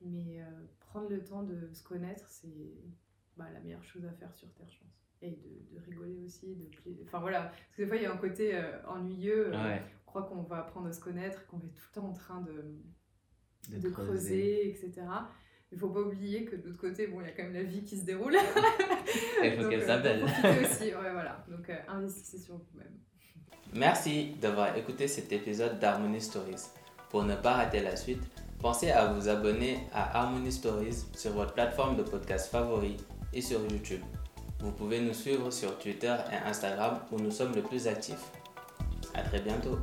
Mais 0.00 0.40
prendre 0.80 1.08
le 1.10 1.22
temps 1.24 1.42
de 1.42 1.72
se 1.72 1.82
connaître, 1.82 2.28
c'est 2.28 2.72
bah, 3.36 3.50
la 3.52 3.60
meilleure 3.60 3.82
chose 3.84 4.04
à 4.04 4.12
faire 4.12 4.32
sur 4.34 4.52
Terre, 4.54 4.68
je 4.70 4.78
pense. 4.78 5.04
Et 5.22 5.32
de, 5.32 5.74
de 5.74 5.80
rigoler 5.80 6.18
aussi, 6.24 6.54
de 6.54 6.64
pla- 6.66 6.92
Enfin 7.04 7.18
voilà, 7.20 7.46
parce 7.46 7.76
que 7.76 7.82
des 7.82 7.88
fois 7.88 7.96
il 7.96 8.02
y 8.02 8.06
a 8.06 8.12
un 8.12 8.16
côté 8.16 8.54
euh, 8.54 8.80
ennuyeux. 8.86 9.48
euh, 9.48 9.64
Ouais, 9.64 9.82
On 10.04 10.06
croit 10.06 10.22
qu'on 10.22 10.42
va 10.42 10.58
apprendre 10.60 10.86
à 10.86 10.92
se 10.92 11.00
connaître, 11.00 11.46
qu'on 11.48 11.58
être 11.58 11.74
tout 11.74 11.86
le 11.90 12.00
temps 12.00 12.08
en 12.08 12.12
train 12.12 12.40
de, 12.42 12.76
de, 13.70 13.78
de 13.78 13.88
creuser, 13.90 14.68
etc. 14.70 15.02
Il 15.70 15.78
faut 15.78 15.90
pas 15.90 16.00
oublier 16.00 16.44
que 16.44 16.56
de 16.56 16.68
l'autre 16.68 16.80
côté, 16.80 17.08
bon, 17.08 17.20
il 17.20 17.26
y 17.26 17.28
a 17.28 17.32
quand 17.32 17.42
même 17.42 17.52
la 17.52 17.62
vie 17.62 17.84
qui 17.84 17.98
se 17.98 18.04
déroule. 18.04 18.34
Il 19.44 19.52
faut 19.52 19.68
qu'elle 19.68 19.82
euh, 19.82 19.86
s'appelle. 19.86 20.24
aussi, 20.24 20.84
ouais, 20.84 21.12
voilà. 21.12 21.44
Donc, 21.48 21.68
euh, 21.68 21.76
investissez 21.88 22.38
sur 22.38 22.54
vous-même. 22.54 22.96
Merci 23.74 24.34
d'avoir 24.40 24.76
écouté 24.76 25.06
cet 25.08 25.30
épisode 25.30 25.78
d'Harmony 25.78 26.22
Stories. 26.22 26.68
Pour 27.10 27.24
ne 27.24 27.34
pas 27.34 27.54
rater 27.54 27.80
la 27.80 27.96
suite, 27.96 28.22
pensez 28.58 28.90
à 28.90 29.12
vous 29.12 29.28
abonner 29.28 29.80
à 29.92 30.18
Harmony 30.18 30.52
Stories 30.52 31.04
sur 31.14 31.32
votre 31.32 31.52
plateforme 31.52 31.96
de 31.96 32.02
podcast 32.02 32.50
favori 32.50 32.96
et 33.34 33.42
sur 33.42 33.60
YouTube. 33.60 34.00
Vous 34.60 34.72
pouvez 34.72 35.00
nous 35.00 35.14
suivre 35.14 35.50
sur 35.50 35.78
Twitter 35.78 36.16
et 36.32 36.48
Instagram 36.48 37.00
où 37.12 37.18
nous 37.18 37.30
sommes 37.30 37.54
le 37.54 37.62
plus 37.62 37.86
actifs. 37.86 38.32
À 39.14 39.22
très 39.22 39.40
bientôt. 39.40 39.78